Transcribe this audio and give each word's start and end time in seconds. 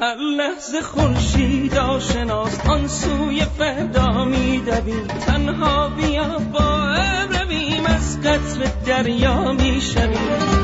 هر 0.00 0.16
لحظه 0.16 0.82
خورشید 0.82 1.78
آشناست 1.78 2.66
آن 2.66 2.88
سوی 2.88 3.44
فردا 3.58 4.24
میدویم. 4.24 5.06
تنها 5.06 5.88
بیا 5.88 6.38
با 6.52 6.94
رویم 7.30 7.86
از 7.86 8.20
قطر 8.20 8.70
دریا 8.86 9.52
می‌شویم. 9.52 10.63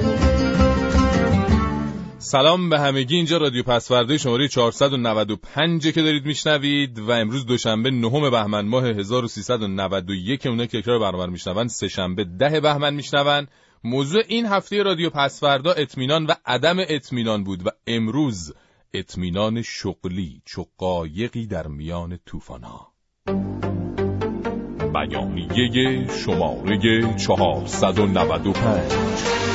سلام 2.23 2.69
به 2.69 2.79
همگی 2.79 3.15
اینجا 3.15 3.37
رادیو 3.37 3.63
پسورده 3.63 4.17
شماره 4.17 4.47
495 4.47 5.91
که 5.91 6.01
دارید 6.01 6.25
میشنوید 6.25 6.99
و 6.99 7.11
امروز 7.11 7.45
دوشنبه 7.45 7.91
نهم 7.91 8.29
بهمن 8.29 8.65
ماه 8.65 8.85
1391 8.85 10.47
اونه 10.47 10.67
که 10.67 10.77
اکرار 10.77 10.99
برنامه 10.99 11.25
میشنون 11.25 11.67
سه 11.67 11.87
شنبه 11.87 12.23
ده 12.23 12.59
بهمن 12.59 12.93
میشنون. 12.93 13.47
موضوع 13.83 14.21
این 14.27 14.45
هفته 14.45 14.83
رادیو 14.83 15.09
پسوردا 15.09 15.71
اطمینان 15.71 16.25
و 16.25 16.33
عدم 16.45 16.75
اطمینان 16.79 17.43
بود 17.43 17.67
و 17.67 17.69
امروز 17.87 18.53
اطمینان 18.93 19.61
شغلی 19.61 20.41
چو 20.45 20.65
قایقی 20.77 21.47
در 21.47 21.67
میان 21.67 22.19
طوفان‌ها. 22.25 22.91
بیانیه 24.93 26.07
شماره 26.25 27.15
495 27.17 29.50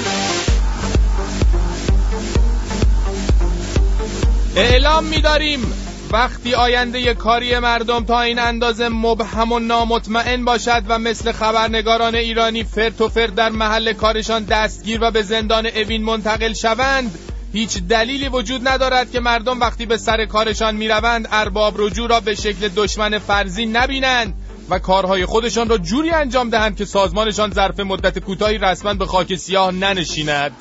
اعلام 4.56 5.04
می‌داریم 5.04 5.72
وقتی 6.12 6.54
آینده 6.54 7.14
کاری 7.14 7.58
مردم 7.58 8.04
تا 8.04 8.20
این 8.20 8.38
اندازه 8.38 8.88
مبهم 8.88 9.52
و 9.52 9.58
نامطمئن 9.58 10.44
باشد 10.44 10.82
و 10.88 10.98
مثل 10.98 11.32
خبرنگاران 11.32 12.14
ایرانی 12.14 12.64
فرت 12.64 13.00
و 13.00 13.08
فرت 13.08 13.34
در 13.34 13.48
محل 13.48 13.92
کارشان 13.92 14.44
دستگیر 14.44 14.98
و 15.02 15.10
به 15.10 15.22
زندان 15.22 15.66
اوین 15.66 16.04
منتقل 16.04 16.52
شوند 16.52 17.18
هیچ 17.52 17.78
دلیلی 17.78 18.28
وجود 18.28 18.68
ندارد 18.68 19.10
که 19.10 19.20
مردم 19.20 19.60
وقتی 19.60 19.86
به 19.86 19.96
سر 19.96 20.24
کارشان 20.24 20.76
می‌روند 20.76 21.28
ارباب 21.32 21.74
رجوع 21.78 22.08
را 22.08 22.20
به 22.20 22.34
شکل 22.34 22.68
دشمن 22.68 23.18
فرضی 23.18 23.66
نبینند 23.66 24.34
و 24.70 24.78
کارهای 24.78 25.26
خودشان 25.26 25.68
را 25.68 25.78
جوری 25.78 26.10
انجام 26.10 26.50
دهند 26.50 26.76
که 26.76 26.84
سازمانشان 26.84 27.50
ظرف 27.50 27.80
مدت 27.80 28.18
کوتاهی 28.18 28.58
رسما 28.58 28.94
به 28.94 29.06
خاک 29.06 29.34
سیاه 29.34 29.70
ننشیند. 29.70 30.52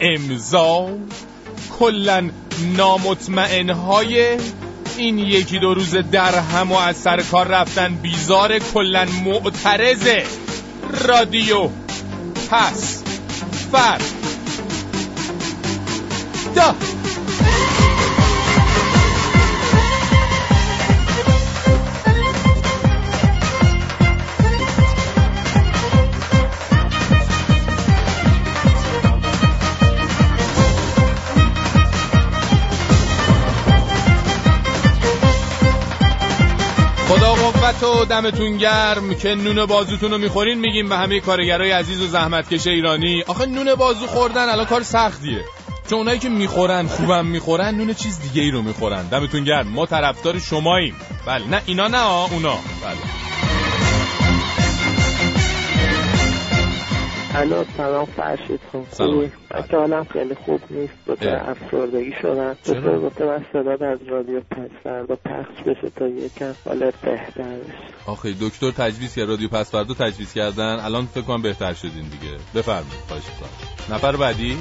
امضا 0.00 0.88
کلا 1.78 2.30
نامطمئنهای 2.76 4.38
این 4.96 5.18
یکی 5.18 5.58
دو 5.58 5.74
روز 5.74 5.94
در 5.94 6.38
هم 6.38 6.72
و 6.72 6.76
از 6.76 6.96
سر 6.96 7.22
کار 7.22 7.46
رفتن 7.48 7.94
بیزار 7.94 8.58
کلا 8.58 9.06
معترض 9.24 10.08
رادیو 11.08 11.68
پس 12.50 13.02
فر. 13.72 13.98
دا 16.54 16.74
قوت 37.68 37.82
و 37.82 38.04
دمتون 38.04 38.56
گرم 38.56 39.14
که 39.14 39.34
نون 39.34 39.66
بازوتون 39.66 40.10
رو 40.10 40.18
می‌خورین 40.18 40.58
میگیم 40.58 40.88
به 40.88 40.96
همه 40.96 41.20
کارگرای 41.20 41.70
عزیز 41.70 42.02
و 42.02 42.06
زحمتکش 42.06 42.66
ایرانی. 42.66 43.22
آخه 43.26 43.46
نون 43.46 43.74
بازو 43.74 44.06
خوردن 44.06 44.48
الان 44.48 44.66
کار 44.66 44.82
سختیه. 44.82 45.44
چون 45.90 45.98
اونایی 45.98 46.18
که 46.18 46.28
می‌خورن 46.28 46.86
خوبم 46.86 47.26
می‌خورن 47.26 47.74
نون 47.74 47.94
چیز 47.94 48.20
دیگه 48.20 48.42
ای 48.42 48.50
رو 48.50 48.62
می‌خورن. 48.62 49.08
دمتون 49.08 49.44
گرم. 49.44 49.68
ما 49.68 49.86
طرفدار 49.86 50.38
شماییم. 50.38 50.96
بله 51.26 51.46
نه 51.46 51.62
اینا 51.66 51.88
نه 51.88 52.06
اونا. 52.32 52.54
بله. 52.84 53.27
الو 57.34 57.64
سلام 57.76 58.04
فرشید 58.04 58.60
خان 58.72 58.86
سلام. 58.90 59.14
خوبی؟ 59.14 59.30
بچه 59.50 59.76
حالم 59.76 60.04
خیلی 60.04 60.34
خوب 60.34 60.60
نیست. 60.70 60.92
دوتا 61.06 61.30
اه. 61.30 61.48
افسردگی 61.48 62.12
شدن. 62.22 62.54
چرا؟ 62.66 62.80
دوتا 62.80 62.98
گفته 62.98 63.24
من 63.24 63.44
صداد 63.52 63.82
از 63.82 63.98
رادیو 64.08 64.40
پس 64.40 64.70
فردا 64.84 65.16
پخش 65.16 65.62
بشه 65.66 65.90
تا 65.96 66.06
یکم 66.08 66.52
حالت 66.64 66.94
بهتر 66.94 67.42
بشه. 67.42 67.94
آخه 68.06 68.34
دکتر 68.40 68.70
تجویز 68.70 69.14
کرد. 69.14 69.28
رادیو 69.28 69.48
پس 69.48 69.70
فردا 69.70 69.94
تجویز 69.94 70.32
کردن. 70.32 70.78
الان 70.80 71.06
فکر 71.06 71.24
کنم 71.24 71.42
بهتر 71.42 71.72
شدین 71.72 72.08
دیگه. 72.08 72.36
بفرمایید. 72.54 73.02
خواهش 73.08 73.22
نفر 73.90 74.16
بعدی؟ 74.16 74.56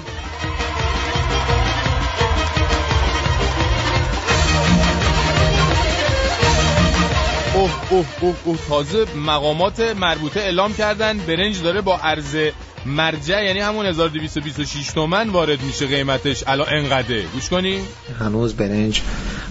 اوه 7.58 7.92
اوه 7.92 8.06
اوه 8.22 8.36
اوه 8.46 8.58
تازه 8.70 9.06
مقامات 9.16 9.80
مربوطه 9.80 10.40
اعلام 10.40 10.74
کردن. 10.74 11.18
برنج 11.18 11.62
داره 11.62 11.82
با 11.82 11.98
ارز 11.98 12.38
مرجع 12.86 13.44
یعنی 13.44 13.60
همون 13.60 13.86
1226 13.86 14.88
تومن 14.88 15.30
وارد 15.30 15.62
میشه 15.62 15.88
قیمتش. 15.88 16.44
الان 16.48 16.68
انقدره. 16.70 17.22
گوش 17.22 17.50
کنی 17.50 17.80
هنوز 18.20 18.54
برنج 18.54 19.02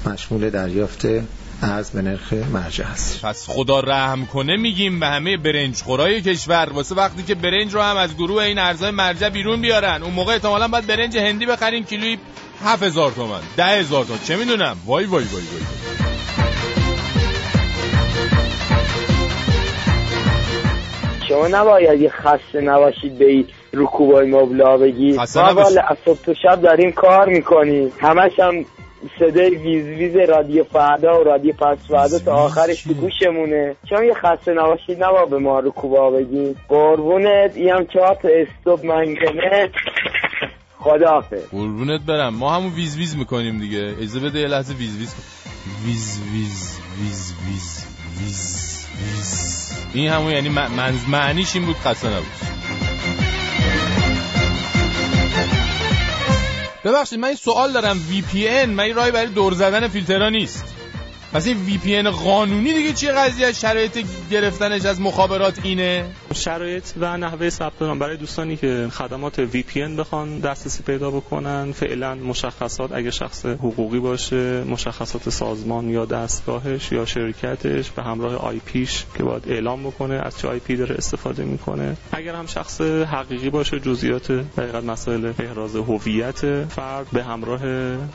مشمول 0.06 0.50
دریافت 0.50 1.06
ارز 1.62 1.90
به 1.90 2.02
نرخ 2.02 2.32
مرجع 2.32 2.86
است 2.86 3.22
پس 3.22 3.44
خدا 3.48 3.80
رحم 3.80 4.26
کنه 4.26 4.56
میگیم 4.56 5.00
به 5.00 5.06
همه 5.06 5.36
برنج 5.36 5.76
خورای 5.82 6.22
کشور. 6.22 6.68
واسه 6.72 6.94
وقتی 6.94 7.22
که 7.22 7.34
برنج 7.34 7.74
رو 7.74 7.82
هم 7.82 7.96
از 7.96 8.14
گروه 8.14 8.42
این 8.42 8.58
ارزهای 8.58 8.90
مرجع 8.90 9.28
بیرون 9.28 9.60
بیارن. 9.60 10.02
اون 10.02 10.14
موقع 10.14 10.32
احتمالاً 10.32 10.68
باید 10.68 10.86
برنج 10.86 11.16
هندی 11.16 11.46
بخرین 11.46 11.84
کیلویی 11.84 12.18
7000 12.64 13.12
تومن 13.12 13.40
10000 13.56 14.04
تومن. 14.04 14.18
چه 14.28 14.36
می‌دونم؟ 14.36 14.76
وای 14.86 15.04
وای 15.04 15.24
وای 15.24 15.42
وای. 15.42 16.05
شما 21.36 21.48
نباید 21.48 22.00
یه 22.00 22.10
خسته 22.10 22.60
نباشید 22.60 23.18
به 23.18 23.44
رکوبای 23.72 24.30
مبلا 24.30 24.76
بگی. 24.76 25.12
ما. 25.12 25.54
والا 25.54 25.82
از 25.88 25.96
صبح 26.04 26.18
تا 26.24 26.34
شب 26.34 26.60
داریم 26.62 26.92
کار 26.92 27.28
می‌کنیم. 27.28 27.92
همش 27.98 28.32
هم 28.38 28.64
صدای 29.18 29.50
ویز 29.50 29.84
ویز 29.84 30.16
رادیو 30.28 30.64
فردا 30.64 31.20
و 31.20 31.24
رادیو 31.24 31.52
پس 31.52 31.78
فردا 31.88 32.18
تا 32.18 32.32
آخرش 32.32 32.82
تو 32.82 32.94
گوشمونه. 32.94 33.76
شما 33.88 34.04
یه 34.04 34.14
خسته 34.14 34.52
نباشید 34.52 35.04
نباید 35.04 35.30
به 35.30 35.38
ما 35.38 35.60
رکوبا 35.60 36.10
بگی 36.10 36.56
قربونت 36.68 37.56
این 37.56 37.86
چهار 37.92 38.14
تا 38.22 38.28
استوب 38.28 38.84
منگنه. 38.84 39.70
خداحافظ. 40.78 41.48
قربونت 41.50 42.00
برم. 42.08 42.34
ما 42.34 42.54
همون 42.54 42.72
ویز 42.72 42.96
ویز 42.96 43.16
می‌کنیم 43.16 43.58
دیگه. 43.58 43.94
اجازه 43.98 44.20
بده 44.20 44.38
یه 44.38 44.46
لحظه 44.46 44.74
ویز 44.74 44.98
ویز. 44.98 45.14
ویز 45.86 46.20
ویز 46.32 46.80
ویز 47.00 47.34
ویز 47.46 47.86
ویز 48.18 48.86
ویز. 48.98 49.65
این 50.00 50.10
همون 50.10 50.32
یعنی 50.32 50.48
منز 50.48 51.08
معنیش 51.08 51.56
این 51.56 51.66
بود 51.66 51.76
خسته 51.76 52.08
نباش. 52.08 52.26
ببخشید 56.84 57.18
من 57.18 57.28
این 57.28 57.36
سوال 57.36 57.72
دارم. 57.72 58.00
VPN 58.10 58.68
من 58.68 58.84
این 58.84 58.94
راهی 58.94 59.10
برای 59.10 59.26
دور 59.26 59.54
زدن 59.54 59.88
فیلترها 59.88 60.28
نیست. 60.28 60.75
پس 61.36 61.46
این 61.46 61.56
VPN 61.56 62.02
قانونی 62.02 62.72
دیگه 62.74 62.92
چیه 62.92 63.12
قضیه 63.12 63.52
شرایط 63.52 64.06
گرفتنش 64.30 64.84
از 64.84 65.00
مخابرات 65.00 65.60
اینه؟ 65.62 66.04
شرایط 66.34 66.84
و 67.00 67.16
نحوه 67.16 67.50
ثبت 67.50 67.82
نام. 67.82 67.98
برای 67.98 68.16
دوستانی 68.16 68.56
که 68.56 68.88
خدمات 68.92 69.38
VPN 69.38 69.86
بخوان 69.86 70.38
دسترسی 70.38 70.82
پیدا 70.82 71.10
بکنن 71.10 71.72
فعلا 71.72 72.14
مشخصات 72.14 72.92
اگه 72.92 73.10
شخص 73.10 73.46
حقوقی 73.46 73.98
باشه 73.98 74.64
مشخصات 74.64 75.30
سازمان 75.30 75.90
یا 75.90 76.04
دستگاهش 76.04 76.92
یا 76.92 77.04
شرکتش 77.04 77.90
به 77.90 78.02
همراه 78.02 78.36
IP 78.36 78.58
ش 78.58 79.04
که 79.16 79.22
باید 79.22 79.42
اعلام 79.48 79.82
بکنه 79.82 80.14
از 80.14 80.38
چه 80.38 80.48
IP 80.48 80.76
داره 80.76 80.94
استفاده 80.94 81.44
می‌کنه. 81.44 81.96
اگر 82.12 82.34
هم 82.34 82.46
شخص 82.46 82.80
حقیقی 82.80 83.50
باشه 83.50 83.80
جزئیات 83.80 84.32
دقیقاً 84.32 84.80
مسائل 84.80 85.32
احراز 85.38 85.76
هویت 85.76 86.64
فرد 86.64 87.06
به 87.12 87.24
همراه 87.24 87.60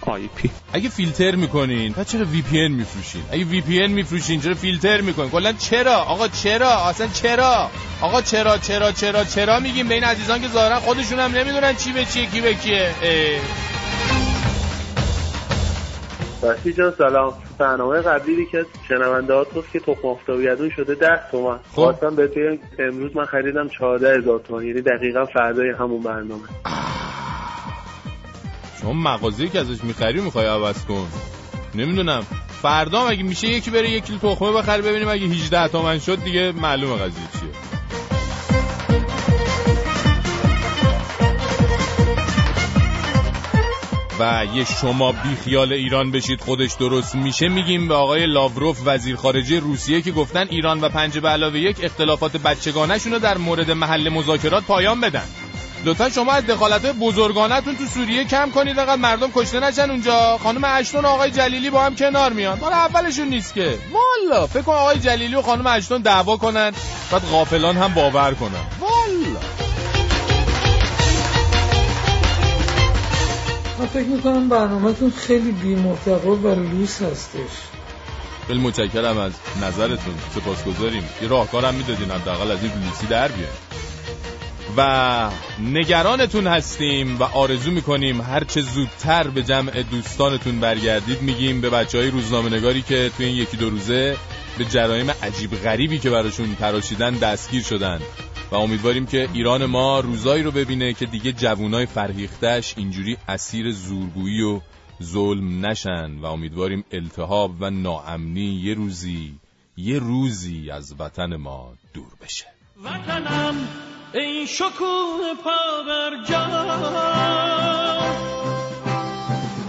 IP. 0.02 0.50
اگه 0.74 0.90
فیلتر 0.90 1.36
می‌کنین 1.36 1.94
پس 1.94 2.12
چرا 2.12 2.26
VPN 2.26 2.72
میفروشین 3.16 3.24
اگه 3.32 3.46
VPN 3.46 3.92
میفروشین 3.92 4.42
چرا 4.42 4.54
فیلتر 4.54 5.02
می‌کنین. 5.02 5.30
کلا 5.30 5.54
چرا؟ 5.54 5.96
آقا 5.96 6.28
چرا؟ 6.28 6.88
اصلا 6.88 7.08
چرا؟ 7.08 7.70
آقا 8.02 8.22
چرا 8.22 8.58
چرا 8.58 8.92
چرا 8.92 9.24
چرا 9.24 9.60
میگیم؟ 9.60 9.88
بین 9.88 10.04
عزیزان 10.04 10.42
که 10.42 10.48
ظاهرا 10.48 10.80
خودشون 10.80 11.20
هم 11.20 11.32
نمی‌دونن 11.32 11.76
چی 11.76 11.94
به 11.94 12.06
چیه 12.06 12.26
کی 12.26 12.42
به 12.42 12.54
کیه. 12.54 12.92
بسی 16.44 16.74
جان 16.74 16.94
سلام. 16.98 17.34
برنامه 17.58 18.02
قبلی 18.02 18.46
که 18.52 18.66
شنونده 18.88 19.34
ها 19.34 19.46
که 19.74 19.80
تخم 19.80 20.08
آفتابگردون 20.08 20.70
شده 20.70 20.96
ده 20.96 21.22
تومن. 21.32 21.58
خب. 21.58 21.76
خواستم 21.76 22.16
به 22.16 22.60
امروز 22.80 23.16
من 23.16 23.26
خریدم 23.26 23.70
چهارده 23.70 24.18
هزار 24.18 24.40
تومن. 24.40 24.64
یعنی 24.66 24.82
دقیقا 24.82 25.26
فردای 25.26 25.70
همون 25.80 26.04
برنامه. 26.04 26.44
شما 28.82 28.94
مغازه‌ای 28.94 29.50
که 29.50 29.60
ازش 29.60 29.84
می‌خری 29.84 30.22
می‌خوای 30.22 30.46
عوض 30.46 30.86
کن. 30.86 31.08
نمی‌دونم. 31.76 32.24
فردا 32.62 33.02
هم 33.02 33.12
اگه 33.12 33.24
میشه 33.24 33.48
یکی 33.48 33.72
بره 33.72 33.90
یک 33.90 34.06
کیلو 34.06 34.20
تخمه 34.20 34.52
بخره؟ 34.52 34.82
ببینیم 34.82 35.08
اگه 35.08 35.26
18 35.26 35.68
تومن 35.68 36.00
شد 36.00 36.24
دیگه 36.24 36.52
معلومه 36.52 36.96
قضیه 36.96 37.24
چیه. 37.40 37.50
و 44.20 44.46
یه 44.56 44.66
شما 44.66 45.12
بی 45.12 45.36
خیال 45.44 45.74
ایران 45.74 46.12
بشید 46.12 46.42
خودش 46.42 46.74
درست 46.74 47.16
میشه. 47.16 47.50
میگیم 47.50 47.88
به 47.88 47.94
آقای 47.94 48.26
لاوروف 48.26 48.82
وزیر 48.86 49.16
خارجه 49.16 49.60
روسیه 49.60 50.02
که 50.02 50.12
گفتن 50.12 50.48
ایران 50.50 50.82
و 50.82 50.90
پنج 50.90 51.18
به 51.18 51.30
علاوه 51.30 51.60
یک 51.60 51.78
اختلافات 51.84 52.38
بچگانشون 52.38 53.14
رو 53.14 53.20
در 53.20 53.38
مورد 53.38 53.72
محل 53.72 54.10
مذاکرات 54.10 54.64
پایان 54.64 55.02
بدن. 55.02 55.26
لطفا 55.86 56.10
شما 56.10 56.32
از 56.32 56.46
دخالت 56.46 56.86
بزرگانتون 56.86 57.76
تو 57.76 57.86
سوریه 57.86 58.26
کم 58.26 58.52
کنید 58.52 58.80
انقدر 58.80 58.96
مردم 58.96 59.32
کشته 59.36 59.60
نشن 59.60 59.90
اونجا. 59.90 60.38
خانم 60.44 60.64
اشتون 60.64 61.06
و 61.06 61.08
آقای 61.08 61.32
جلیلی 61.32 61.70
با 61.70 61.84
هم 61.84 61.96
کنار 61.96 62.34
میان. 62.34 62.60
مال 62.60 62.74
اولشون 62.74 63.28
نیست 63.28 63.54
که. 63.54 63.78
والا 63.92 64.48
فکر 64.48 64.62
کن 64.62 64.74
آقای 64.74 65.00
جلیلی 65.00 65.36
و 65.36 65.42
خانم 65.42 65.68
اشتون 65.68 66.02
دعوا 66.02 66.38
کنن 66.38 66.72
بعد 67.12 67.22
غافلان 67.32 67.78
هم 67.78 67.94
باور 67.94 68.34
کنن. 68.34 68.66
والا. 68.80 69.40
من 73.80 73.88
فکر 73.88 74.08
می‌کنم 74.08 74.50
برنامهتون 74.50 75.12
خیلی 75.12 75.52
بی 75.52 75.76
و 75.76 76.56
لوس 76.56 77.02
هستش. 77.02 77.40
خیلی 78.48 78.60
متشکرم 78.60 79.18
از 79.18 79.32
نظرتون. 79.62 80.14
سپاسگزاریم. 80.36 81.10
یه 81.22 81.28
راهکارم 81.28 81.74
می‌دادین 81.74 82.12
حداقل 82.12 82.52
از 82.52 82.64
این 82.64 82.72
لوسی 82.72 83.08
در 83.08 83.28
بیاین 83.28 83.52
و 84.78 85.30
نگرانتون 85.60 86.48
هستیم 86.48 87.20
و 87.20 87.24
آرزو 87.24 87.72
می‌کنیم 87.72 88.22
هرچه 88.22 88.62
زودتر 88.62 89.28
به 89.28 89.44
جمع 89.44 89.84
دوستانتون 89.84 90.60
برگردید 90.60 91.22
میگیم 91.22 91.62
به 91.62 91.70
بچه 91.70 91.98
های 91.98 92.10
روزنامه 92.10 92.50
نگاری 92.50 92.82
که 92.82 93.12
توی 93.18 93.26
این 93.26 93.36
یکی 93.36 93.58
دو 93.58 93.70
روزه 93.70 94.18
به 94.58 94.66
جرایم 94.66 95.10
عجیب 95.10 95.52
غریبی 95.52 96.00
که 96.00 96.10
براشون 96.10 96.56
تراشیدن 96.56 97.14
دستگیر 97.14 97.64
شدن. 97.64 98.00
و 98.52 98.56
امیدواریم 98.56 99.06
که 99.06 99.30
ایران 99.34 99.66
ما 99.66 100.00
روزایی 100.00 100.44
رو 100.44 100.52
ببینه 100.52 100.94
که 100.94 101.06
دیگه 101.06 101.32
جوونای 101.32 101.86
فرهیختش 101.86 102.74
اینجوری 102.78 103.18
اسیر 103.28 103.72
زورگویی 103.72 104.42
و 104.42 104.62
ظلم 105.04 105.66
نشن. 105.66 106.18
و 106.18 106.26
امیدواریم 106.26 106.84
التهاب 106.92 107.56
و 107.60 107.70
ناامنی 107.70 108.62
یه 108.64 108.74
روزی 108.74 109.34
یه 109.78 110.00
روزی 110.00 110.72
از 110.72 110.96
وطن 111.00 111.36
ما 111.36 111.74
دور 111.94 112.12
بشه. 112.22 112.46
وطنم 112.84 113.56
ای 114.14 114.48
شکوه 114.48 115.34
پا 115.44 115.84
بر 115.88 116.10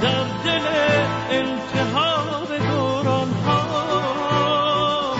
در 0.03 0.25
دل 0.45 0.67
التهاب 1.31 2.59
دوران 2.59 3.33
ها 3.33 5.17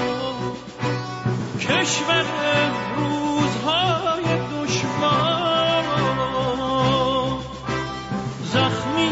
کشور 1.61 2.25
روزهای 2.97 4.25
دشوار 4.25 5.85
زخمی 8.45 9.11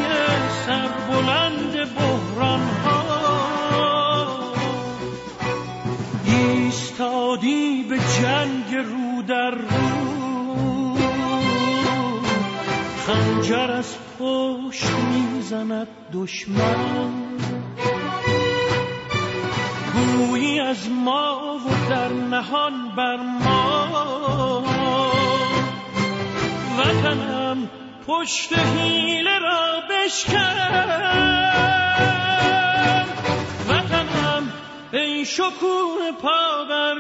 سربلند 0.67 1.95
بحران 1.95 2.61
ها 2.85 3.01
ایستادی 6.25 7.83
به 7.83 7.99
جنگ 7.99 8.75
رو 8.75 9.23
در 9.23 9.70
خنجر 13.11 13.71
از 13.71 13.97
پشت 14.19 14.91
می‌زند 14.91 15.89
دشمن. 16.13 17.39
گویی 19.93 20.61
از 20.61 20.91
ما 20.91 21.59
و 21.67 21.89
در 21.91 22.09
نهان 22.09 22.95
بر 22.97 23.17
ما. 23.17 24.65
وطنم 26.79 27.71
پشت 28.07 28.59
حیله 28.59 29.39
را 29.39 29.83
بشکن. 29.91 30.57
وطنم 33.69 34.53
ای 34.93 35.25
شکوه 35.25 36.13
پا 36.23 36.65
بر 36.69 36.95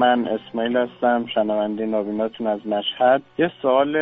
من 0.00 0.28
اسماعیل 0.28 0.76
هستم 0.76 1.26
شنونده 1.34 1.86
نابیناتون 1.86 2.46
از 2.46 2.66
مشهد. 2.66 3.22
یه 3.38 3.50
سوال 3.62 3.96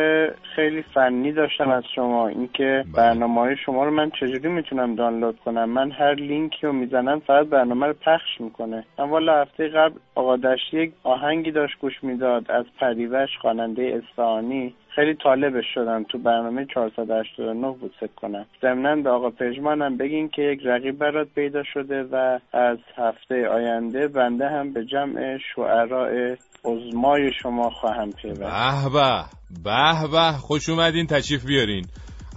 خیلی 0.55 0.81
فنی 0.81 1.31
داشتم 1.31 1.69
از 1.69 1.83
شما 1.95 2.27
اینکه 2.27 2.83
بله. 2.85 2.93
برنامه 2.93 3.41
های 3.41 3.55
شما 3.65 3.85
رو 3.85 3.91
من 3.91 4.09
چجوری 4.09 4.47
می‌تونم 4.47 4.95
دانلود 4.95 5.39
کنم؟ 5.45 5.69
من 5.69 5.91
هر 5.91 6.13
لینکی 6.13 6.67
رو 6.67 6.73
می‌زنم 6.73 7.19
فقط 7.19 7.47
برنامه 7.47 7.87
رو 7.87 7.93
پخش 7.93 8.41
می‌کنه. 8.41 8.83
من 8.99 9.09
والا 9.09 9.41
هفته 9.41 9.67
قبل 9.67 9.95
آقا 10.15 10.37
یک 10.73 10.91
آهنگی 11.03 11.51
داشت 11.51 11.79
گوش 11.79 12.03
می‌داد 12.03 12.51
از 12.51 12.65
پریوش 12.79 13.29
خواننده 13.41 14.01
اصفهانی. 14.03 14.73
خیلی 14.99 15.15
طالبش 15.23 15.65
شدم 15.73 16.03
تو 16.03 16.17
برنامه 16.17 16.65
489 16.73 17.71
بود 17.71 17.93
فکر 17.99 18.11
کنم. 18.15 18.45
ضمنا 18.61 18.95
به 18.95 19.09
آقا 19.09 19.29
پژمانم 19.29 19.97
بگین 19.97 20.29
که 20.29 20.41
یک 20.41 20.59
رقیب 20.65 20.97
برات 20.97 21.27
پیدا 21.35 21.63
شده 21.73 22.03
و 22.03 22.39
از 22.53 22.77
هفته 22.97 23.47
آینده 23.47 24.07
بنده 24.07 24.49
هم 24.49 24.73
به 24.73 24.85
جمع 24.85 25.37
شعراء 25.55 26.35
عزمای 26.65 27.31
شما 27.41 27.69
خواهم 27.69 28.11
پیوست. 28.11 28.41
به 28.41 28.89
به 28.93 29.23
به 29.63 30.07
به 30.11 30.31
خوش 30.37 30.69
اومدین 30.69 31.07
تشریف 31.07 31.45
بیارین. 31.45 31.85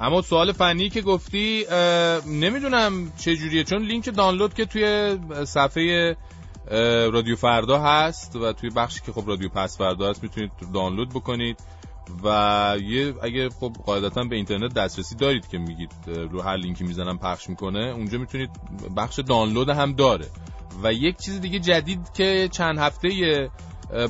اما 0.00 0.22
سوال 0.22 0.52
فنی 0.52 0.88
که 0.88 1.00
گفتی 1.00 1.64
نمی‌دونم 2.26 2.92
چه 3.24 3.36
جوریه 3.36 3.64
چون 3.64 3.82
لینک 3.82 4.16
دانلود 4.16 4.54
که 4.54 4.64
توی 4.64 5.16
صفحه 5.44 6.16
رادیو 7.12 7.36
فردا 7.36 7.78
هست 7.78 8.36
و 8.36 8.52
توی 8.52 8.70
بخشی 8.76 9.00
که 9.06 9.12
خب 9.12 9.28
رادیو 9.28 9.48
پس 9.48 9.78
فردا 9.78 10.10
هست 10.10 10.22
می‌تونید 10.22 10.50
دانلود 10.74 11.08
بکنید. 11.08 11.56
و 12.24 12.76
یه 12.82 13.14
اگه 13.22 13.48
خب 13.48 13.72
قاعدتا 13.86 14.24
به 14.24 14.36
اینترنت 14.36 14.74
دسترسی 14.74 15.14
دارید 15.14 15.48
که 15.48 15.58
میگید 15.58 15.92
رو 16.06 16.42
هر 16.42 16.56
لینکی 16.56 16.84
می‌زنم 16.84 17.18
پخش 17.18 17.48
می‌کنه 17.48 17.78
اونجا 17.78 18.18
می‌تونید 18.18 18.50
بخش 18.96 19.18
دانلود 19.18 19.68
هم 19.68 19.92
داره. 19.92 20.26
و 20.82 20.92
یک 20.92 21.16
چیز 21.16 21.40
دیگه 21.40 21.58
جدید 21.58 22.12
که 22.14 22.48
چند 22.52 22.78
هفته 22.78 23.14
یه 23.14 23.50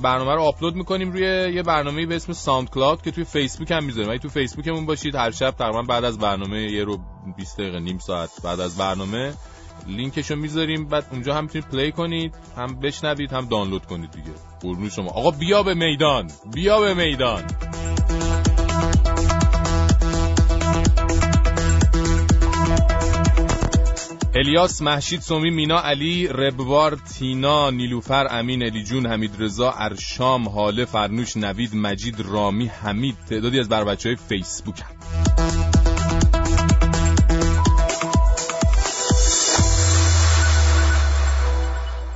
برنامه 0.03 0.35
رو 0.35 0.43
آپلود 0.43 0.75
می‌کنیم 0.75 1.13
روی 1.13 1.55
یه 1.55 1.63
برنامه 1.63 2.07
به 2.07 2.17
اسم 2.17 2.33
SoundCloud 2.33 3.03
که 3.03 3.11
توی 3.11 3.25
فیسبوک 3.25 3.71
هم 3.71 3.85
می‌ذاریم. 3.85 4.11
اگه 4.11 4.19
تو 4.19 4.29
فیسبوکمون 4.29 4.87
باشید 4.87 5.15
هر 5.15 5.31
شب 5.31 5.51
تقریبا 5.51 5.83
بعد 5.83 6.05
از 6.05 6.19
برنامه 6.19 6.63
یه 6.63 6.85
رو 6.85 6.99
20 7.37 7.59
دقیقه 7.59 7.81
نیم 7.81 7.99
ساعت 7.99 8.31
بعد 8.45 8.61
از 8.61 8.77
برنامه 8.77 9.35
لینکش 9.87 10.31
رو 10.31 10.37
می‌ذاریم 10.37 10.87
بعد 10.87 11.07
اونجا 11.13 11.35
هم 11.35 11.43
می‌تونید 11.43 11.69
play 11.69 11.93
کنید 11.93 12.35
هم 12.57 12.81
بشنوید 12.81 13.33
هم 13.33 13.47
دانلود 13.47 13.87
کنید 13.87 14.11
دیگه. 14.11 14.31
قربون 14.61 14.89
شما. 14.89 15.11
آقا 15.11 15.31
بیا 15.31 15.63
به 15.63 15.75
میدان. 15.75 16.31
بیا 16.55 16.81
به 16.81 16.95
میدان. 16.95 17.43
الیاس 24.35 24.83
محشید 24.83 25.21
سومی 25.21 25.51
مینا 25.51 25.81
علی 25.81 26.29
ربوار 26.29 26.95
تینا 26.95 27.71
نیلوفر 27.71 28.27
امین 28.31 28.63
علی 28.63 28.85
جون 28.85 29.07
حمید 29.07 29.35
رضا 29.39 29.71
ارشام 29.71 30.49
حاله 30.49 30.85
فرنوش 30.85 31.37
نوید 31.37 31.77
مجید 31.77 32.21
رامی 32.21 32.67
حمید 32.67 33.17
تعدادی 33.31 33.61
از 33.61 33.69
بر 33.69 33.85
بچه 33.85 34.09
های 34.09 34.17
فیسبوک 34.17 34.81
هم. 34.81 35.42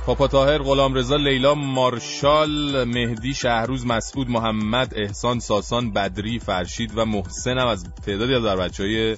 پاپا 0.07 0.27
تاهر 0.27 0.57
غلام 0.57 0.93
رضا 0.93 1.15
لیلا 1.15 1.55
مارشال 1.55 2.83
مهدی 2.83 3.33
شهروز 3.33 3.85
مسعود 3.85 4.29
محمد 4.29 4.93
احسان 4.95 5.39
ساسان 5.39 5.91
بدری 5.91 6.39
فرشید 6.39 6.91
و 6.95 7.05
محسن 7.05 7.57
هم 7.57 7.67
از 7.67 7.85
تعدادی 8.05 8.33
از 8.33 8.43
در 8.43 8.55
بچه 8.55 8.83
های 8.83 9.17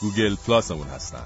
گوگل 0.00 0.34
پلاسمون 0.46 0.86
هستن. 0.86 1.22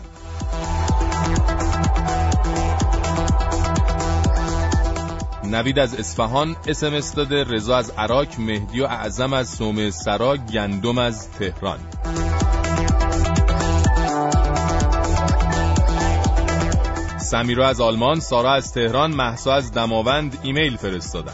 نوید 5.45 5.79
از 5.79 5.95
اصفهان 5.95 6.57
اسمس 6.67 7.15
داده 7.15 7.45
رضا 7.45 7.77
از 7.77 7.91
عراق 7.91 8.29
مهدی 8.39 8.81
و 8.81 8.85
اعظم 8.85 9.33
از 9.33 9.49
سومه 9.49 9.91
سرا 9.91 10.37
گندم 10.37 10.99
از 10.99 11.31
تهران. 11.31 11.79
سمیرا 17.35 17.69
از 17.69 17.81
آلمان 17.81 18.21
سارا 18.21 18.53
از 18.53 18.73
تهران 18.73 19.15
محسا 19.15 19.55
از 19.55 19.73
دماوند 19.73 20.39
ایمیل 20.43 20.77
فرستادن. 20.77 21.33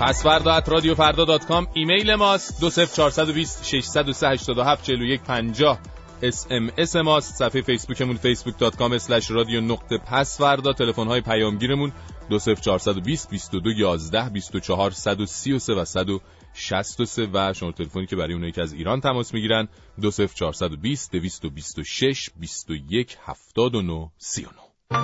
پسفردا 0.00 0.48
at 0.48 0.68
رادیو 0.68 0.94
فردا 0.94 1.24
dot 1.24 1.46
com 1.46 1.66
ایمیل 1.74 2.14
ماست. 2.14 2.60
دو 2.60 2.70
سف 2.70 2.94
چارصد 2.94 3.38
ششصد 3.62 4.08
و 4.08 4.12
سه 4.12 4.28
هشتاد 4.28 4.58
و 4.58 4.62
هفت 4.62 4.84
چلو 4.84 5.04
یک 5.04 5.20
پنجاه. 5.20 5.78
SMS 6.22 6.96
ماست. 6.96 7.34
صفحه 7.34 7.62
فیسبوکمون 7.62 8.16
Facebook 8.16 8.58
dot 8.58 8.76
com 8.76 8.92
slash 8.92 9.30
رادیو 9.30 9.60
نقطه 9.60 9.98
پسفردا 9.98 10.72
تلفن 10.72 11.06
های 11.06 11.20
پیامگیرمون 11.20 11.92
دو 12.30 12.38
سف 12.38 12.60
چارصد 12.60 12.96
و 12.96 13.00
بیست 13.00 13.30
بیست 13.30 13.54
و 13.54 13.60
دو 13.60 13.70
یازده 13.70 14.28
بیست 14.28 14.54
و 14.54 14.60
چهار 14.60 14.90
صد 14.90 15.20
و 15.20 15.26
سی 15.26 15.52
و 15.52 15.58
سه 15.58 15.74
و 15.74 15.84
صد 15.84 16.10
و 16.10 16.20
شست 16.54 17.00
و 17.00 17.04
سه 17.04 17.28
و 17.32 17.52
شما 17.52 17.72
تلفنی 17.72 18.06
که 18.06 18.16
برای 18.16 18.34
اونایی 18.34 18.52
که 18.52 18.62
از 18.62 18.72
ایران 18.72 19.00
تماس 19.00 19.34
می‌گیرن 19.34 19.68
دو 20.00 20.10
سف 20.10 20.34
چارصد 20.34 20.72
و 20.72 20.76
بیست 20.76 21.12
دویست 21.12 21.44
و 21.44 21.50
بیست 21.50 21.78
و 21.78 21.84
شش 21.84 22.30
بیست 22.40 22.70
و 22.70 22.74
یک 22.74 23.16
هفتاد 23.24 23.74
و 23.74 23.82
نو 23.82 24.08
سی 24.18 24.44
و 24.44 24.48
نو 24.48 24.98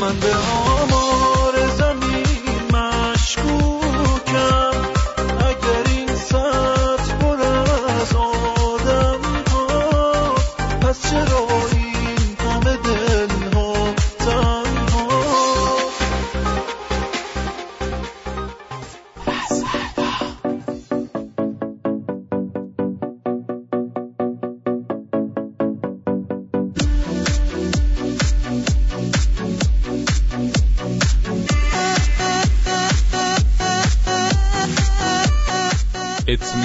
من 0.00 0.20
به 0.20 0.34
آمار 0.36 1.68
زمین 1.68 2.26
مشکوکم 2.72 3.69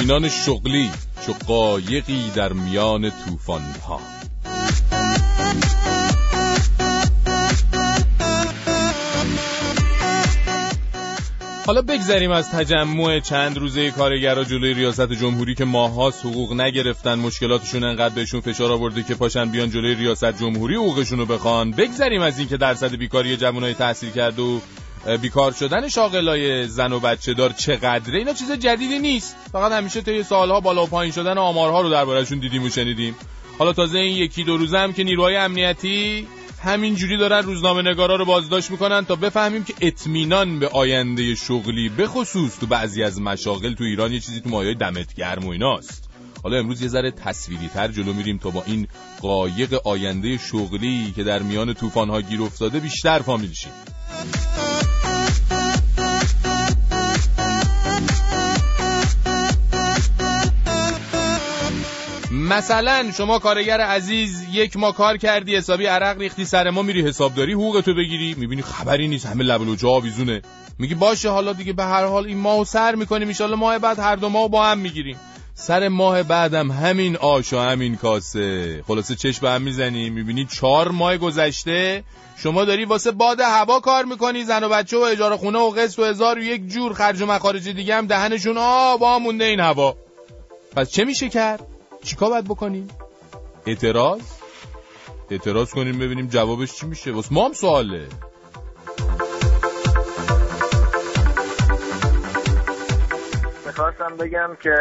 اطمینان 0.06 0.30
شغلی 0.30 0.90
چو 1.26 1.34
قایقی 1.48 2.32
در 2.36 2.54
میان 2.54 3.12
طوفان‌ها. 3.26 4.00
حالا 11.66 11.82
بگذریم 11.82 12.32
از 12.32 12.52
تجمع 12.52 13.20
چند 13.20 13.58
روزه 13.58 13.92
کارگرها 13.92 14.44
جلوی 14.44 14.74
ریاست 14.74 15.14
جمهوری 15.14 15.56
که 15.56 15.66
ماهاست 15.66 16.26
حقوق 16.26 16.54
نگرفتن 16.62 17.16
مشکلاتشون 17.16 17.84
انقدر 17.84 18.16
بهشون 18.16 18.42
فشار 18.42 18.72
آورده 18.72 19.04
که 19.04 19.16
پاشن 19.16 19.52
بیان 19.52 19.70
جلوی 19.70 19.96
ریاست 19.96 20.40
جمهوری 20.40 20.76
حقوقشون 20.76 21.20
رو 21.20 21.26
بخوان. 21.26 21.72
بگذریم 21.72 22.22
از 22.22 22.40
اینکه 22.40 22.58
درصد 22.58 22.96
بیکاری 22.96 23.38
جوانای 23.38 23.74
تحصیل 23.74 24.12
کرده 24.12 24.42
و 24.42 24.60
بیکار 25.22 25.52
شدن 25.52 25.90
شاغلای 25.90 26.68
زن 26.68 26.94
و 26.94 27.00
بچه 27.00 27.34
دار 27.34 27.50
چقدره؟ 27.52 28.18
اینا 28.18 28.34
چیز 28.34 28.52
جدیدی 28.52 29.00
نیست. 29.00 29.36
فقط 29.52 29.72
همیشه 29.72 30.02
طی 30.02 30.24
سالها 30.24 30.60
بالا 30.60 30.84
و 30.84 30.88
پایین 30.88 31.12
شدن 31.12 31.38
آمارها 31.38 31.82
رو 31.82 31.90
دربارهشون 31.90 32.40
دیدیم 32.40 32.64
و 32.64 32.70
شنیدیم. 32.70 33.16
حالا 33.60 33.74
تازه 33.74 34.00
این 34.00 34.18
یکی 34.18 34.44
دو 34.44 34.58
روزه 34.58 34.78
هم 34.78 34.94
که 34.94 35.04
نیروهای 35.04 35.36
امنیتی 35.36 36.28
همینجوری 36.64 37.18
دارن 37.18 37.44
روزنامه 37.44 37.82
نگارا 37.82 38.16
رو 38.16 38.26
بازداشت 38.26 38.72
می‌کنن 38.72 39.06
تا 39.06 39.16
بفهمیم 39.16 39.64
که 39.64 39.74
اطمینان 39.82 40.60
به 40.60 40.68
آینده 40.68 41.36
شغلی 41.36 41.90
به 41.90 42.08
خصوص 42.08 42.60
تو 42.60 42.66
بعضی 42.66 43.04
از 43.04 43.22
مشاغل 43.22 43.74
تو 43.74 43.84
ایران 43.84 44.14
یه 44.14 44.20
چیزی 44.20 44.42
تو 44.42 44.50
مایه 44.50 44.74
دمت 44.74 45.14
گرم 45.14 45.46
و 45.46 45.50
ایناست. 45.50 46.10
حالا 46.44 46.58
امروز 46.58 46.82
یه 46.82 46.88
ذره 46.88 47.12
تصویری 47.12 47.68
تر 47.68 47.88
جلو 47.88 48.14
میریم 48.14 48.38
تا 48.38 48.50
با 48.50 48.64
این 48.68 48.88
قایق 49.22 49.88
آینده 49.88 50.38
شغلی 50.38 51.14
که 51.16 51.24
در 51.24 51.42
میان 51.42 51.74
طوفان‌ها 51.74 52.22
گیر 52.22 52.42
افتاده 52.42 52.80
بیشتر 52.80 53.20
فامیل 53.20 53.54
شیم. 53.54 53.72
مثلا 62.46 63.12
شما 63.18 63.40
کارگر 63.40 63.82
عزیز 63.82 64.46
یک 64.52 64.78
ما 64.78 64.92
کار 64.92 65.18
کردی 65.18 65.56
حسابی 65.56 65.86
عرق 65.86 66.20
ریختی 66.20 66.46
سر 66.46 66.70
ما 66.70 66.82
میری 66.82 67.08
حسابداری 67.08 67.54
حقوقتو 67.54 67.94
بگیری 67.94 68.36
می‌بینی 68.38 68.62
خبری 68.62 69.08
نیست 69.08 69.26
همه 69.26 69.44
لب 69.44 69.84
و 69.84 69.88
آویزونه. 69.88 70.42
میگی 70.80 70.96
باشه 70.96 71.30
حالا 71.30 71.54
دیگه 71.54 71.74
به 71.74 71.84
هر 71.84 72.06
حال 72.06 72.26
این 72.26 72.38
ماهو 72.38 72.66
سر 72.66 72.96
می‌کنیم 72.96 73.32
ان 73.40 73.54
ماه 73.54 73.80
بعد 73.80 74.00
هر 74.00 74.16
دو 74.16 74.30
ماهو 74.30 74.48
با 74.48 74.66
هم 74.66 74.78
می‌گیریم. 74.78 75.18
سر 75.54 75.88
ماه 75.88 76.24
بعدم 76.24 76.72
همین 76.72 77.18
آش 77.18 77.54
و 77.54 77.60
همین 77.60 77.96
کاسه. 77.96 78.84
خلاصه 78.88 79.16
چشم 79.16 79.42
به 79.42 79.50
هم 79.50 79.62
می‌زنی 79.62 80.10
می‌بینی 80.10 80.46
چهار 80.46 80.92
ماه 80.92 81.18
گذشته. 81.18 82.04
شما 82.38 82.66
داری 82.66 82.86
واسه 82.86 83.12
باد 83.12 83.40
هوا 83.40 83.80
کار 83.80 84.06
می‌کنی 84.06 84.44
زن 84.44 84.64
و 84.64 84.70
بچه 84.70 84.98
و 84.98 85.02
اجاره 85.02 85.38
خونه 85.38 85.60
و 85.60 85.70
قسط 85.70 86.00
و 86.00 86.04
هزار 86.04 86.40
و 86.40 86.44
یک 86.44 86.68
جور 86.68 86.94
خرج 86.94 87.22
و 87.22 87.26
مخارج 87.26 87.70
دیگه 87.70 87.96
هم 87.96 88.08
دهنشون 88.08 88.58
آب 88.58 89.04
مونده 89.04 89.46
این 89.46 89.60
هوا. 89.60 89.96
پس 90.76 90.92
چه 90.92 91.06
میشه 91.06 91.30
کرد؟ 91.30 91.75
چیکار 92.06 92.30
باید 92.30 92.46
بکنیم؟ 92.46 92.88
اعتراض؟ 93.66 94.22
اعتراض 95.32 95.74
کنیم 95.74 96.00
ببینیم 96.00 96.28
جوابش 96.28 96.74
چی 96.74 96.86
میشه. 96.88 97.12
واسه 97.12 97.34
ما 97.34 97.46
هم 97.46 97.54
سواله. 97.54 98.08
می‌خواستم 103.66 104.18
بگم 104.18 104.58
که 104.64 104.76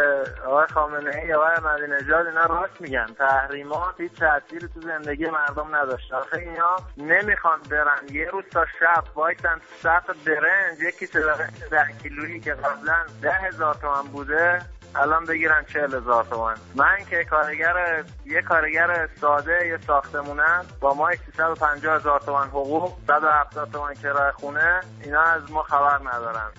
آقای 0.46 0.66
خامنه 0.74 1.16
ای 1.24 1.32
آقای 1.34 1.50
احمدی 1.50 1.82
نژاد 1.92 2.26
اینا 2.26 2.44
راست 2.46 2.80
میگن. 2.80 3.06
تحریمات 3.18 3.94
هیچ 3.98 4.12
تأثیری 4.12 4.68
تو 4.74 4.80
زندگی 4.80 5.24
مردم 5.24 5.76
نداشت. 5.76 6.12
آخه 6.12 6.38
اینا 6.38 6.76
نمی‌خوان 6.96 7.58
برن. 7.70 8.14
یه 8.14 8.30
روز 8.32 8.44
تا 8.52 8.64
شب 8.80 9.04
وایسن 9.14 9.60
صف 9.82 10.06
برنج. 10.26 10.80
یکی 10.88 11.06
صدقه 11.06 11.48
ده 11.70 11.86
کیلویی 12.02 12.40
که 12.40 12.52
قبلا 12.52 12.96
ده 13.22 13.32
هزار 13.32 13.74
تومن 13.74 14.02
بوده. 14.12 14.62
الان 14.96 15.24
بگیرن 15.24 15.64
چهل 15.72 15.94
هزار 15.94 16.24
تومن 16.24 16.54
من 16.74 16.96
که 17.10 17.24
کارگر 17.24 18.04
یه 18.26 18.42
کارگر 18.42 19.08
ساده 19.20 19.66
یه 19.66 19.78
ساختمونم 19.86 20.64
با 20.80 20.94
ماه 20.94 21.10
350 21.36 21.96
هزار 21.96 22.20
تومن 22.20 22.48
حقوق 22.48 22.92
170 23.06 23.72
تومن 23.72 23.94
کرایه 23.94 24.32
خونه. 24.32 24.80
اینا 25.04 25.22
از 25.22 25.50
ما 25.50 25.62
خبر 25.62 25.98
ندارن. 25.98 26.50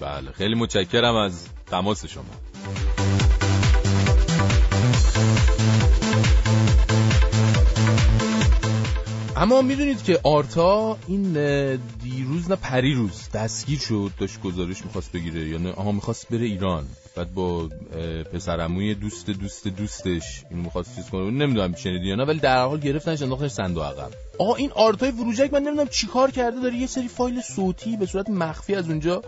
بله 0.00 0.32
خیلی 0.32 0.54
متشکرم 0.54 1.16
از 1.16 1.48
تماس 1.66 2.06
شما. 2.06 2.24
اما 9.36 9.62
می‌دونید 9.62 10.02
که 10.02 10.20
آرتا 10.24 10.98
این 11.06 11.32
دیروز 12.02 12.50
نه 12.50 12.56
پریروز 12.56 13.28
دستگیر 13.34 13.78
شد 13.78 14.10
داشت 14.18 14.40
گزارش 14.40 14.84
می‌خواست 14.84 15.12
بگیره 15.12 15.40
یا 15.40 15.58
نه 15.58 15.72
آها 15.72 15.92
می‌خواست 15.92 16.28
بره 16.28 16.44
ایران. 16.44 16.86
بعد 17.18 17.34
با 17.34 17.68
پسرعموی 18.32 18.94
دوست 18.94 19.30
دوست 19.30 19.68
دوستش 19.68 20.44
اینو 20.50 20.62
می‌خواست 20.62 20.96
چیز 20.96 21.10
کنه. 21.10 21.30
نمی‌دونم 21.30 21.74
شنیدی 21.74 22.06
یا 22.06 22.14
نه 22.14 22.24
ولی 22.24 22.38
در 22.38 22.64
حال 22.64 22.80
گرفتنش 22.80 23.22
انداختنش 23.22 23.50
صندوق 23.50 23.84
عقب. 23.84 24.10
آقا 24.38 24.54
این 24.54 24.72
آرتای 24.72 25.10
وروجک 25.10 25.52
من 25.52 25.62
نمی‌دونم 25.62 25.88
چیکار 25.88 26.30
کرده 26.30 26.60
داره 26.60 26.74
یه 26.74 26.86
سری 26.86 27.08
فایل 27.08 27.40
صوتی 27.40 27.96
به 27.96 28.06
صورت 28.06 28.30
مخفی 28.30 28.74
از 28.74 28.88
اونجا 28.88 29.22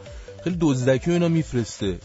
خیلی 0.45 0.57
دزدکی 0.61 1.11
و 1.11 1.13
اینا 1.13 1.29
میفرسته. 1.29 1.99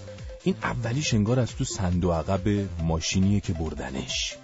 این 0.44 0.56
اولیش 0.64 1.14
انگار 1.14 1.40
از 1.40 1.56
تو 1.56 1.64
صندوق 1.64 2.14
عقب 2.14 2.42
ماشینیه 2.84 3.40
که 3.40 3.54
بردنش. 3.54 4.36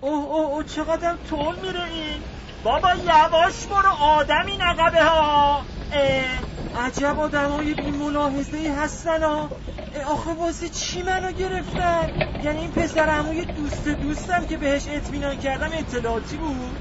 اوه 0.00 0.24
اوه 0.24 0.46
اوه 0.46 0.64
چقدر 0.64 1.16
طول 1.30 1.54
میره 1.62 1.84
این 1.84 2.20
بابا 2.64 2.90
یواش 2.90 3.66
برو 3.66 3.90
آدم 3.90 4.46
این 4.46 4.60
عقبه 4.60 5.04
ها 5.04 5.62
عجب 6.76 7.20
آدم 7.20 7.50
های 7.50 7.74
بی 7.74 7.90
ملاحظه 7.90 8.74
هستن 8.78 9.22
ها 9.22 9.48
آخه 10.06 10.30
واسه 10.30 10.68
چی 10.68 11.02
منو 11.02 11.32
گرفتن؟ 11.32 12.10
یعنی 12.44 12.58
این 12.58 12.70
پسر 12.70 13.00
عموی 13.00 13.44
دوست 13.44 13.88
دوستم 13.88 14.46
که 14.46 14.56
بهش 14.56 14.82
اطمینان 14.88 15.36
کردم 15.36 15.70
اطلاعاتی 15.72 16.36
بود. 16.36 16.76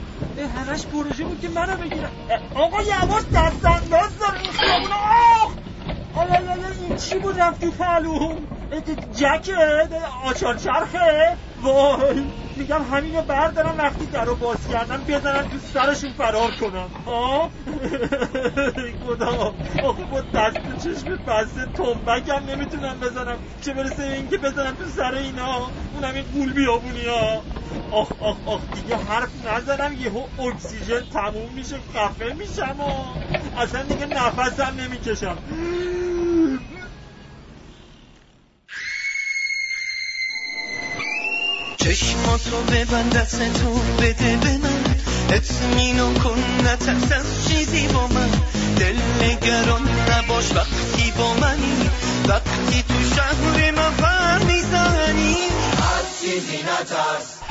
همش 0.57 0.85
پروژه 0.85 1.23
بود 1.23 1.41
که 1.41 1.50
منو 1.50 1.77
بگیرم 1.77 2.12
آقا 2.55 2.81
یواش 2.81 3.23
دست 3.35 3.65
انداز 3.65 4.19
داره 4.19 4.41
این 4.41 4.51
خیابون 4.51 4.91
آخ! 4.91 5.51
این 6.88 6.97
چی 6.97 7.19
بود؟ 7.19 7.39
رفت 7.39 7.62
تو 7.62 7.71
پلوم 7.71 8.38
جکه 9.15 9.55
آچار 10.25 10.57
چرخه؟ 10.57 11.38
وای 11.63 12.24
میگم 12.58 12.84
همینو 12.84 13.22
بردارم 13.22 13.77
وقتی 13.77 14.05
در 14.05 14.25
رو 14.25 14.36
باز 14.36 14.67
کردم 14.67 15.03
بزنم 15.08 15.43
تو 15.43 15.60
سرشون 15.60 16.13
فرار 16.13 16.51
کنم. 16.51 16.91
خدا 19.05 19.53
آخه 19.84 20.05
با 20.12 20.22
دست 20.22 20.60
چشم 20.84 21.15
بسته 21.27 21.65
تنبک 21.75 22.29
هم 22.29 22.50
نمی‌تونم 22.50 23.00
بزنم. 23.00 23.39
چه 23.62 23.74
برسه 23.74 24.03
اینکه 24.03 24.38
بزنم 24.38 24.72
تو 24.72 24.86
سر 24.86 25.15
اینا؟ 25.15 25.72
اونم 25.93 26.13
این 26.13 26.24
قول 26.34 26.53
بیابونی 26.53 27.05
ها. 27.05 27.43
آخ 27.91 28.12
آخ 28.22 28.38
آخ 28.46 28.62
دیگه 28.74 28.98
حرف 28.98 29.46
نزنم 29.46 29.93
یهو 30.00 30.24
اکسیژن 30.39 31.01
تموم 31.12 31.53
میشه 31.53 31.75
خفه 31.93 32.36
میشم 32.39 32.79
و 32.79 33.05
اصلا 33.58 33.84
دیگه 33.84 34.05
نفسم 34.05 34.75
نمی‌کشم. 34.79 35.38
چشماتو 41.84 42.58
ببند 42.72 43.16
دستتو 43.16 43.74
بده 44.00 44.38
به 44.38 44.58
من. 44.58 44.84
اطمینو 45.30 46.13
کن 46.13 46.44
نترس 46.63 47.12
از 47.12 47.48
چیزی 47.48 47.88
با 47.88 48.08
من. 48.08 48.30
دل 48.78 48.98
نگران 49.22 49.90
نباش 50.10 50.52
وقتی 50.52 51.12
با 51.18 51.34
منی. 51.34 51.90
وقتی 52.28 52.84
تو 52.88 53.16
شهر 53.16 53.72
من 53.72 53.94
پر 53.96 54.46
می‌زنی. 54.46 55.36
از 55.78 56.22
چیزی 56.22 56.58
نترس. 56.58 57.42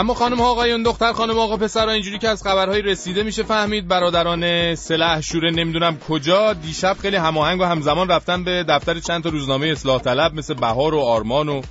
اما 0.00 0.14
خانم 0.14 0.40
آقایون 0.40 0.82
دختر 0.82 1.12
خانم 1.12 1.38
آقا 1.38 1.56
پسر 1.56 1.88
اینجوری 1.88 2.18
که 2.18 2.28
از 2.28 2.42
خبرهای 2.42 2.82
رسیده 2.82 3.22
میشه 3.22 3.42
فهمید 3.42 3.88
برادران 3.88 4.74
سلح 4.74 5.20
شوره 5.20 5.50
نمی‌دونم 5.50 5.98
کجا 5.98 6.52
دیشب 6.52 6.96
خیلی 7.00 7.16
هماهنگ 7.16 7.60
و 7.60 7.64
همزمان 7.64 8.08
رفتن 8.08 8.44
به 8.44 8.64
دفتر 8.68 9.00
چند 9.00 9.22
تا 9.22 9.28
روزنامه 9.28 9.66
اصلاح 9.66 10.00
طلب 10.00 10.34
مثل 10.34 10.54
بهار 10.54 10.94
و 10.94 11.00
آرمان 11.00 11.48
و 11.48 11.62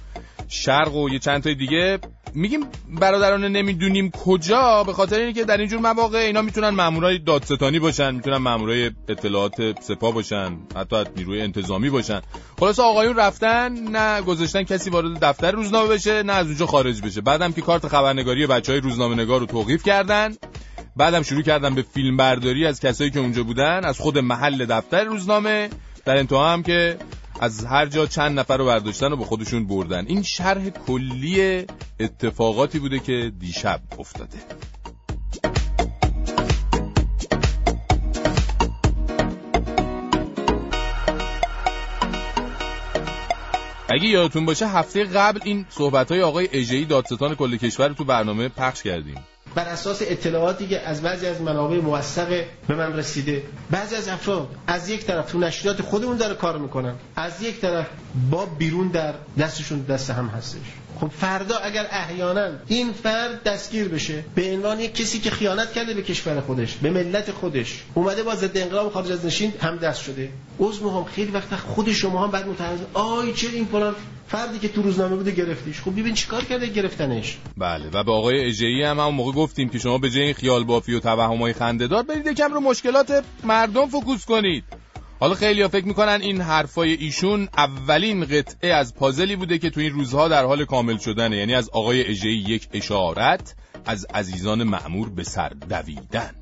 شرق 0.47 0.95
و 0.95 1.09
یه 1.09 1.19
چند 1.19 1.43
تای 1.43 1.55
دیگه. 1.55 1.99
میگیم 2.33 2.59
برادران 2.99 3.45
نمی‌دونیم 3.45 4.11
کجا 4.11 4.83
به 4.83 4.93
خاطر 4.93 5.19
اینکه 5.19 5.43
در 5.43 5.57
اینجور 5.57 5.79
مواقع 5.79 6.17
اینا 6.17 6.41
می‌تونن 6.41 6.69
مامورای 6.69 7.19
دادستانی 7.19 7.79
باشن 7.79 8.15
می‌تونن 8.15 8.37
مامورای 8.37 8.91
اطلاعات 9.07 9.81
سپاه 9.81 10.13
باشن 10.13 10.57
حتی 10.75 11.03
نیروی 11.17 11.41
انتظامی 11.41 11.89
باشن. 11.89 12.21
خلاص 12.59 12.79
آقایون 12.79 13.15
رفتن 13.15 13.73
نه 13.73 14.21
گذاشتن 14.21 14.63
کسی 14.63 14.89
وارد 14.89 15.19
دفتر 15.19 15.51
روزنامه 15.51 15.89
بشه 15.89 16.23
نه 16.23 16.33
از 16.33 16.47
اونجا 16.47 16.65
خارج 16.65 17.01
بشه. 17.01 17.21
بعدم 17.21 17.51
که 17.51 17.61
کارت 17.61 17.87
خبرنگاری 17.87 18.47
بچه 18.47 18.71
های 18.71 18.81
روزنامه 18.81 19.15
نگار 19.15 19.39
رو 19.39 19.45
توقیف 19.45 19.83
کردن 19.83 20.35
بعدم 20.95 21.23
شروع 21.23 21.41
کردن 21.41 21.75
به 21.75 21.81
فیلم 21.81 22.17
برداری 22.17 22.65
از 22.65 22.79
کسایی 22.79 23.09
که 23.09 23.19
اونجا 23.19 23.43
بودن 23.43 23.85
از 23.85 23.99
خود 23.99 24.17
محل 24.17 24.65
دفتر 24.65 25.03
روزنامه 25.03 25.69
در 26.05 26.17
انتها 26.17 26.53
هم 26.53 26.63
که 26.63 26.97
از 27.39 27.65
هر 27.65 27.85
جا 27.85 28.05
چند 28.05 28.39
نفر 28.39 28.57
رو 28.57 28.65
برداشتن 28.65 29.13
و 29.13 29.15
به 29.15 29.25
خودشون 29.25 29.67
بردن. 29.67 30.05
این 30.07 30.23
شرح 30.23 30.69
کلی 30.69 31.65
اتفاقاتی 31.99 32.79
بوده 32.79 32.99
که 32.99 33.31
دیشب 33.39 33.81
افتاده. 33.99 34.37
اگه 43.89 44.05
یادتون 44.05 44.45
باشه 44.45 44.67
هفته 44.67 45.03
قبل 45.03 45.39
این 45.43 45.65
صحبت 45.69 46.11
های 46.11 46.21
آقای 46.21 46.49
اجهی 46.51 46.85
دادستان 46.85 47.35
کل 47.35 47.57
کشور 47.57 47.93
تو 47.93 48.03
برنامه 48.03 48.49
پخش 48.49 48.83
کردیم. 48.83 49.15
بر 49.55 49.63
اساس 49.65 50.01
اطلاعاتی 50.01 50.67
که 50.67 50.81
از 50.87 51.01
بعضی 51.01 51.27
از 51.27 51.41
منابع 51.41 51.79
موثق 51.81 52.43
به 52.67 52.75
من 52.75 52.93
رسیده 52.93 53.43
بعضی 53.71 53.95
از 53.95 54.07
افراد 54.07 54.47
از 54.67 54.89
یک 54.89 55.05
طرف 55.05 55.31
تو 55.31 55.39
نشریات 55.39 55.81
خودمون 55.81 56.17
داره 56.17 56.33
کار 56.35 56.57
می‌کنن 56.57 56.95
از 57.15 57.41
یک 57.41 57.61
طرف 57.61 57.87
با 58.29 58.45
بیرون 58.45 58.87
در 58.87 59.13
دستشون 59.39 59.81
دست 59.81 60.09
هم 60.09 60.27
هستش. 60.27 60.59
خب 61.01 61.07
فردا 61.07 61.57
اگر 61.57 61.87
احیانا 61.91 62.49
این 62.67 62.93
فرد 62.93 63.43
دستگیر 63.43 63.87
بشه 63.87 64.23
به 64.35 64.53
عنوان 64.53 64.79
یک 64.79 64.95
کسی 64.95 65.19
که 65.19 65.29
خیانت 65.29 65.73
کرده 65.73 65.93
به 65.93 66.01
کشور 66.01 66.41
خودش 66.41 66.73
به 66.73 66.89
ملت 66.89 67.31
خودش 67.31 67.83
اومده 67.93 68.23
با 68.23 68.35
ضد 68.35 68.57
انقلاب 68.57 68.93
خارج 68.93 69.11
از 69.11 69.25
نشین 69.25 69.53
هم 69.61 69.77
دست 69.77 70.01
شده. 70.03 70.29
عضو 70.59 70.89
هم 70.89 71.03
خیلی 71.03 71.31
وقت 71.31 71.55
خود 71.55 71.91
شما 71.91 72.23
هم 72.23 72.31
بعد 72.31 72.47
متعرض. 72.47 72.79
آی 72.93 73.33
چه 73.33 73.47
این 73.49 73.65
فلان 73.65 73.95
فردی 74.27 74.59
که 74.59 74.67
تو 74.67 74.81
روزنامه 74.81 75.15
بوده 75.15 75.31
گرفتیش. 75.31 75.81
خب 75.81 75.91
ببین 75.91 76.13
چیکار 76.13 76.43
کرده 76.43 76.67
گرفتنش؟ 76.67 77.37
بله. 77.57 77.89
و 77.93 78.03
به 78.03 78.11
آقای 78.11 78.45
اجهی 78.45 78.83
هم 78.83 78.99
همون 78.99 79.15
موقع 79.15 79.31
گفتیم 79.31 79.69
که 79.69 79.79
شما 79.79 79.97
به 79.97 80.09
جای 80.09 80.23
این 80.23 80.33
خیال 80.33 80.63
بافی 80.63 80.93
و 80.93 80.99
توهمای 80.99 81.53
خنده‌دار 81.53 82.03
برید 82.03 82.27
یکم 82.27 82.53
رو 82.53 82.59
مشکلات 82.59 83.23
مردم 83.43 83.87
فوکوس 83.87 84.25
کنید. 84.25 84.63
حالا 85.19 85.35
خیلی 85.35 85.67
فکر 85.67 85.85
می‌کنن 85.85 86.19
این 86.21 86.41
حرفای 86.41 86.93
ایشون 86.93 87.49
اولین 87.57 88.25
قطعه 88.25 88.73
از 88.73 88.95
پازلی 88.95 89.35
بوده 89.35 89.57
که 89.57 89.69
تو 89.69 89.79
این 89.79 89.91
روزها 89.91 90.27
در 90.27 90.45
حال 90.45 90.65
کامل 90.65 90.97
شدنه. 90.97 91.37
یعنی 91.37 91.55
از 91.55 91.69
آقای 91.69 92.03
اجهی 92.03 92.35
یک 92.47 92.67
اشارت 92.73 93.55
از 93.85 94.05
عزیزان 94.13 94.63
معمور 94.63 95.09
به 95.09 95.23
سر 95.23 95.49
دویدن. 95.49 96.38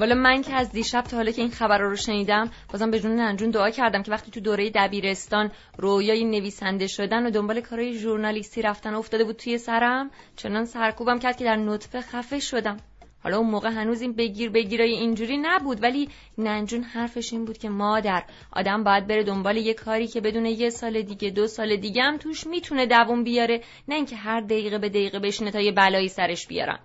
والا 0.00 0.14
من 0.14 0.42
که 0.42 0.54
از 0.54 0.72
دیشب 0.72 1.00
تا 1.00 1.16
حالا 1.16 1.30
که 1.32 1.42
این 1.42 1.50
خبر 1.50 1.78
رو 1.78 1.96
شنیدم 1.96 2.50
بازم 2.72 2.90
به 2.90 3.00
جون 3.00 3.16
ننجون 3.16 3.50
دعا 3.50 3.70
کردم 3.70 4.02
که 4.02 4.10
وقتی 4.10 4.30
تو 4.30 4.40
دوره 4.40 4.70
دبیرستان 4.74 5.50
رویای 5.78 6.24
نویسنده 6.24 6.86
شدن 6.86 7.26
و 7.26 7.30
دنبال 7.30 7.60
کارهای 7.60 7.98
ژورنالیستی 7.98 8.62
رفتن 8.62 8.94
افتاده 8.94 9.24
بود 9.24 9.36
توی 9.36 9.58
سرم 9.58 10.10
چنان 10.36 10.64
سرکوبم 10.64 11.18
کرد 11.18 11.36
که 11.36 11.44
در 11.44 11.56
نطفه 11.56 12.00
خفه 12.00 12.38
شدم. 12.38 12.76
حالا 13.22 13.38
اون 13.38 13.50
موقع 13.50 13.70
هنوز 13.70 14.00
این 14.00 14.12
بگیر 14.12 14.50
بگیرای 14.50 14.92
اینجوری 14.92 15.38
نبود 15.38 15.82
ولی 15.82 16.08
ننجون 16.38 16.82
حرفش 16.82 17.32
این 17.32 17.44
بود 17.44 17.58
که 17.58 17.68
مادر 17.68 18.22
آدم 18.52 18.84
باید 18.84 19.06
بره 19.06 19.24
دنبال 19.24 19.56
یه 19.56 19.74
کاری 19.74 20.06
که 20.06 20.20
بدون 20.20 20.46
یه 20.46 20.70
سال 20.70 21.02
دیگه 21.02 21.30
دو 21.30 21.46
سال 21.46 21.76
دیگه 21.76 22.02
هم 22.02 22.16
توش 22.16 22.46
می‌تونه 22.46 22.86
دووم 22.86 23.24
بیاره 23.24 23.60
نه 23.88 23.94
اینکه 23.94 24.16
هر 24.16 24.40
دقیقه 24.40 24.78
به 24.78 24.88
دقیقه 24.88 25.18
بشینه 25.18 25.50
تا 25.50 25.60
یه 25.60 25.72
بلایی 25.72 26.08
سرش 26.08 26.46
بیارن. 26.46 26.78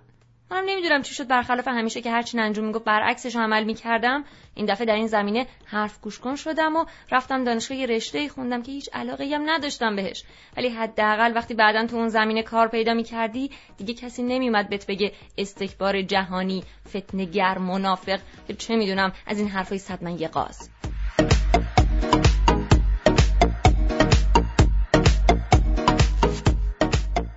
منم 0.50 0.64
نمی‌دونم 0.66 1.02
چی 1.02 1.14
شد. 1.14 1.26
برخلاف 1.26 1.68
همیشه 1.68 2.00
که 2.00 2.10
هرچی 2.10 2.36
ننجون 2.36 2.64
می‌گفت 2.64 2.84
برعکسش 2.84 3.36
عمل 3.36 3.64
می‌کردم. 3.64 4.24
این 4.54 4.66
دفعه 4.66 4.86
در 4.86 4.94
این 4.94 5.06
زمینه 5.06 5.46
حرف 5.64 6.00
گوش 6.00 6.18
کن 6.18 6.36
شدم 6.36 6.76
و 6.76 6.84
رفتم 7.10 7.44
دانشگاه 7.44 7.78
یه 7.78 7.86
رشته 7.86 8.28
خوندم 8.28 8.62
که 8.62 8.72
هیچ 8.72 8.88
علاقه 8.92 9.30
هم 9.34 9.50
نداشتم 9.50 9.96
بهش. 9.96 10.24
ولی 10.56 10.68
حداقل 10.68 11.32
وقتی 11.34 11.54
بعدا 11.54 11.86
تو 11.86 11.96
اون 11.96 12.08
زمینه 12.08 12.42
کار 12.42 12.68
پیدا 12.68 12.94
می‌کردی 12.94 13.50
دیگه 13.76 13.94
کسی 13.94 14.22
نمیومد 14.22 14.68
بهت 14.68 14.86
بگه 14.86 15.12
استکبار 15.38 16.02
جهانی 16.02 16.64
فتنگر 16.88 17.58
منافق. 17.58 18.20
چه 18.58 18.76
می‌دونم 18.76 19.12
از 19.26 19.38
این 19.38 19.48
حرفای 19.48 19.78
صد 19.78 20.04
من 20.04 20.18
یه 20.18 20.28
قاز. 20.28 20.70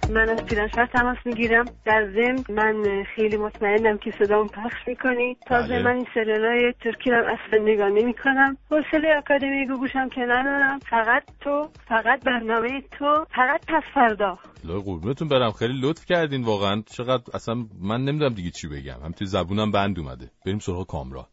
من 0.10 0.30
از 0.30 0.46
پیرانشهر 0.46 0.86
تماس 0.86 1.18
می‌گیرم. 1.26 1.66
در 1.86 2.08
ضمن 2.14 2.44
من 2.50 3.04
خیلی 3.16 3.38
مطمئنم 3.38 3.98
که 3.98 4.14
صدام 4.20 4.48
پخش 4.48 4.88
می‌کنی. 4.88 5.38
تازه 5.48 5.68
بله. 5.68 5.84
من 5.84 5.96
این 5.96 6.08
سریالای 6.14 6.74
ترکی 6.84 7.12
رو 7.12 7.18
اصلا 7.18 7.64
نگاه 7.64 7.90
نمی‌کنم. 7.90 8.58
حوصله 8.72 9.18
آکادمی 9.18 9.68
گوگوشم 9.68 10.10
که 10.10 10.22
ندارم 10.22 10.80
فقط 10.80 11.24
تو 11.42 11.70
فقط 11.88 12.24
برنامه 12.24 12.82
تو 12.82 13.26
فقط 13.36 13.66
پس 13.68 13.84
فردا. 13.94 14.40
لا 14.64 14.80
قربونتون 14.80 15.28
برم. 15.28 15.52
خیلی 15.52 15.82
لطف 15.82 16.06
کردین 16.06 16.44
واقعا. 16.44 16.84
چقدر 16.86 17.24
اصلا 17.34 17.56
من 17.82 18.06
نمی‌دونم 18.06 18.34
دیگه 18.34 18.50
چی 18.50 18.68
بگم. 18.68 19.00
هم 19.06 19.12
توی 19.12 19.28
زبونم 19.28 19.72
بند 19.72 20.00
اومده. 20.00 20.32
بریم 20.46 20.60
سراغ 20.60 20.88
کامران. 20.88 21.26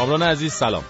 کامران 0.00 0.22
عزیز 0.22 0.52
سلام. 0.52 0.84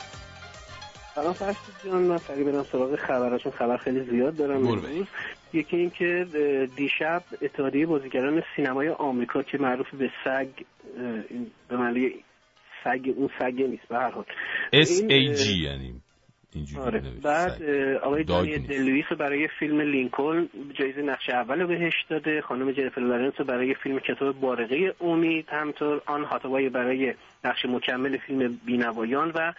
سلام 1.14 1.32
فرشت 1.32 1.58
جان 1.84 2.02
من 2.02 2.18
سریع 2.18 2.44
برم 2.44 2.62
سراغ 2.62 2.96
خبراشون 2.96 3.52
خبر 3.52 3.76
خیلی 3.76 4.04
زیاد 4.10 4.36
دارم. 4.36 5.06
یکی 5.52 5.76
این 5.76 5.90
که 5.90 6.26
اه، 6.34 6.66
دیشب 6.66 7.22
اتحادیه 7.42 7.86
بازیگران 7.86 8.42
سینمای 8.56 8.88
آمریکا 8.88 9.42
که 9.42 9.58
معروف 9.58 9.94
به 9.94 10.10
سگ 10.24 10.48
به 11.68 11.76
معنی 11.76 12.10
سگ 12.84 13.00
اون 13.16 13.30
سگ 13.38 13.62
نیست 13.62 13.88
به 13.88 13.96
هر 13.96 14.10
حال. 14.10 14.24
ای 14.72 15.28
اه، 15.28 15.34
جی 15.34 15.64
یعنی. 15.64 16.00
اینجوری 16.54 16.82
آره. 16.82 17.02
بعد 17.22 17.62
آقای 18.02 18.24
دانی. 18.24 18.58
دلویس 18.58 19.06
برای 19.18 19.48
فیلم 19.58 19.80
لینکلن 19.80 20.48
جایزه 20.74 21.02
نقش 21.02 21.30
اول 21.30 21.60
رو 21.60 21.66
بهش 21.66 21.94
داده. 22.08 22.40
خانم 22.40 22.72
جنیفر 22.72 23.00
لارنس 23.00 23.34
رو 23.38 23.44
برای 23.44 23.74
فیلم 23.74 23.98
کتاب 23.98 24.40
بارقه 24.40 24.94
امید 25.00 25.48
همطور 25.48 26.02
آن 26.06 26.24
هاتوای 26.24 26.68
برای 26.68 27.14
نقش 27.44 27.64
مکمل 27.64 28.16
فیلم 28.16 28.60
بینوایان 28.66 29.32
و 29.34 29.52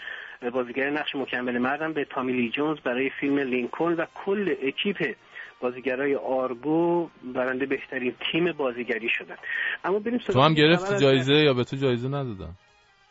بازیگر 0.52 0.90
نقش 0.90 1.16
مکمل 1.16 1.58
مردم 1.58 1.94
به 1.94 2.06
تامیلی 2.06 2.50
جونز 2.50 2.80
برای 2.80 3.10
فیلم 3.20 3.40
لینکلن 3.40 3.94
و 3.94 4.06
کل 4.26 4.56
اکیپ 4.64 5.16
بازیگرای 5.62 6.16
آرگو 6.16 7.10
برنده 7.36 7.66
بهترین 7.66 8.14
تیم 8.32 8.52
بازیگری 8.52 9.10
شدن. 9.10 9.36
اما 9.84 10.00
بریم 10.00 10.18
تو 10.18 10.42
هم 10.42 10.54
گرفتی 10.54 10.98
جایزه 10.98 11.34
یا 11.34 11.54
به 11.54 11.64
تو 11.64 11.76
جایزه 11.76 12.08
ندادن؟ 12.08 12.50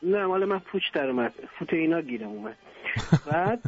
نه 0.03 0.27
مال 0.27 0.45
من 0.45 0.59
پوچ 0.59 0.83
در 0.95 1.07
اومد. 1.11 1.33
فوت 1.59 1.73
اینا 1.73 2.01
گیرم 2.01 2.29
اومد. 2.29 2.57
بعد 3.33 3.61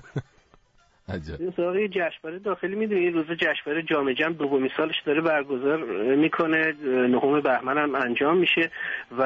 این 1.38 1.52
سراغ 1.56 1.76
یه 1.76 1.88
جشنواره 1.88 2.38
داخلی 2.44 2.76
می‌دونی 2.76 3.10
روز 3.10 3.26
جشنواره 3.26 3.82
جام 3.82 4.12
جم 4.12 4.32
دومین 4.32 4.70
سالش 4.76 5.02
داره 5.06 5.20
برگزار 5.20 5.84
می‌کنه 6.14 6.74
نهم 6.84 7.40
بهمن 7.40 7.78
هم 7.78 7.94
انجام 7.94 8.36
میشه 8.36 8.70
و 9.18 9.24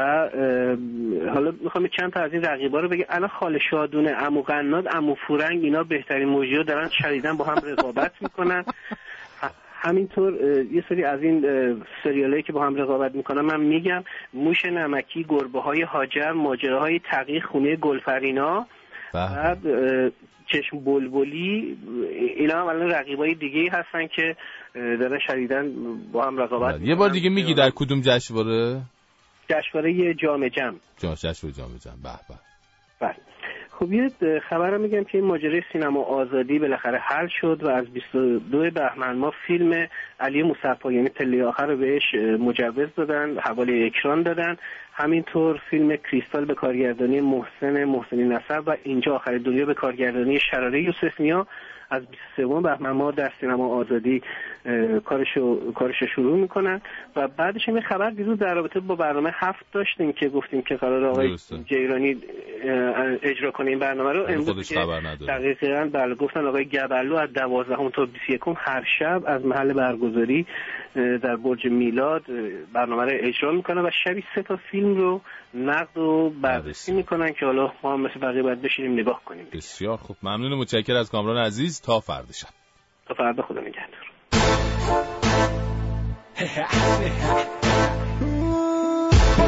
حالا 1.34 1.54
می‌خوام 1.60 1.88
چند 1.88 2.12
تا 2.12 2.20
از 2.20 2.32
این 2.32 2.42
رقیبا 2.42 2.80
رو 2.80 2.88
بگم. 2.88 3.04
الان 3.08 3.28
خاله 3.28 3.58
شادونه 3.70 4.10
عمو 4.10 4.42
قناد 4.42 4.88
عمو 4.88 5.14
فورنگ 5.14 5.64
اینا 5.64 5.82
بهترین 5.82 6.28
موجی 6.28 6.56
رو 6.56 6.62
دارن 6.62 6.88
شدیدن 6.88 7.36
با 7.36 7.44
هم 7.44 7.58
رقابت 7.64 8.12
می‌کنن. 8.20 8.64
همینطور 9.72 10.34
یه 10.72 10.84
سری 10.88 11.04
از 11.04 11.22
این 11.22 11.44
سریالایی 12.04 12.42
که 12.42 12.52
با 12.52 12.66
هم 12.66 12.76
رقابت 12.76 13.14
می‌کنن 13.14 13.40
من 13.40 13.60
میگم 13.60 14.04
موش 14.34 14.64
نمکی 14.64 15.26
گربه 15.28 15.60
های 15.60 15.82
هاجر 15.82 16.32
ماجراهای 16.32 16.98
تغییر 16.98 17.44
خونه 17.44 17.76
گلفرینا 17.76 18.66
بعد 19.12 19.66
اه، 19.66 20.10
چشم 20.46 20.84
بلبلی 20.84 21.78
اینا 22.36 22.60
هم 22.60 22.66
الان 22.66 22.90
رقیبای 22.90 23.34
دیگه 23.34 23.70
هستن 23.72 24.06
که 24.06 24.36
دارن 24.74 25.18
شدیدن 25.26 25.72
با 26.12 26.24
هم 26.24 26.38
رقابت 26.38 26.80
یه 26.80 26.94
بار 26.94 27.10
دیگه 27.10 27.30
میگی 27.30 27.54
در 27.54 27.70
کدوم 27.70 28.00
جشنواره؟ 28.00 28.80
جشنواره 29.48 30.14
جام 30.14 30.48
جم 30.48 30.74
جشنواره 30.98 31.56
جام 31.56 31.76
جم 31.76 31.90
به 32.02 32.08
به 32.08 32.18
بله. 32.28 32.55
خب 33.78 33.92
یه 33.92 34.10
خبرم 34.48 34.80
میگم 34.80 35.04
که 35.04 35.18
این 35.18 35.26
ماجرای 35.26 35.62
سینما 35.72 36.02
آزادی 36.02 36.58
بالاخره 36.58 36.98
حل 36.98 37.28
شد 37.40 37.60
و 37.62 37.68
از 37.68 37.86
22 37.86 38.70
بهمن 38.70 39.16
ما 39.16 39.32
فیلم 39.46 39.88
علی 40.20 40.42
مصفا 40.42 40.92
یعنی 40.92 41.08
پله 41.08 41.44
آخر 41.44 41.66
رو 41.66 41.76
بهش 41.76 42.14
مجوز 42.38 42.88
دادن 42.96 43.38
حواله 43.38 43.86
اکران 43.86 44.22
دادن. 44.22 44.56
همینطور 44.92 45.60
فیلم 45.70 45.96
کریستال 45.96 46.44
به 46.44 46.54
کارگردانی 46.54 47.20
محسن 47.20 47.84
محسنی 47.84 48.24
نصر 48.24 48.62
و 48.66 48.76
اینجا 48.82 49.14
آخر 49.14 49.38
دنیا 49.38 49.66
به 49.66 49.74
کارگردانی 49.74 50.40
شراره 50.50 50.82
یوسف 50.82 51.20
نیا 51.20 51.46
از 51.90 52.02
23 52.36 52.60
بهمن 52.60 52.90
ما 52.90 53.10
در 53.10 53.32
سینما 53.40 53.68
آزادی 53.68 54.22
کارشو 55.04 55.72
کارشو 55.72 56.06
شروع 56.06 56.38
می‌کنن 56.38 56.80
و 57.16 57.28
بعدش 57.28 57.68
هم 57.68 57.76
یه 57.76 57.82
خبر 57.82 58.10
دیروز 58.10 58.38
در 58.38 58.54
رابطه 58.54 58.80
با 58.80 58.94
برنامه 58.94 59.30
هفت 59.34 59.64
داشتیم 59.72 60.12
که 60.12 60.28
گفتیم 60.28 60.62
که 60.62 60.76
قرار 60.76 61.04
آقای 61.04 61.28
درسته. 61.28 61.58
جیرانی 61.58 62.16
اجرا 63.22 63.50
کنه 63.50 63.70
این 63.70 63.78
برنامه 63.78 64.12
رو 64.12 64.26
امروز. 64.28 64.72
دقیقا 65.28 65.90
بله 65.92 66.14
گفتن 66.14 66.46
آقای 66.46 66.64
گبلو 66.64 67.16
از 67.16 67.32
12 67.32 67.90
تا 67.90 68.04
21 68.04 68.40
هر 68.56 68.84
شب 68.98 69.22
از 69.26 69.46
محل 69.46 69.72
برگزاری 69.72 70.46
در 70.94 71.36
برج 71.36 71.66
میلاد 71.66 72.24
برنامه 72.72 73.02
رو 73.02 73.10
اجرا 73.12 73.52
می‌کنن 73.52 73.86
و 73.86 73.90
شبی 74.04 74.24
سه 74.34 74.42
تا 74.42 74.56
فیلم 74.56 74.96
رو 74.96 75.20
نقد 75.56 75.98
و 75.98 76.30
بررسی 76.30 76.92
می‌کنن 76.92 77.32
که 77.32 77.46
حالا 77.46 77.72
ما 77.82 77.92
هم 77.92 78.00
مثل 78.00 78.20
بقیه 78.20 78.42
باید 78.42 78.62
بشینیم 78.62 78.92
نگاه 78.92 79.22
کنیم. 79.24 79.46
بسیار 79.52 79.96
خوب. 79.96 80.16
ممنون 80.22 80.54
متشکر 80.54 80.96
از 80.96 81.10
کامران 81.10 81.36
عزیز. 81.36 81.80
تا 81.80 82.00
فردا 82.00 82.32
شب. 82.32 82.48
تا 83.06 83.14
فردا 83.14 83.42
خدا 83.42 83.60
نگهدار. 83.60 84.06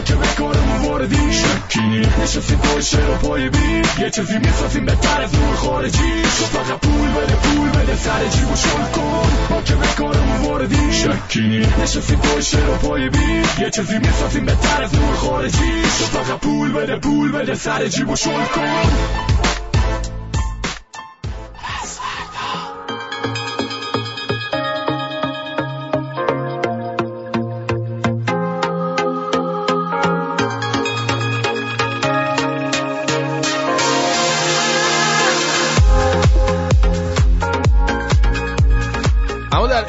که 0.04 0.14
بکارمون 0.14 0.84
واردی 0.84 1.32
شکینی 1.32 2.06
نشستیم 2.22 2.58
پای 2.58 2.82
و 3.02 3.14
پای 3.22 3.48
بی 3.48 3.82
یه 4.00 4.10
چیزی 4.10 4.38
می‌سازیم 4.38 4.84
بهتر 4.84 5.22
از 5.22 5.34
نور 5.34 5.54
خارجی. 5.54 6.22
تو 6.22 6.44
فقط 6.44 6.78
پول 6.78 7.10
بده 7.10 7.34
پول 7.34 7.68
بده 7.68 7.96
سر 7.96 8.28
جیب 8.28 8.52
و 8.52 8.56
شل 8.56 8.92
کن. 8.94 9.30
ما 9.50 9.62
که 9.62 9.74
بکارمون 9.74 10.40
واردی 10.44 10.92
شکینی 10.92 11.66
نشستیم 11.82 12.18
پای 12.18 12.42
و 12.62 12.76
پای 12.86 13.08
بی 13.08 13.42
یه 13.60 13.70
چیزی 13.70 13.98
می‌سازیم 13.98 14.44
بهتر 14.44 14.82
از 14.82 14.94
نور 14.94 15.14
خارجی. 15.14 15.82
تو 15.98 16.04
فقط 16.04 16.38
پول 16.38 16.72
بده 16.72 16.96
پول 16.96 17.32
بده 17.32 17.54
سر 17.54 17.86
جیب 17.86 18.10
و 18.10 18.16
شل 18.16 18.44
کن. 18.54 19.37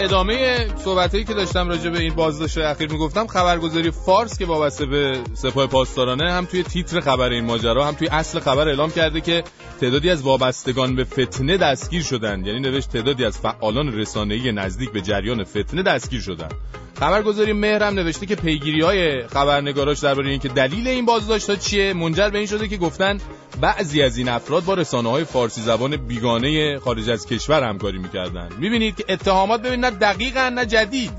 ادامه 0.10 0.68
صحبتایی 0.78 1.24
که 1.24 1.34
داشتم 1.34 1.70
راجع 1.70 1.90
به 1.90 2.00
این 2.00 2.14
بازداشت 2.14 2.58
اخیر 2.58 2.92
می‌گفتم 2.92 3.28
خبرگزاری 3.28 3.92
فارس 3.92 4.38
که 4.38 4.46
وابسته 4.46 4.86
به 4.86 5.20
سپاه 5.34 5.68
پاسدارانه 5.68 6.32
هم 6.32 6.46
توی 6.46 6.64
تیتر 6.64 7.00
خبر 7.00 7.30
این 7.30 7.46
ماجرا 7.46 7.86
هم 7.86 7.94
توی 7.94 8.08
اصل 8.08 8.40
خبر 8.40 8.68
اعلام 8.68 8.92
کرده 8.92 9.22
که 9.22 9.44
تعدادی 9.82 10.10
از 10.10 10.22
وابستگان 10.22 10.96
به 10.96 11.04
فتنه 11.04 11.58
دستگیر 11.58 12.04
شدند. 12.04 12.48
یعنی 12.48 12.60
نوشت 12.60 12.90
تعدادی 12.90 13.26
از 13.26 13.38
فعالان 13.40 13.94
رسانه‌ای 13.94 14.52
نزدیک 14.52 14.92
به 14.92 15.02
جریان 15.02 15.44
فتنه 15.44 15.84
دستگیر 15.84 16.22
شدند. 16.22 16.54
خبرگزاری 17.00 17.54
مهر 17.54 17.84
هم 17.84 17.94
نوشته 17.94 18.26
که 18.26 18.36
پیگیری 18.36 18.82
های 18.82 19.28
خبرنگاراش 19.28 20.00
درباره 20.00 20.30
اینکه 20.30 20.50
دلیل 20.50 20.88
این 20.88 21.06
بازداشت 21.06 21.60
چیه 21.60 21.94
منجر 21.94 22.30
به 22.30 22.38
این 22.38 22.48
شده 22.48 22.68
که 22.68 22.78
گفتن 22.78 23.18
بعضی 23.62 24.02
از 24.02 24.18
این 24.18 24.30
افراد 24.30 24.66
با 24.66 24.74
رسانه 24.74 25.10
های 25.10 25.24
فارسی 25.24 25.62
زبان 25.62 25.98
بیگانه 25.98 26.80
خارج 26.80 27.10
از 27.10 27.26
کشور 27.26 27.64
همکاری 27.64 27.98
می‌کردن 27.98 28.50
می‌بینید 28.60 28.96
که 28.96 29.06
اتهامات 29.10 29.62
ببینید 29.62 29.99
دقیقا 30.02 30.50
نه 30.50 30.66
جدید. 30.66 31.12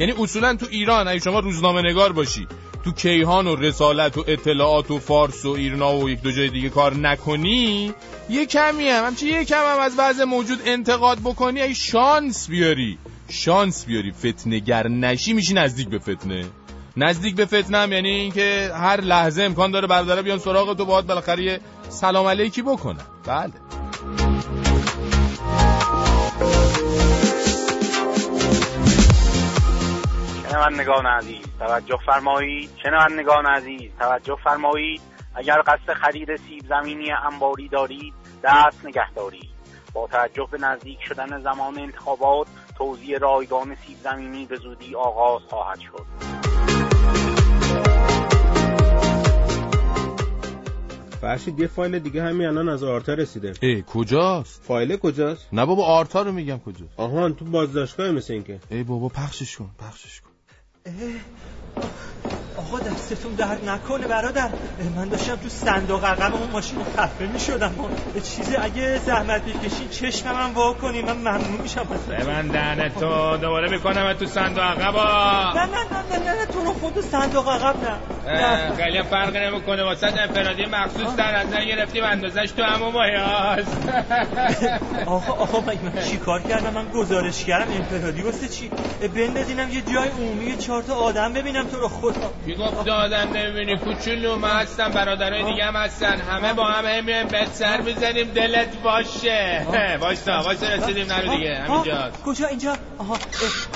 یعنی 0.00 0.12
اصولا 0.18 0.54
تو 0.54 0.66
ایران 0.70 1.08
اگه 1.08 1.18
شما 1.20 1.38
روزنامه 1.38 1.82
نگار 1.82 2.12
باشی 2.12 2.46
تو 2.84 2.92
کیهان 2.92 3.46
و 3.46 3.56
رسالت 3.56 4.18
و 4.18 4.24
اطلاعات 4.26 4.90
و 4.90 4.98
فارس 4.98 5.44
و 5.44 5.48
ایرنا 5.48 5.96
و 5.96 6.10
یک 6.10 6.22
دو 6.22 6.30
جای 6.30 6.48
دیگه 6.48 6.68
کار 6.68 6.96
نکنی 6.96 7.94
یه 8.30 8.46
کمی 8.46 8.88
هم 8.88 9.04
همچی 9.04 9.26
یه 9.26 9.44
کم 9.44 9.62
هم 9.64 9.80
از 9.80 9.94
وضع 9.98 10.24
موجود 10.24 10.58
انتقاد 10.64 11.18
بکنی 11.18 11.62
ای 11.62 11.74
شانس 11.74 12.48
بیاری. 12.48 12.98
شانس 13.28 13.86
بیاری. 13.86 14.12
فتنگر 14.12 14.88
نشی 14.88 15.32
میشی 15.32 15.54
نزدیک 15.54 15.88
به 15.88 15.98
فتنه. 15.98 16.44
نزدیک 16.96 17.36
به 17.36 17.46
فتنه 17.46 17.78
هم 17.78 17.92
یعنی 17.92 18.10
اینکه 18.10 18.70
هر 18.74 19.00
لحظه 19.00 19.42
امکان 19.42 19.70
داره 19.70 19.86
برادرها 19.86 20.22
بیان 20.22 20.38
سراغ 20.38 20.76
تو 20.76 20.84
باید 20.84 21.06
بالاخره 21.06 21.60
سلام 21.88 22.26
علیکی 22.26 22.62
بکنن. 22.62 23.04
بله. 23.26 23.52
شنوندگان 30.56 31.06
عزیز 31.06 31.44
توجه 31.58 31.98
فرمایید 32.06 32.70
شنوندگان 32.82 33.46
عزیز 33.46 33.90
توجه 33.98 34.36
فرمایید 34.44 35.00
اگر 35.34 35.62
قصد 35.66 35.92
خرید 35.92 36.36
سیب 36.36 36.64
زمینی 36.68 37.12
انباری 37.12 37.68
دارید 37.68 38.14
دست 38.44 38.84
نگه 38.84 39.12
دارید. 39.12 39.48
با 39.92 40.06
توجه 40.06 40.48
به 40.50 40.58
نزدیک 40.58 40.98
شدن 41.02 41.42
زمان 41.42 41.78
انتخابات 41.78 42.46
توزیع 42.78 43.18
رایگان 43.18 43.76
سیب 43.86 43.96
زمینی 44.04 44.46
به 44.46 44.56
زودی 44.56 44.94
آغاز 44.94 45.42
خواهد 45.48 45.78
شد. 45.80 46.06
فرشید 51.20 51.60
یه 51.60 51.66
فایل 51.66 51.98
دیگه 51.98 52.22
همین 52.22 52.46
الان 52.46 52.68
از 52.68 52.84
آرتا 52.84 53.14
رسیده. 53.14 53.52
ای 53.60 53.84
کجاست؟ 53.86 54.64
فایل 54.64 54.96
کجاست؟ 54.96 55.48
نه 55.52 55.66
بابا 55.66 55.84
آرتا 55.84 56.22
رو 56.22 56.32
میگم 56.32 56.58
کجاست. 56.58 57.00
آهان 57.00 57.34
تو 57.34 57.44
بازداشتگاه 57.44 58.10
مثل 58.10 58.32
اینکه. 58.32 58.60
ای 58.70 58.82
بابا 58.82 59.08
پخشش 59.08 59.56
کن 59.56 59.70
پخشش 59.78 60.20
کن. 60.20 60.25
آقا 62.56 62.80
دستتون 62.80 63.34
درد 63.34 63.68
نکنه 63.68 64.06
برادر. 64.06 64.50
من 64.96 65.08
داشتم 65.08 65.36
تو 65.36 65.48
صندوق 65.48 66.04
عقب 66.04 66.34
اون 66.34 66.50
ماشین 66.50 66.84
خفه 66.84 67.26
می 67.26 67.38
شدم 67.40 67.74
چیزی 68.22 68.56
اگه 68.56 68.98
زحمت 68.98 69.44
بکشین 69.44 69.88
چشمم 69.88 70.34
هم 70.34 70.54
وا 70.54 70.72
کنی. 70.72 71.02
من 71.02 71.16
ممنون 71.16 71.60
میشم 71.62 71.88
ببند 72.10 72.52
دهنتو 72.52 73.36
دوباره 73.36 73.70
می‌کنم 73.70 74.12
تو 74.12 74.26
صندوق 74.26 74.64
عقبا. 74.64 75.52
نه 75.54 75.66
نه 75.66 75.84
نه 76.10 76.18
نه 76.18 76.40
نه 76.40 76.46
تو 76.46 76.60
رو 76.60 76.72
خود 76.72 77.00
صندوق 77.00 77.48
عقب 77.48 77.76
نه 77.80 77.90
نه. 77.90 77.98
خیلی 78.76 79.02
فرق 79.02 79.36
نمی‌کنه. 79.36 79.82
واسه 79.84 80.06
انفرادی 80.06 80.66
مخصوص 80.66 81.16
در 81.16 81.38
نظر 81.38 81.64
گرفتیم 81.64 82.04
اندازش 82.04 82.50
تو 82.50 82.62
همون 82.62 82.92
مایاست. 82.92 83.88
آقا 85.06 85.32
آقا 85.32 85.60
من 85.60 85.78
من 85.82 86.02
چی 86.02 86.16
کار 86.18 86.42
کردم؟ 86.42 86.70
من 86.74 86.88
گزارش 86.88 87.44
کردم 87.44 87.72
انفرادی 87.72 88.22
واسه 88.22 88.48
چی؟ 88.48 88.70
بندازینم 89.16 89.70
یه 89.70 89.82
جای 89.82 90.08
عمومی 90.08 90.56
چهار 90.56 90.82
تا 90.82 90.94
آدم 90.94 91.32
ببینم 91.32 91.66
تو 91.66 91.76
رو 91.80 91.88
خدا. 91.88 92.32
کی 92.46 92.54
گفت 92.54 92.88
آدم 92.88 93.30
نمی‌بینی؟ 93.36 93.76
کوچولو 93.78 94.36
من 94.36 94.50
هستم 94.50 94.92
برادرای 94.92 95.44
دیگه 95.44 95.64
هم 95.64 95.76
هستن. 95.76 96.20
همه 96.20 96.52
با 96.52 96.64
هم 96.64 96.86
هم 96.86 97.04
میایم 97.04 97.28
بهت 97.28 97.48
سر 97.52 97.80
می‌زنیم 97.80 98.30
دلت 98.34 98.76
باشه. 98.82 99.66
وایسا 100.00 100.42
وایسا 100.42 100.66
رسیدیم. 100.68 101.06
نرو 101.12 101.36
دیگه. 101.36 101.54
همینجا 101.56 102.10
کجا؟ 102.24 102.46
اینجا. 102.46 102.76
آها. 102.98 103.18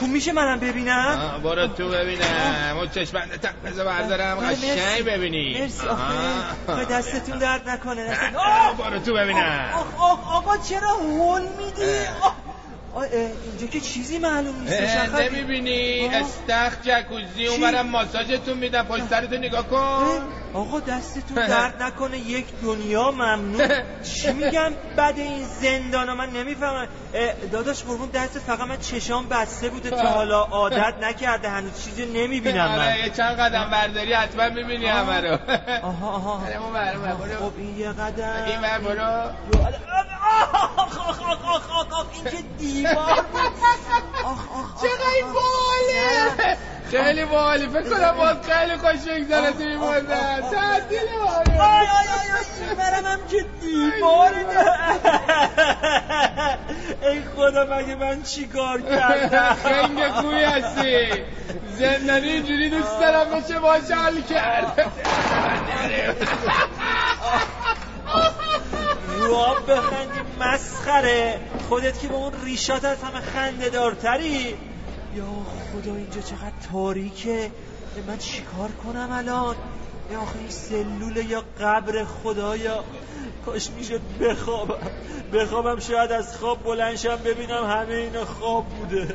کو 0.01 0.07
میشه 0.07 0.33
منم 0.33 0.61
ببینم؟ 0.61 1.41
برو 1.45 1.67
تو 1.67 1.89
ببینم. 1.89 2.77
اون 2.77 2.89
چشمنده 2.89 3.37
تق 3.39 3.53
بذار 3.65 3.87
بردارم. 3.87 4.39
قشنگ 4.41 5.05
ببینی. 5.05 5.61
مرسی. 5.61 5.87
آخه 6.69 6.85
دستتون 6.85 7.39
درد 7.39 7.69
نکنه. 7.69 8.07
دستتون 8.07 8.33
برو 8.79 8.99
تو 8.99 9.15
ببینم. 9.15 9.71
آخ 9.75 9.87
آخ 10.01 10.33
آقا 10.35 10.57
چرا 10.57 10.89
هول 10.89 11.43
میدی؟ 11.43 11.83
اینجا 13.51 13.67
که 13.73 13.81
چیزی 13.81 14.19
معلوم 14.19 14.55
آخه. 14.67 15.31
نمی‌بینی. 15.31 16.09
استخ 16.09 16.83
جکوزی 16.83 17.25
چی؟ 17.37 17.47
اونورم 17.47 17.87
ماساژتون 17.87 18.59
میدم. 18.59 18.83
پشت 18.83 19.09
سرتو 19.11 19.37
نگاه 19.37 19.69
کن. 19.69 20.23
آقا 20.55 20.81
دستتون 20.81 21.47
درد 21.49 21.83
نکنه 21.83 22.19
یک 22.19 22.47
دنیا 22.63 23.11
ممنون. 23.11 23.69
چی 24.15 24.33
میگم؟ 24.33 24.73
بعد 24.97 25.19
این 25.19 25.45
زندانا 25.45 26.15
من 26.15 26.31
نمی‌فهمم. 26.31 26.89
داداش 27.53 27.83
قربون 27.85 28.09
دست 28.09 28.39
فقط 28.39 28.61
من 28.61 28.77
چشام 28.79 29.29
بسته 29.29 29.69
بوده 29.69 29.91
تا 29.91 30.09
حالا. 30.19 30.43
عادت 30.43 30.95
نکرده 31.03 31.49
هنوز 31.49 31.85
چیزی 31.85 32.07
نمی‌بینم 32.07 32.69
من. 32.69 32.79
آره 32.79 32.99
یه 33.05 33.11
چند 33.11 33.37
قدم 33.37 33.71
برداری 33.71 34.13
حتما 34.13 34.49
می‌بینی 34.49 34.87
همه 34.87 35.21
رو. 35.21 35.39
آها 35.83 36.09
آها. 36.11 36.33
آره،. 36.33 37.37
خب 37.37 37.53
این 37.57 37.79
یه 37.79 37.89
قدم. 37.93 38.45
این 38.47 38.61
ور 38.61 38.79
برو. 38.79 39.31
آخ 40.77 40.99
آخ 41.09 41.23
آخ 41.23 41.45
آخ 41.45 41.71
آخ 41.71 41.93
آخ 41.93 42.07
این 42.13 42.25
که 42.25 42.43
دیوار 42.59 43.25
بود 43.33 43.41
آخ 44.25 44.53
آخ 44.53 44.83
چقدر 44.83 45.11
این 45.17 45.27
باله. 45.33 46.57
خیلی 46.91 47.25
بالی 47.25 47.69
فکر 47.69 47.83
کنم 47.83 48.13
باز 48.17 48.37
خیلی 48.51 48.77
خوش 48.77 49.01
بگذره 49.09 49.53
توی 49.53 49.67
این 49.67 49.79
مدت 49.79 50.51
تعطیل 50.51 51.09
آی 51.27 51.59
آی 51.59 51.87
آی 51.87 52.75
برم 52.79 53.07
هم 53.07 53.19
که 53.31 53.47
دیواره 53.61 54.47
ای 57.03 57.23
خدا 57.37 57.65
مگه 57.65 57.95
من 57.95 58.23
چی 58.23 58.47
کار 58.47 58.81
کردم؟ 58.81 59.55
خنگ 59.55 60.09
خوبی 60.09 60.43
هستی. 60.43 61.25
زندانی 61.79 62.29
اینجوری 62.29 62.71
دوست 62.71 63.01
دارم 63.01 63.41
بشه 63.41 63.59
باشه 63.59 63.95
حال 63.95 64.21
کرد. 64.21 64.93
رواب 69.09 69.73
بخندی 69.73 70.21
مسخره. 70.41 71.41
خودت 71.69 72.01
که 72.01 72.09
با 72.09 72.17
اون 72.17 72.33
ریشات 72.45 72.85
از 72.85 73.03
همه 73.03 73.21
خنده 73.21 73.69
دارتری 73.69 74.57
یا 75.15 75.25
خدا 75.73 75.95
اینجا 75.95 76.21
چقدر 76.21 76.53
تاریکه؟ 76.73 77.51
من 78.07 78.19
چیکار 78.19 78.71
کنم 78.85 79.09
الان؟ 79.13 79.57
یا 80.13 80.21
آخه 80.21 80.39
این 80.39 80.51
سلول 80.51 81.17
یا 81.17 81.45
قبر 81.61 82.05
خدایا 82.05 82.85
کاش 83.47 83.71
می‌شد 83.71 84.01
بخوابم. 84.21 84.91
بخوابم 85.33 85.81
شاید 85.81 86.13
از 86.13 86.37
خواب 86.37 86.65
بلنشم 86.65 87.17
ببینم 87.17 87.65
همه 87.65 87.95
اینا 87.95 88.25
خواب 88.25 88.65
بوده. 88.69 89.15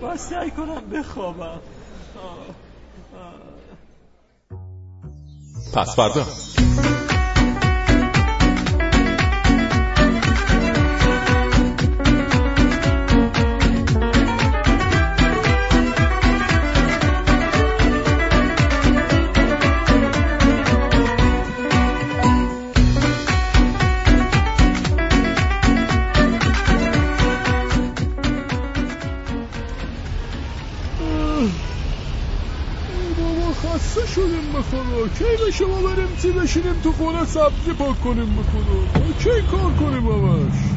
باید 0.00 0.16
سعی 0.16 0.50
کنم 0.50 0.90
بخوابم. 0.92 1.44
آه. 1.44 1.60
پس 5.74 5.96
فردا. 5.96 6.26
خدا 34.70 35.08
کی 35.18 35.24
به 35.44 35.50
شما 35.50 35.82
بریم 35.82 36.08
تی 36.22 36.32
بشینیم 36.32 36.74
تو 36.82 36.92
خونه 36.92 37.24
سبزی 37.24 37.72
پاک 37.78 38.00
کنیم 38.00 38.38
خدا 38.52 39.12
کی 39.18 39.42
کار 39.50 39.72
کنیم 39.72 40.06
همش 40.06 40.76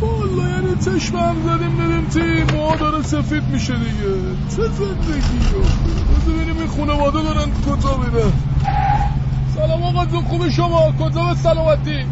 والا 0.00 0.48
یعنی 0.48 0.74
چشم 0.84 1.16
هم 1.16 1.36
زدیم 1.46 1.76
بریم 1.76 2.06
تی 2.06 2.56
ما 2.56 2.76
داره 2.76 3.02
سفید 3.02 3.42
میشه 3.48 3.74
دیگه. 3.76 4.14
چه 4.56 4.62
زندگی 4.62 5.38
بذار 5.38 6.34
ببینیم 6.34 6.58
این 6.58 6.68
خانواده 6.68 7.22
دارن 7.22 7.50
کجا 7.66 7.96
میرن؟ 7.96 8.32
سلام 9.54 9.82
آقا 9.82 10.06
جون 10.06 10.22
خوب 10.24 10.48
شما؟ 10.48 10.92
کجا 10.92 11.24
به 11.24 11.34
سلامتی؟ 11.34 12.04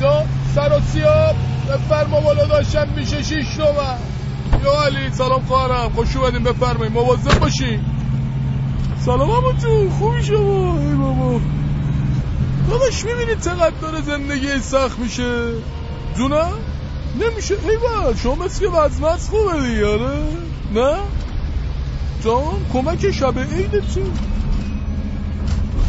جا 0.00 0.24
سر 0.54 0.72
و 0.78 0.80
سیاب؟ 0.80 1.36
بفرما 1.68 2.20
بالا 2.20 2.46
داشتم 2.46 2.88
میشه 2.96 3.22
شیش 3.22 3.56
تومن. 3.56 3.98
یا 4.64 4.82
علی 4.82 5.10
سلام 5.10 5.42
خواهرم. 5.42 5.90
خوش 5.94 6.16
اومدین 6.16 6.42
بفرمایید. 6.42 6.92
مواظب 6.92 7.38
باشین. 7.38 7.95
سلام 9.06 9.30
همون 9.30 9.58
جون 9.58 9.90
خوبی 9.90 10.22
شما؟ 10.22 10.78
ای 10.78 10.94
بابا. 10.94 11.40
داداش 12.70 13.04
می‌بینید 13.04 13.40
چقدر 13.40 13.72
داره 13.82 14.02
زندگی 14.02 14.58
سخت 14.58 14.98
میشه؟ 14.98 15.52
جونم 16.16 16.52
نمیشه. 17.20 17.54
ای 17.54 17.76
بابا 17.76 18.14
شما 18.14 18.34
مثل 18.34 18.60
که 18.60 18.68
وزمت 18.68 19.20
خوبه 19.20 19.68
دیگه 19.68 19.86
آره؟ 19.86 20.18
نه؟ 20.74 20.96
جان 22.24 22.42
کمک 22.72 23.10
شب 23.10 23.38
عید 23.38 23.88
چی 23.94 24.00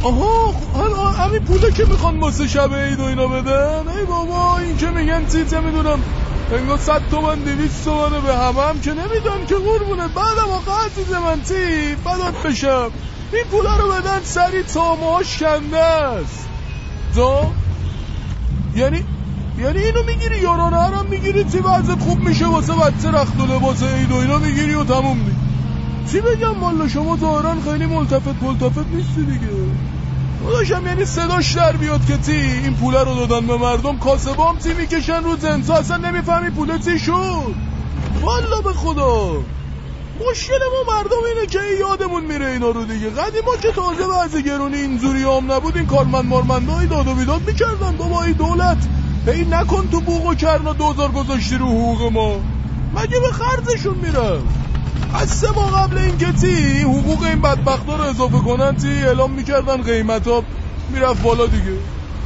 آها 0.04 0.54
الان 0.76 1.14
همین 1.16 1.40
پوله 1.40 1.72
که 1.72 1.86
می‌خوان 1.86 2.20
واسه 2.20 2.48
شب 2.48 2.74
عید 2.76 3.00
و 3.00 3.04
اینا 3.04 3.28
بدن؟ 3.28 3.88
ای 3.88 4.06
بابا 4.06 4.58
این 4.58 4.78
که 4.78 4.90
میگن 4.90 5.26
چیزه 5.26 5.60
می‌دونم. 5.60 6.00
انگار 6.52 6.78
صد 6.78 7.02
تومن 7.12 7.40
دویست 7.40 7.86
تومنه 7.86 8.22
به 8.22 8.36
همه 8.36 8.62
هم 8.62 8.82
که 8.82 8.90
نمیدن 8.90 9.46
که 9.48 9.56
قربونه. 9.56 10.08
بعدم 10.08 10.50
آقا 10.52 10.72
عزیز 10.86 11.14
من 11.14 11.42
تی 11.42 11.96
بدات 11.96 12.44
بشم. 12.44 12.92
این 13.34 13.44
پوله 13.52 13.78
رو 13.78 13.88
بدن 13.92 14.22
سری 14.24 14.64
تاماش 14.64 15.38
کنده 15.38 15.78
است. 15.78 16.48
جا 17.16 17.52
یعنی 18.76 18.98
یعنی 19.58 19.80
اینو 19.80 20.00
می‌گیری 20.08 20.42
یارانه 20.42 20.98
هم 20.98 21.06
می‌گیری 21.06 21.44
تی 21.44 21.60
وضعت 21.60 22.00
خوب 22.00 22.20
میشه 22.20 22.48
واسه 22.48 22.74
بچه 22.74 23.12
رخت 23.12 23.40
و 23.40 23.46
لباس 23.46 23.84
عید 23.84 24.12
و 24.12 24.16
اینا 24.16 24.38
می‌گیری 24.38 24.74
و 24.74 24.84
تموم 24.84 25.24
دی 25.24 25.36
چی 26.12 26.22
بگم 26.22 26.64
والا 26.64 26.88
شما 26.88 27.18
ظاهرا 27.18 27.56
خیلی 27.62 27.86
ملتفت 27.86 28.44
ملتفت 28.44 28.88
نیستی 28.94 29.26
دیگه. 29.26 29.54
داداشم 30.44 30.88
یعنی 30.88 31.06
صداش 31.06 31.52
در 31.52 31.72
بیاد 31.72 32.06
که 32.06 32.18
تی 32.18 32.32
این 32.32 32.74
پوله 32.74 33.04
رو 33.04 33.16
دادن 33.26 33.48
به 33.48 33.58
مردم. 33.58 33.98
کاسبام 33.98 34.58
تی 34.58 34.74
می‌کشن 34.74 35.24
رو 35.24 35.38
زنسا 35.38 35.74
اصلا 35.74 35.98
نمی‌فهمی 35.98 36.50
پوله 36.50 36.78
تی 36.78 37.00
شد. 37.00 37.56
والا 38.22 38.62
به 38.62 38.74
خدا. 38.74 39.32
مشکل 40.32 40.60
ما 40.74 40.94
مردم 40.96 41.24
اینه 41.36 41.48
که 41.48 41.60
یادمون 41.80 42.26
میره 42.26 42.46
اینا 42.46 42.70
رو 42.70 42.86
دیگه. 42.86 43.10
قدیما 43.10 43.56
که 43.62 43.72
تازه 43.72 44.08
بعضی 44.08 44.44
گرونی 44.44 44.78
اینجوری 44.78 45.24
هم 45.24 45.52
نبود 45.52 45.78
این 45.78 45.86
کارمند 45.86 46.26
مارمندای 46.26 46.88
داد 46.88 47.08
و 47.08 47.14
بیداد 47.14 47.42
می‌کردن. 47.48 47.98
بابا 47.98 48.24
ای 48.24 48.34
دولت 48.34 48.88
هی 49.26 49.46
نکن 49.46 49.88
تو 49.92 50.02
بوق 50.02 50.26
و 50.26 50.36
کرنا 50.36 50.74
دوزار 50.74 51.12
گذاشتی 51.12 51.56
رو 51.56 51.66
حقوق 51.66 52.12
ما. 52.14 52.40
مگه 52.96 53.20
به 53.20 53.32
خرجشون 53.32 53.98
میره 53.98 54.40
از 55.14 55.30
سه 55.30 55.48
ماه 55.56 55.82
قبل 55.82 55.98
این 55.98 56.18
که 56.18 56.32
تی 56.32 56.82
حقوق 56.82 57.24
این 57.24 57.42
بدبختا 57.42 57.96
رو 57.96 58.04
اضافه 58.04 58.38
کنن 58.38 58.76
تی 58.76 58.88
اعلام 58.88 59.32
می‌کردن 59.32 59.82
قیمت 59.84 60.28
ها 60.28 60.44
می‌رفت 60.90 61.22
بالا 61.22 61.46
دیگه. 61.46 61.74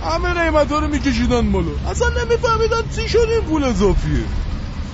همه 0.06 0.34
قیمت 0.44 0.72
ها 0.72 0.80
رو 0.80 0.88
میکشیدن 0.88 1.52
بالا. 1.52 1.72
اصلا 1.92 2.08
نمیفهمیدن 2.08 2.82
چی 2.96 3.10
شد 3.10 3.28
این 3.32 3.42
پول 3.42 3.64
اضافیه. 3.64 4.24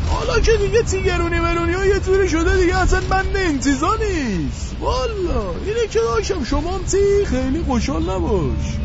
حالا 0.10 0.40
که 0.40 0.52
دیگه 0.52 0.84
تی 0.84 1.04
گرونی 1.04 1.40
مرونی 1.40 1.74
ها 1.74 1.86
یه 1.86 2.00
طوری 2.00 2.30
شده 2.30 2.58
دیگه 2.58 2.78
اصلا 2.78 3.00
این 3.36 3.60
چیزا 3.60 3.90
نیست. 3.96 4.76
والا 4.80 5.42
اینه 5.66 5.88
که 5.92 6.00
داشتم. 6.00 6.44
شما 6.44 6.72
هم 6.74 6.84
تی 6.84 7.26
خیلی 7.26 7.64
خوشحال 7.64 8.10
نباش. 8.10 8.78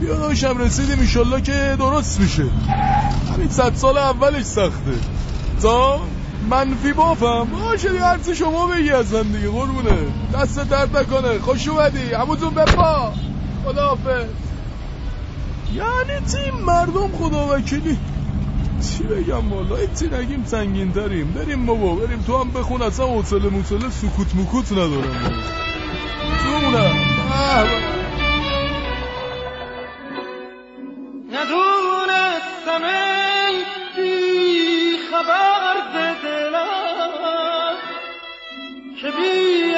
بیا 0.00 0.16
داشتم 0.16 0.58
رسیدیم 0.58 1.00
ایشالله 1.00 1.40
که 1.40 1.76
درست 1.78 2.20
میشه. 2.20 2.44
همین 3.34 3.48
صد 3.48 3.74
سال 3.74 3.98
اولش 3.98 4.44
سخته. 4.44 4.92
تا 5.62 6.00
منفی 6.50 6.92
بافم 6.92 7.46
دیگه 7.76 8.04
هرچی 8.04 8.34
شما 8.34 8.66
بگی 8.66 8.90
اصلا 8.90 9.22
دیگه 9.22 9.48
قربونه. 9.48 9.98
دست 10.34 10.58
درد 10.70 10.96
نکنه. 10.96 11.38
خوش 11.38 11.68
اومدی. 11.68 12.12
همونتون 12.12 12.54
بپا 12.54 13.12
خداحافظ. 13.64 14.24
یعنی 15.74 16.26
چی؟ 16.32 16.50
مردم 16.66 17.08
خدا 17.18 17.56
وکیلی 17.56 17.98
چی 18.82 19.02
بگم 19.02 19.52
والا؟ 19.52 19.76
چی 19.98 20.08
نگیم 20.08 20.44
سنگین 20.46 20.92
تریم. 20.92 21.32
بریم 21.32 21.66
بابا 21.66 21.94
بریم. 21.94 22.22
تو 22.26 22.38
هم 22.38 22.50
بخون. 22.50 22.82
اصلا 22.82 23.06
حوصله 23.06 23.48
موصله 23.48 23.90
سکوت 23.90 24.34
مکوت 24.34 24.72
ندارم. 24.72 25.42
جونم 26.42 26.96
عليم 39.30 39.69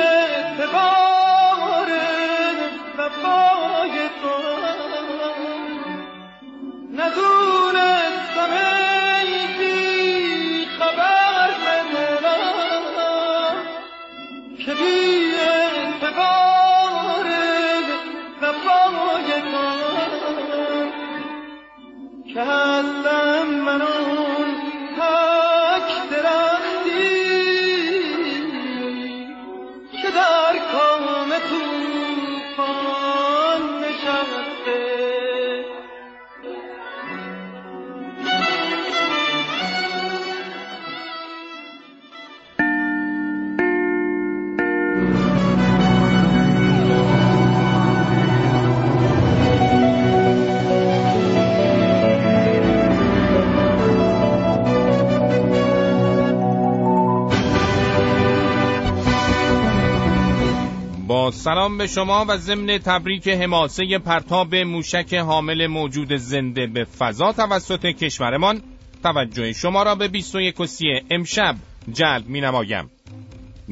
سلام 61.32 61.78
به 61.78 61.86
شما 61.86 62.24
و 62.28 62.36
ضمن 62.36 62.78
تبریک 62.78 63.28
حماسه 63.28 63.98
پرتاب 63.98 64.54
موشک 64.54 65.14
حامل 65.14 65.66
موجود 65.66 66.16
زنده 66.16 66.66
به 66.66 66.84
فضا 66.84 67.32
توسط 67.32 67.86
کشورمان 67.86 68.62
توجه 69.02 69.52
شما 69.52 69.82
را 69.82 69.94
به 69.94 70.08
21 70.08 70.60
و 70.60 70.66
امشب 71.10 71.56
جلب 71.92 72.26
می 72.26 72.40
نمایم. 72.40 72.90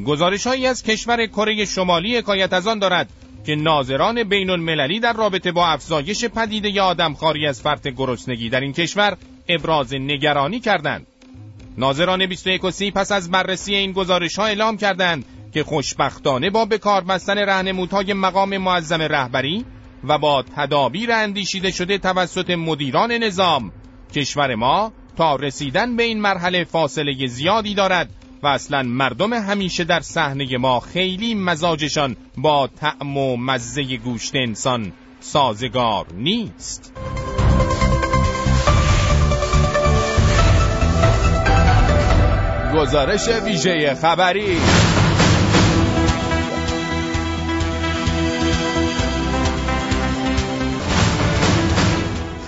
گزارش 0.07 0.47
هایی 0.47 0.67
از 0.67 0.83
کشور 0.83 1.27
کره 1.27 1.65
شمالی 1.65 2.17
حکایت 2.17 2.53
از 2.53 2.67
آن 2.67 2.79
دارد 2.79 3.09
که 3.47 3.55
ناظران 3.55 4.23
بین 4.25 4.51
المللی 4.51 5.01
در 5.01 5.13
رابطه 5.13 5.53
با 5.53 5.67
افزایش 5.67 6.25
پدیده 6.25 6.83
آدمخواری 6.83 7.47
از 7.47 7.63
فرط 7.63 7.89
گرسنگی 7.89 8.49
در 8.49 8.61
این 8.61 8.73
کشور 8.73 9.17
ابراز 9.49 9.95
نگرانی 9.95 10.61
کردند. 10.61 11.07
ناظران 11.79 12.27
21 12.27 12.65
و 12.65 12.71
پس 12.95 13.13
از 13.13 13.31
بررسی 13.31 13.75
این 13.75 13.93
گزارش 13.93 14.39
ها 14.39 14.47
اعلام 14.47 14.77
کردند 14.77 15.25
که 15.53 15.65
خوشبختانه 15.65 16.51
با 16.51 16.65
بکار 16.65 17.05
بستن 17.05 17.39
رهنمودهای 17.39 18.13
مقام 18.13 18.59
معظم 18.59 19.03
رهبری 19.03 19.65
و 20.05 20.19
با 20.19 20.45
تدابیر 20.57 21.13
اندیشیده 21.13 21.71
شده 21.71 21.99
توسط 21.99 22.51
مدیران 22.51 23.13
نظام 23.13 23.73
کشور 24.15 24.55
ما 24.55 24.93
تا 25.17 25.37
رسیدن 25.37 25.97
به 25.97 26.03
این 26.03 26.21
مرحله 26.21 26.65
فاصله 26.65 27.27
زیادی 27.27 27.75
دارد 27.75 28.11
و 28.43 28.47
اصلا 28.47 28.83
مردم 28.83 29.33
همیشه 29.33 29.85
در 29.85 30.01
صحنه 30.01 30.57
ما 30.57 30.81
خیلی 30.81 31.35
مزاجشان 31.35 32.17
با 32.37 32.67
طعم 32.67 33.17
و 33.17 33.37
مزه 33.37 33.97
گوشت 33.97 34.37
انسان 34.37 34.93
سازگار 35.21 36.07
نیست. 36.15 36.93
گزارش 42.75 43.29
ویژه 43.29 43.95
خبری 43.95 44.57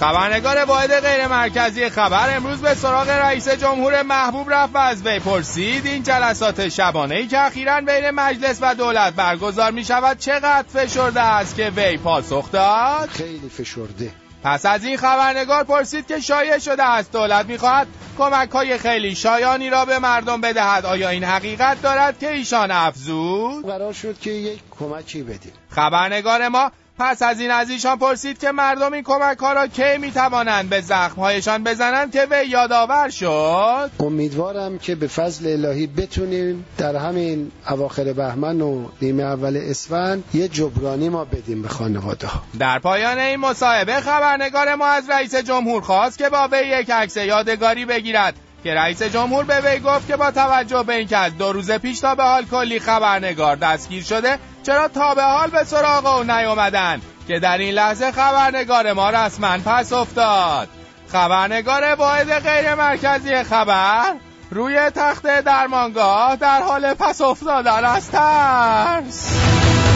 خبرنگار 0.03 0.65
واحد 0.65 1.01
غیر 1.01 1.27
مرکزی 1.27 1.89
خبر 1.89 2.37
امروز 2.37 2.61
به 2.61 2.75
سراغ 2.75 3.09
رئیس 3.11 3.49
جمهور 3.49 4.03
محبوب 4.03 4.55
رفت 4.55 4.75
و 4.75 4.79
از 4.79 5.07
وی 5.07 5.19
پرسید 5.19 5.87
این 5.87 6.03
جلسات 6.03 6.69
شبانه 6.69 7.15
ای 7.15 7.27
که 7.27 7.41
اخیرا 7.41 7.81
بین 7.81 8.11
مجلس 8.11 8.59
و 8.61 8.75
دولت 8.75 9.13
برگزار 9.13 9.71
می 9.71 9.85
شود 9.85 10.19
چقدر 10.19 10.65
فشرده 10.69 11.21
است 11.21 11.57
که 11.57 11.73
وی 11.77 11.97
پاسخ 11.97 12.53
داد؟ 12.53 13.09
خیلی 13.09 13.49
فشرده. 13.49 14.11
پس 14.45 14.67
از 14.67 14.85
این 14.85 14.97
خبرنگار 14.97 15.65
پرسید 15.65 16.07
که 16.07 16.21
شایع 16.21 16.59
شده 16.59 16.85
است 16.85 17.13
دولت 17.13 17.47
می‌خواهد 17.47 17.87
کمک 18.19 18.51
های 18.51 18.79
خیلی 18.79 19.15
شایانی 19.15 19.71
را 19.71 19.85
به 19.85 19.99
مردم 19.99 20.41
بدهد. 20.41 20.87
آیا 20.87 21.09
این 21.09 21.25
حقیقت 21.25 21.83
دارد 21.83 22.19
که 22.19 22.33
ایشان 22.33 22.71
افزود؟ 22.71 23.67
قرار 23.67 23.93
شد 23.93 24.19
که 24.21 24.31
یک 24.31 24.61
کمکی 24.79 25.23
بدیم 25.23 25.53
خبرنگار 25.71 26.49
ما 26.49 26.71
پس 27.03 27.23
از 27.23 27.41
این 27.41 27.51
از 27.51 27.71
ایشان 27.71 27.99
پرسید 27.99 28.39
که 28.39 28.53
مردم 28.53 28.93
این 28.93 29.03
کمک 29.03 29.39
ها 29.39 29.53
را 29.53 29.67
کی 29.67 29.99
می 30.01 30.11
توانند 30.11 30.69
به 30.69 30.81
زخم 30.81 31.21
هایشان 31.21 31.65
بزنند 31.65 32.13
که 32.13 32.27
وی 32.31 32.47
یادآور 32.47 33.09
شد؟ 33.09 33.91
امیدوارم 34.01 34.79
که 34.79 34.95
به 34.95 35.07
فضل 35.07 35.47
الهی 35.47 35.87
بتونیم 35.87 36.65
در 36.79 36.97
همین 36.97 37.53
اواخر 37.71 38.13
بهمن 38.13 38.61
و 38.61 38.89
نیمه 39.03 39.23
اول 39.23 39.57
اسفند 39.57 40.25
یه 40.35 40.49
جبرانی 40.49 41.09
ما 41.09 41.25
بدیم 41.25 41.63
به 41.63 41.69
خانواده. 41.69 42.27
ها 42.27 42.43
در 42.59 42.79
پایان 42.79 43.19
این 43.19 43.41
مصاحبه 43.41 44.01
خبرنگار 44.01 44.75
ما 44.75 44.87
از 44.87 45.11
رئیس 45.11 45.35
جمهور 45.35 45.83
خواست 45.83 46.19
که 46.19 46.29
با 46.29 46.49
وی 46.53 46.67
یک 46.67 46.91
عکس 46.91 47.17
یادگاری 47.17 47.85
بگیرد. 47.85 48.35
که 48.65 48.75
رئیس 48.75 49.03
جمهور 49.03 49.45
به 49.45 49.61
وی 49.61 49.79
گفت 49.79 50.07
که 50.07 50.17
با 50.17 50.31
توجه 50.31 50.83
به 50.83 50.95
اینکه 50.95 51.17
از 51.17 51.39
دو 51.39 51.53
روز 51.53 51.71
پیش 51.71 52.01
تا 52.01 52.15
به 52.15 52.23
حال 52.23 52.45
کلی 52.45 52.81
خبرنگار 52.81 53.57
دستگیر 53.57 54.03
شده 54.03 54.39
چرا 54.63 54.89
تا 54.89 55.15
به 55.15 55.23
حال 55.23 55.51
به 55.51 55.65
سراغ 55.65 56.07
او 56.07 56.23
نیومدن؟ 56.23 57.01
که 57.29 57.39
در 57.39 57.59
این 57.59 57.75
لحظه 57.75 58.13
خبرنگار 58.13 58.93
ما 58.93 59.11
رسما 59.11 59.59
پس 59.59 59.93
افتاد. 59.93 60.69
خبرنگار 61.13 61.95
واحد 61.95 62.33
غیر 62.33 62.75
مرکزی 62.75 63.43
خبر 63.43 64.15
روی 64.51 64.91
تخت 64.91 65.27
درمانگاه 65.41 66.37
در 66.37 66.63
حال 66.63 66.95
پس 66.95 67.21
افتادن 67.21 67.85
از 67.85 68.11
ترس. 68.11 69.92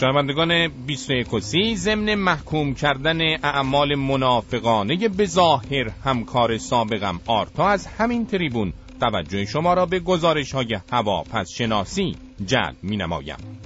شنوندگان 0.00 0.68
21 0.86 1.26
کسی 1.28 1.76
ضمن 1.76 2.14
محکوم 2.14 2.74
کردن 2.74 3.20
اعمال 3.44 3.94
منافقانه 3.94 5.08
به 5.08 5.26
ظاهر 5.26 5.90
همکار 6.04 6.58
سابقم 6.58 7.20
آرتا 7.26 7.68
از 7.68 7.86
همین 7.86 8.26
تریبون 8.26 8.72
توجه 9.00 9.44
شما 9.44 9.74
را 9.74 9.86
به 9.86 10.00
گزارش 10.00 10.54
های 10.54 10.78
هوا 10.92 11.22
پس 11.22 11.50
شناسی 11.50 12.16
جلب 12.46 12.76
می 12.82 12.96
نمایم. 12.96 13.57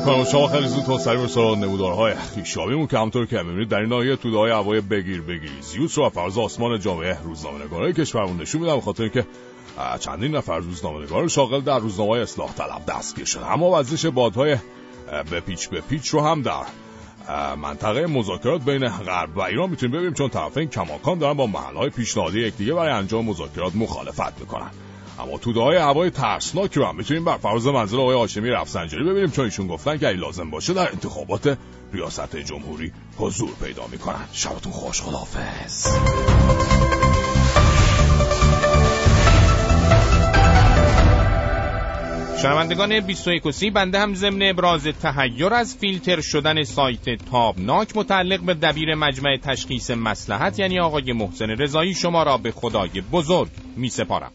می‌کنم. 0.00 0.24
شما 0.24 0.46
خیلی 0.46 0.68
زود 0.68 0.84
تا 0.84 0.98
سریع 0.98 1.26
سراغ 1.26 1.58
نمودارهای 1.58 2.14
خیشابیمون 2.14 2.86
که 2.86 2.98
همطور 2.98 3.26
که 3.26 3.42
می‌بینید 3.42 3.68
در 3.68 3.78
این 3.78 3.88
ناحیه 3.88 4.16
توده 4.16 4.36
های 4.36 4.50
هوای 4.50 4.80
بگیر 4.80 5.20
بگیر. 5.20 5.50
زیوت 5.60 5.94
رو 5.94 6.08
فرض 6.08 6.38
آسمان 6.38 6.80
جامعه 6.80 7.18
روزنامه 7.24 7.64
نگارای 7.64 7.92
کشورمون 7.92 8.40
نشون 8.40 8.60
میدم 8.60 8.80
خاطر 8.80 9.08
که 9.08 9.26
چندین 10.00 10.36
نفر 10.36 10.58
روزنامه 10.58 11.04
نگار 11.04 11.28
شاغل 11.28 11.60
در 11.60 11.78
روزنامه 11.78 12.18
اصلاح 12.18 12.54
طلب 12.54 12.82
دستگیر 12.88 13.24
شده 13.24 13.52
اما 13.52 13.78
وزش 13.78 14.06
بادهای 14.06 14.56
به 15.30 15.40
پیچ 15.40 15.68
به 15.68 15.80
پیچ 15.80 16.08
رو 16.08 16.20
هم 16.20 16.42
در 16.42 16.64
منطقه 17.56 18.06
مذاکرات 18.06 18.64
بین 18.64 18.88
غرب 18.88 19.36
و 19.36 19.40
ایران 19.40 19.70
می‌تونیم 19.70 19.92
ببینیم 19.92 20.14
چون 20.14 20.28
طرفین 20.28 20.68
کماکان 20.68 21.18
دارن 21.18 21.36
با 21.36 21.46
محلهای 21.46 21.90
پیشنهادی 21.90 22.40
یکدیگه 22.40 22.74
برای 22.74 22.92
انجام 22.92 23.24
مذاکرات 23.24 23.76
مخالفت 23.76 24.40
می‌کنن. 24.40 24.70
اما 25.20 25.38
توده 25.38 25.60
های 25.60 25.76
هوای 25.76 26.10
ترسناکی 26.10 26.80
رو 26.80 26.86
هم 26.86 26.96
می‌تونیم 26.96 27.24
بر 27.24 27.36
فراز 27.36 27.66
منزل 27.66 28.00
آقای 28.00 28.16
هاشمی 28.16 28.50
رفسنجانی 28.50 29.10
ببینیم 29.10 29.30
چون 29.30 29.44
ایشون 29.44 29.66
گفتن 29.66 29.98
که 29.98 30.08
اگه 30.08 30.18
لازم 30.18 30.50
باشه 30.50 30.72
در 30.72 30.90
انتخابات 30.90 31.58
ریاست 31.92 32.36
جمهوری 32.36 32.92
حضور 33.16 33.50
پیدا 33.64 33.86
می‌کنن 33.86 34.24
شبتون 34.32 34.72
خوش 34.72 35.02
خدافز 35.02 35.86
شنوندگان 42.42 43.00
21 43.00 43.50
سی 43.50 43.70
بنده 43.70 43.98
هم 43.98 44.14
ضمن 44.14 44.42
ابراز 44.42 44.84
تهیر 44.84 45.54
از 45.54 45.76
فیلتر 45.76 46.20
شدن 46.20 46.62
سایت 46.62 47.24
تابناک 47.30 47.96
متعلق 47.96 48.40
به 48.40 48.54
دبیر 48.54 48.94
مجمع 48.94 49.36
تشخیص 49.36 49.90
مسلحت 49.90 50.58
یعنی 50.58 50.80
آقای 50.80 51.12
محسن 51.12 51.50
رضایی 51.50 51.94
شما 51.94 52.22
را 52.22 52.36
به 52.36 52.50
خدای 52.50 53.00
بزرگ 53.12 53.50
می 53.76 53.88
سپارم. 53.88 54.32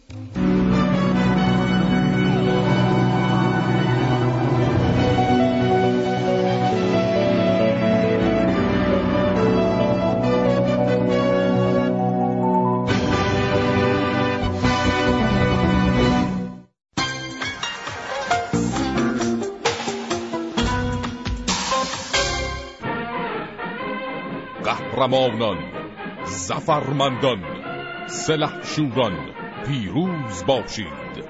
قهرمانان 25.05 25.57
زفرمندان 26.25 27.43
سلح 28.07 28.63
شوران 28.63 29.17
پیروز 29.67 30.45
باشید. 30.45 31.25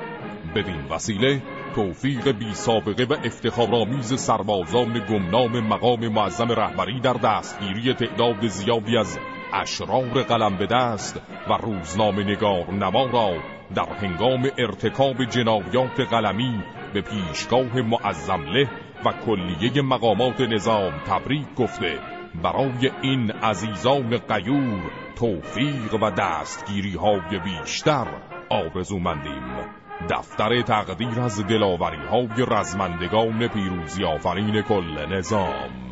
بدین 0.56 0.86
وسیله 0.90 1.42
توفیق 1.76 2.32
بی 2.32 2.54
سابقه 2.54 3.04
و 3.04 3.14
افتخارآمیز 3.14 4.20
سربازان 4.20 5.06
گمنام 5.10 5.60
مقام 5.60 6.08
معظم 6.08 6.52
رهبری 6.52 7.00
در 7.00 7.14
دستگیری 7.14 7.94
تعداد 7.94 8.48
زیادی 8.48 8.98
از 8.98 9.20
اشرار 9.54 10.24
قلم 10.24 10.58
به 10.58 10.66
دست 10.66 11.22
و 11.50 11.54
روزنامه 11.54 12.24
نگار 12.24 12.72
نما 12.72 13.06
را 13.06 13.34
در 13.76 13.94
هنگام 14.02 14.50
ارتکاب 14.58 15.24
جنایات 15.26 16.00
قلمی 16.00 16.64
به 16.94 17.02
پیشگاه 17.02 17.82
معظمله 17.82 18.70
و 19.06 19.14
کلیه 19.26 19.82
مقامات 19.82 20.42
نظام 20.42 20.94
تبریک 21.08 21.56
گفته. 21.56 22.15
برای 22.44 22.92
این 23.02 23.32
عزیزان 23.32 24.18
قیور 24.18 24.92
توفیق 25.16 25.94
و 26.02 26.12
دستگیری 26.12 26.96
های 26.96 27.40
بیشتر 27.44 28.08
آرزومندیم. 28.50 29.44
دفتر 30.10 30.62
تقدیر 30.62 31.20
از 31.20 31.48
دلاوری 31.48 32.06
های 32.12 32.46
رزمندگان 32.48 33.48
پیروزی 33.48 34.04
آفرین 34.04 34.62
کل 34.62 35.06
نظام. 35.18 35.92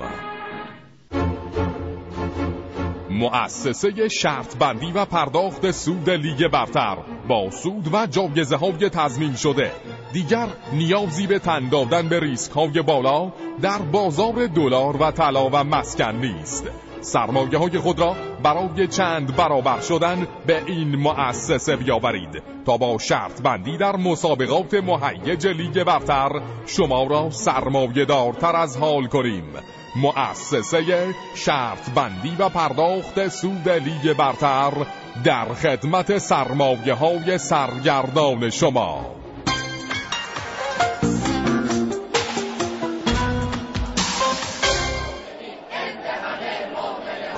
مؤسسه 3.09 4.07
شرط 4.07 4.57
بندی 4.57 4.91
و 4.91 5.05
پرداخت 5.05 5.71
سود 5.71 6.09
لیگ 6.09 6.47
برتر 6.47 6.97
با 7.27 7.49
سود 7.49 7.93
و 7.93 8.07
جایزه 8.07 8.55
های 8.55 8.89
تضمین 8.89 9.35
شده. 9.35 9.71
دیگر 10.14 10.47
نیازی 10.74 11.28
به 11.28 11.39
تن 11.39 11.70
دادن 11.70 12.09
به 12.09 12.20
ریسک 12.20 12.51
های 12.51 12.82
بالا 12.82 13.32
در 13.61 13.78
بازار 13.78 14.47
دلار 14.47 14.97
و 15.01 15.11
طلا 15.11 15.49
و 15.49 15.64
مسکن 15.64 16.16
نیست. 16.16 16.66
سرمایه 17.01 17.57
های 17.57 17.80
خود 17.80 17.99
را 17.99 18.16
برای 18.43 18.88
چند 18.88 19.36
برابر 19.36 19.82
شدن 19.82 20.28
به 20.45 20.64
این 20.66 20.95
مؤسسه 20.95 21.76
بیاورید 21.76 22.43
تا 22.66 22.78
با 22.78 22.97
شرط 22.97 23.41
بندی 23.41 23.78
در 23.78 23.95
مسابقات 23.95 24.74
مهیج 24.74 25.47
لیگ 25.47 25.84
برتر 25.84 26.41
شما 26.66 27.03
را 27.03 27.30
سرمایه 27.30 28.05
دارتر 28.05 28.55
از 28.55 28.78
حال 28.78 29.05
کنیم. 29.05 29.53
مؤسسه 29.95 31.14
شرط 31.36 31.89
بندی 31.89 32.36
و 32.39 32.49
پرداخت 32.49 33.28
سود 33.28 33.70
لیگ 33.70 34.14
برتر 34.14 34.72
در 35.24 35.45
خدمت 35.45 36.18
سرمایه 36.18 36.93
های 36.93 37.38
سرگردان 37.38 38.49
شما. 38.49 39.22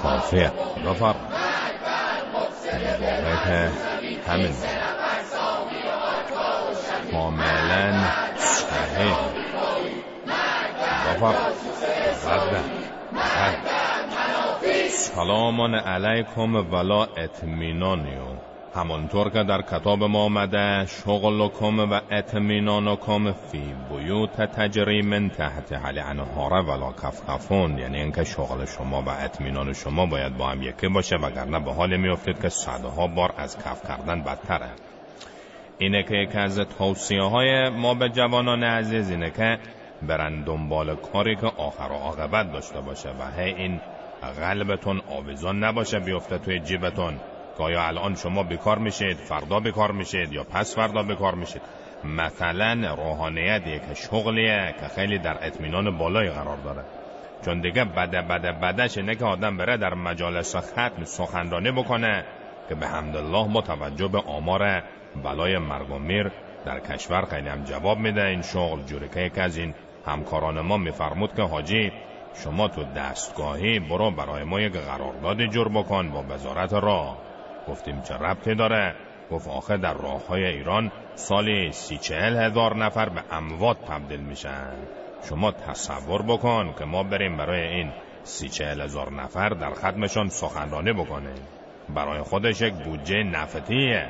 کافیه 0.01 0.51
غفر 0.85 1.15
همین 4.27 4.55
کاملا 7.11 7.93
صحیح 8.37 9.15
غفر 11.05 11.35
رد 12.25 12.65
سلام 14.89 15.61
علیکم 15.75 16.55
ولا 16.73 17.03
اطمینانیون 17.03 18.37
همانطور 18.75 19.29
که 19.29 19.43
در 19.43 19.61
کتاب 19.61 20.03
ما 20.03 20.23
آمده 20.23 20.85
شغلکم 20.85 21.79
و 21.79 21.99
اطمینانکم 22.11 23.31
فی 23.31 23.73
بیوت 23.89 24.41
تجری 24.41 25.01
من 25.01 25.29
تحت 25.29 25.73
حل 25.73 25.99
انهاره 25.99 26.61
ولا 26.61 26.91
کفکفون 26.91 27.77
یعنی 27.77 28.01
اینکه 28.01 28.23
شغل 28.23 28.65
شما 28.65 29.01
و 29.01 29.09
اطمینان 29.09 29.73
شما 29.73 30.05
باید 30.05 30.37
با 30.37 30.47
هم 30.47 30.61
یکی 30.61 30.87
باشه 30.87 31.15
وگرنه 31.15 31.59
به 31.59 31.73
حال 31.73 31.97
میافتید 31.97 32.41
که 32.41 32.49
صدها 32.49 33.07
بار 33.07 33.33
از 33.37 33.57
کف 33.57 33.87
کردن 33.87 34.21
بدتره. 34.21 34.69
اینه 35.77 36.03
که 36.03 36.15
یکی 36.15 36.37
از 36.37 36.59
توصیه 36.59 37.23
های 37.23 37.69
ما 37.69 37.93
به 37.93 38.09
جوانان 38.09 38.63
عزیز 38.63 39.09
اینه 39.09 39.31
که 39.31 39.59
برن 40.07 40.43
دنبال 40.43 40.95
کاری 40.95 41.35
که 41.35 41.47
آخر 41.47 41.91
و 41.91 41.95
عاقبت 41.95 42.51
داشته 42.51 42.81
باشه 42.81 43.09
و 43.09 43.41
هی 43.41 43.53
این 43.53 43.81
قلبتون 44.39 45.01
آویزان 45.09 45.63
نباشه 45.63 45.99
بیفته 45.99 46.37
توی 46.37 46.59
جیبتون. 46.59 47.19
که 47.57 47.63
آیا 47.63 47.87
الان 47.87 48.15
شما 48.15 48.43
بیکار 48.43 48.77
میشید 48.77 49.17
فردا 49.17 49.59
بیکار 49.59 49.91
میشید 49.91 50.33
یا 50.33 50.43
پس 50.43 50.75
فردا 50.75 51.03
بیکار 51.03 51.35
میشید؟ 51.35 51.61
مثلا 52.03 52.95
روحانیت 52.95 53.67
یک 53.67 53.93
شغلیه 53.93 54.75
که 54.79 54.87
خیلی 54.87 55.19
در 55.19 55.37
اطمینان 55.41 55.97
بالای 55.97 56.29
قرار 56.29 56.57
داره. 56.57 56.83
چون 57.45 57.61
دیگه 57.61 57.83
بده 57.85 58.21
بده 58.21 58.51
بدش 58.51 58.97
اینه 58.97 59.15
که 59.15 59.25
آدم 59.25 59.57
بره 59.57 59.77
در 59.77 59.93
مجالس 59.93 60.55
ختم 60.55 61.03
سخنرانی 61.03 61.71
بکنه 61.71 62.25
که 62.69 62.75
به 62.75 62.87
حمدالله 62.87 63.53
با 63.53 63.61
توجه 63.61 64.07
به 64.07 64.19
آمار 64.19 64.83
بلای 65.23 65.57
مرگ 65.57 65.91
و 65.91 65.99
میر 65.99 66.31
در 66.65 66.79
کشور 66.79 67.25
خیلی 67.25 67.49
هم 67.49 67.63
جواب 67.63 67.97
میده 67.97 68.25
این 68.25 68.41
شغل 68.41 68.83
جوری 68.83 69.09
که 69.09 69.19
یک 69.19 69.37
از 69.37 69.57
این 69.57 69.73
همکاران 70.05 70.61
ما 70.61 70.77
میفرمود 70.77 71.35
که 71.35 71.41
حاجی 71.41 71.91
شما 72.43 72.67
تو 72.67 72.83
دستگاهی 72.83 73.79
برو 73.79 74.11
برای 74.11 74.43
ما 74.43 74.61
یک 74.61 74.73
قرارداد 74.73 75.45
جور 75.45 75.69
بکن 75.69 76.09
با 76.09 76.23
وزارت 76.29 76.73
راه. 76.73 77.24
گفتیم 77.67 78.01
چه 78.01 78.13
ربطی 78.13 78.55
داره؟ 78.55 78.95
گفت 79.31 79.47
آخه 79.47 79.77
در 79.77 79.93
راه 79.93 80.27
های 80.27 80.45
ایران 80.45 80.91
سالی 81.15 81.71
سی 81.71 81.97
چهل 81.97 82.37
هزار 82.37 82.75
نفر 82.75 83.09
به 83.09 83.21
اموات 83.31 83.77
تبدیل 83.85 84.19
میشن. 84.19 84.73
شما 85.29 85.51
تصور 85.51 86.21
بکن 86.21 86.73
که 86.79 86.85
ما 86.85 87.03
بریم 87.03 87.37
برای 87.37 87.61
این 87.61 87.91
سی 88.23 88.49
چهل 88.49 88.81
هزار 88.81 89.11
نفر 89.11 89.49
در 89.49 89.73
خدمشان 89.73 90.29
سخنرانی 90.29 90.93
بکنیم. 90.93 91.47
برای 91.89 92.21
خودش 92.21 92.61
یک 92.61 92.73
بودجه 92.73 93.23
نفتیه 93.23 94.09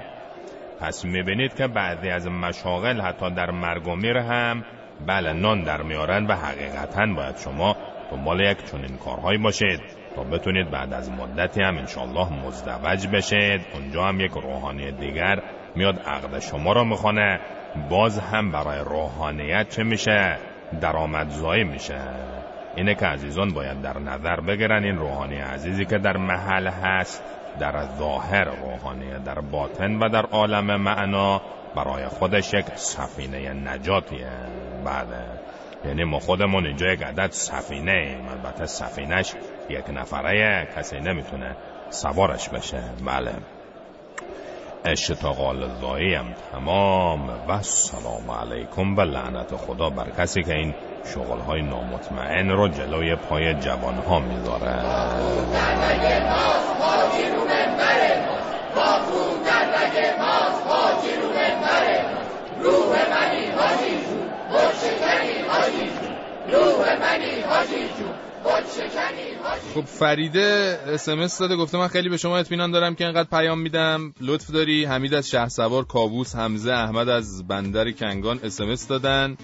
پس 0.80 1.06
می‌بینید 1.06 1.56
که 1.56 1.68
بعضی 1.68 2.10
از 2.10 2.28
مشاغل 2.28 3.02
حتی 3.02 3.30
در 3.30 3.52
مرگ 3.52 3.88
و 3.88 3.96
میر 3.96 4.18
هم 4.18 4.64
بله 5.08 5.34
نان 5.34 5.64
در 5.64 5.82
میارن 5.82 6.26
و 6.26 6.34
حقیقتا 6.34 7.06
باید 7.06 7.38
شما 7.38 7.76
دنبال 8.12 8.40
یک 8.40 8.72
چنین 8.72 8.98
کارهایی 8.98 9.38
باشید. 9.38 10.05
تا 10.16 10.24
بتونید 10.24 10.72
بعد 10.72 10.94
از 10.94 11.12
مدتی 11.12 11.62
هم 11.62 11.78
انشالله 11.78 12.46
مزدوج 12.46 13.08
بشید. 13.08 13.62
اونجا 13.74 14.04
هم 14.04 14.20
یک 14.20 14.32
روحانی 14.32 14.92
دیگر 14.92 15.42
میاد 15.76 16.00
عقد 16.00 16.40
شما 16.40 16.74
را 16.74 16.84
می‌خوانه 16.84 17.40
باز 17.90 18.20
هم 18.20 18.52
برای 18.52 18.80
روحانیت 18.80 19.70
چه 19.70 19.84
میشه؟ 19.84 20.38
درآمدزایی 20.82 21.64
میشه. 21.64 22.02
اینه 22.76 22.96
که 22.96 23.06
عزیزان 23.06 23.54
باید 23.54 23.82
در 23.82 24.00
نظر 24.00 24.36
بگیرن 24.36 24.84
این 24.84 24.98
روحانی 24.98 25.36
عزیزی 25.36 25.86
که 25.86 25.98
در 25.98 26.18
محل 26.18 26.68
هست 26.68 27.24
در 27.60 27.86
ظاهر 27.98 28.44
روحانی 28.44 29.20
در 29.26 29.40
باطن 29.40 29.96
و 29.96 30.10
در 30.10 30.26
عالم 30.26 30.82
معنا 30.82 31.42
برای 31.76 32.06
خودش 32.08 32.54
یک 32.54 32.66
سفینه 32.66 33.54
نجاتیه. 33.54 34.32
بله. 34.86 35.45
یعنی 35.88 36.04
ما 36.04 36.20
خودمون 36.20 36.66
اینجا 36.66 36.88
یک 36.88 37.04
عدد 37.04 37.32
سفینه 37.32 37.92
ایم. 37.92 38.28
البته 38.28 38.66
سفینش 38.66 39.34
یک 39.70 39.90
نفره 39.90 40.68
کسی 40.76 41.00
نمی‌تونه 41.00 41.56
سوارش 41.90 42.50
بشه. 42.50 42.84
بله. 43.06 43.32
اشتغال 44.86 45.64
هم 46.16 46.26
تمام 46.52 47.30
و 47.48 47.62
سلام 47.62 48.32
علیکم 48.32 48.98
و 48.98 49.02
لعنت 49.02 49.56
خدا 49.56 49.90
بر 49.90 50.10
کسی 50.10 50.44
که 50.44 50.54
این 50.54 50.76
شغل 51.14 51.40
های 51.40 51.62
نامطمئن 51.62 52.50
رو 52.50 52.68
جلوی 52.68 53.16
پای 53.16 53.54
جوان 53.54 53.96
ها 53.96 54.20
می‌ذاره 54.20 54.76
روح 62.62 63.10
منی 63.10 63.46
حاجی 63.58 63.96
جون 64.06 64.30
شکنی 64.82 65.48
حاجی 65.50 65.86
جون 65.96 66.14
روح 66.54 66.85
خب 69.74 69.86
فریده 69.86 70.80
اسمس 70.88 71.38
داده 71.38 71.56
گفته 71.56 71.78
من 71.78 71.88
خیلی 71.88 72.10
به 72.10 72.18
شما 72.18 72.38
اطمینان 72.38 72.72
دارم 72.72 72.96
که 72.96 73.06
انقدر 73.06 73.30
پیام 73.30 73.60
میدم. 73.60 74.14
لطف 74.22 74.52
داری. 74.52 74.86
حمید 74.86 75.14
از 75.14 75.30
شهر 75.30 75.50
سوار 75.50 75.86
کابوس 75.86 76.36
حمزه 76.36 76.72
احمد 76.72 77.10
از 77.10 77.48
بندر 77.48 77.92
کنگان 77.92 78.40
اسمس 78.44 78.88
دادن. 78.88 79.38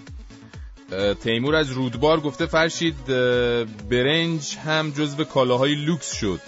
تیمور 1.24 1.56
از 1.56 1.72
رودبار 1.72 2.20
گفته 2.20 2.45
فرشید 2.45 3.06
برنج 3.89 4.58
هم 4.66 4.91
جزو 4.91 5.24
کالاهای 5.24 5.76
لوکس 5.76 6.14
شد. 6.14 6.39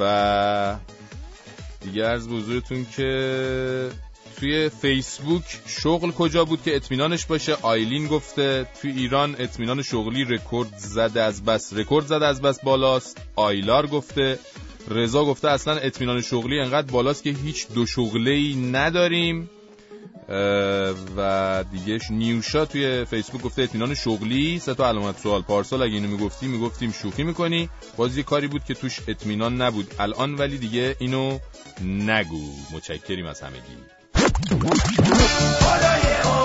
و 0.00 0.76
دیگه 1.80 2.04
از 2.04 2.28
بزرگتون 2.28 2.86
که 2.96 3.90
توی 4.42 4.68
فیسبوک 4.68 5.44
شغل 5.66 6.10
کجا 6.10 6.44
بود 6.44 6.62
که 6.62 6.76
اطمینانش 6.76 7.26
باشه؟ 7.26 7.56
آیلین 7.62 8.06
گفته 8.06 8.66
توی 8.80 8.90
ایران 8.90 9.36
اطمینان 9.38 9.82
شغلی 9.82 10.24
رکورد 10.24 10.74
زده 10.76 11.22
از 11.22 11.44
بس. 11.44 11.72
رکورد 11.72 12.06
زده 12.06 12.26
از 12.26 12.42
بس 12.42 12.60
بالاست. 12.60 13.18
آیلار 13.36 13.86
گفته. 13.86 14.38
رضا 14.90 15.24
گفته 15.24 15.50
اصلا 15.50 15.76
اطمینان 15.76 16.20
شغلی 16.20 16.60
انقدر 16.60 16.92
بالاست 16.92 17.22
که 17.22 17.30
هیچ 17.30 17.68
دو 17.68 17.86
شغله 17.86 18.54
نداریم. 18.56 19.50
و 21.16 21.64
دیگه 21.72 21.98
نیوشا 22.10 22.64
توی 22.64 23.04
فیسبوک 23.04 23.42
گفته 23.42 23.62
اطمینان 23.62 23.94
شغلی. 23.94 24.58
سه 24.58 24.74
تا 24.74 24.88
علامت 24.88 25.18
سوال 25.18 25.42
پارسال. 25.42 25.82
اگه 25.82 25.94
اینو 25.94 26.08
می‌گفتی 26.08 26.46
می‌گفتیم 26.46 26.92
شوخی 27.02 27.22
می‌کنی. 27.22 27.68
باز 27.96 28.16
یه 28.16 28.22
کاری 28.22 28.46
بود 28.46 28.64
که 28.64 28.74
توش 28.74 29.00
اطمینان 29.08 29.62
نبود. 29.62 29.94
الان 29.98 30.34
ولی 30.34 30.58
دیگه 30.58 30.96
اینو 30.98 31.38
نگو. 31.84 32.52
متشکریم 32.72 33.26
از 33.26 33.40
همگی. 33.40 34.01
Oh, 34.24 34.28
yeah, 36.04 36.22
oh. 36.24 36.41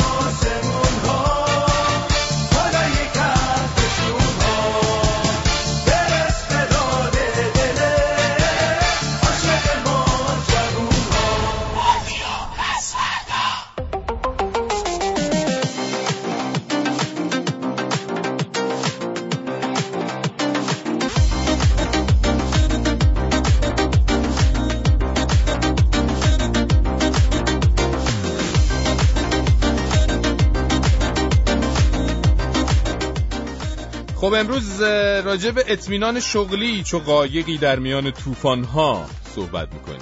خب 34.28 34.34
امروز 34.34 34.82
راجع 35.25 35.51
به 35.51 35.63
اطمینان 35.67 36.19
شغلی 36.19 36.84
چو 36.84 36.99
قایقی 36.99 37.57
در 37.57 37.80
میان 37.80 38.11
طوفان 38.11 38.63
ها 38.63 39.05
صحبت 39.36 39.73
می‌کنیم. 39.73 39.99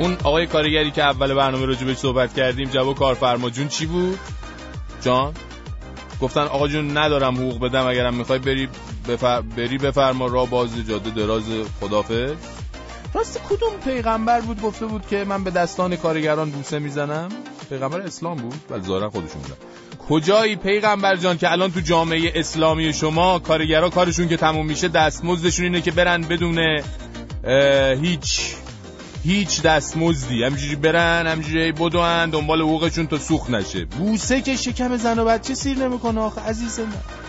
اون 0.00 0.16
آقای 0.24 0.46
کارگری 0.46 0.90
که 0.90 1.02
اول 1.02 1.34
برنامه 1.34 1.66
راجع 1.66 1.84
بهش 1.86 1.96
صحبت 1.96 2.34
کردیم 2.34 2.68
جواب 2.68 2.96
کارفرما 2.96 3.50
جون 3.50 3.68
چی 3.68 3.86
بود؟ 3.86 4.18
جان؟ 5.02 5.34
گفتن 6.20 6.42
آقا 6.42 6.68
جون 6.68 6.98
ندارم 6.98 7.34
حقوق 7.34 7.60
بدم 7.60 7.86
اگرم 7.86 8.14
می‌خوای 8.14 8.38
بری 8.38 8.68
بفر... 9.08 9.40
بری 9.40 9.78
بفرما 9.78 10.26
را 10.26 10.44
باز 10.44 10.70
جاده 10.88 11.10
دراز 11.10 11.44
خدافظ. 11.80 12.51
راست 13.14 13.40
کدوم 13.50 13.72
پیغمبر 13.84 14.40
بود 14.40 14.62
گفته 14.62 14.86
بود 14.86 15.06
که 15.06 15.24
من 15.24 15.44
به 15.44 15.50
دستان 15.50 15.96
کارگران 15.96 16.50
بوسه 16.50 16.78
می‌زنم؟ 16.78 17.28
پیغمبر 17.68 18.00
اسلام 18.00 18.36
بود. 18.36 18.54
ولی 18.70 18.82
ظاهرا 18.82 19.10
خودشون 19.10 19.42
بودن. 19.42 19.54
کجایی 20.08 20.56
پیغمبر 20.56 21.16
جان 21.16 21.38
که 21.38 21.52
الان 21.52 21.72
تو 21.72 21.80
جامعه 21.80 22.32
اسلامی 22.34 22.92
شما 22.92 23.38
کارگرا 23.38 23.90
کارشون 23.90 24.28
که 24.28 24.36
تموم 24.36 24.66
میشه 24.66 24.88
دستمزدشون 24.88 25.64
اینه 25.64 25.80
که 25.80 25.90
برن 25.90 26.20
بدون 26.20 26.82
هیچ 28.02 28.54
هیچ 29.24 29.62
دستمزدی. 29.62 30.44
همینجوری 30.44 30.76
برن 30.76 31.26
همینجوری 31.26 31.72
بدون 31.72 32.30
دنبال 32.30 32.60
حقوقشون 32.60 33.06
تا 33.06 33.18
سوخت 33.18 33.50
نشه. 33.50 33.84
بوسه 33.84 34.40
که 34.40 34.56
شکم 34.56 34.96
زن 34.96 35.18
و 35.18 35.24
بچه 35.24 35.54
سیر 35.54 35.78
نمی‌کنه 35.78 36.20
آخه 36.20 36.40
عزیز 36.40 36.80
من. 36.80 37.21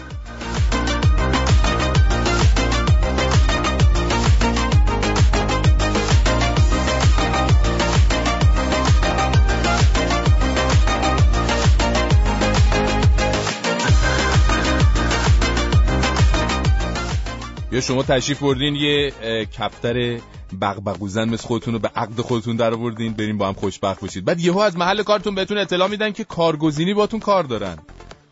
یا 17.73 17.81
شما 17.81 18.03
تشریف 18.03 18.39
بردین 18.39 18.75
یه 18.75 19.13
کفتر 19.57 20.19
بغبغوزن 20.61 21.29
مثل 21.29 21.47
خودتون 21.47 21.73
رو 21.73 21.79
به 21.79 21.91
عقد 21.95 22.21
خودتون 22.21 22.55
در 22.55 22.73
آوردین 22.73 23.13
بریم 23.13 23.37
با 23.37 23.47
هم 23.47 23.53
خوشبخت 23.53 24.01
باشید. 24.01 24.25
بعد 24.25 24.39
یهو 24.39 24.59
از 24.59 24.77
محل 24.77 25.03
کارتون 25.03 25.35
بهتون 25.35 25.57
اطلاع 25.57 25.87
میدن 25.87 26.11
که 26.11 26.23
کارگزینی 26.23 26.93
باتون 26.93 27.19
کار 27.19 27.43
دارن. 27.43 27.77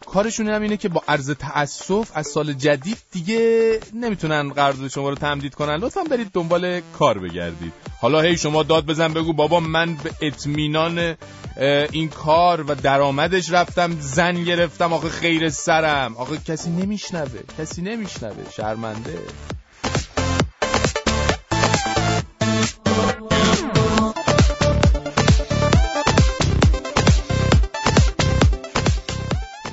کارشون 0.05 0.49
هم 0.49 0.61
اینه 0.61 0.77
که 0.77 0.89
با 0.89 1.03
عرض 1.07 1.31
تأسف 1.31 2.11
از 2.13 2.27
سال 2.27 2.53
جدید 2.53 2.97
دیگه 3.11 3.79
نمی‌تونن 3.93 4.49
قرارداد 4.49 4.87
شما 4.87 5.09
رو 5.09 5.15
تمدید 5.15 5.55
کنن. 5.55 5.75
لطفا 5.75 6.03
برید 6.03 6.31
دنبال 6.33 6.81
کار 6.99 7.19
بگردید. 7.19 7.73
حالا 8.01 8.21
هی 8.21 8.37
شما 8.37 8.63
داد 8.63 8.85
بزن 8.85 9.13
بگو 9.13 9.33
بابا 9.33 9.59
من 9.59 9.95
به 9.95 10.11
اطمینان 10.21 11.15
این 11.91 12.09
کار 12.09 12.61
و 12.61 12.75
درآمدش 12.75 13.51
رفتم 13.51 13.91
زن 13.99 14.43
گرفتم 14.43 14.93
آخه 14.93 15.09
خیر 15.09 15.49
سرم. 15.49 16.17
آخه 16.17 16.37
کسی 16.37 16.69
نمیشنوه 16.69 17.39
کسی 17.57 17.81
نمیشنوه. 17.81 18.51
شرمنده. 18.51 19.19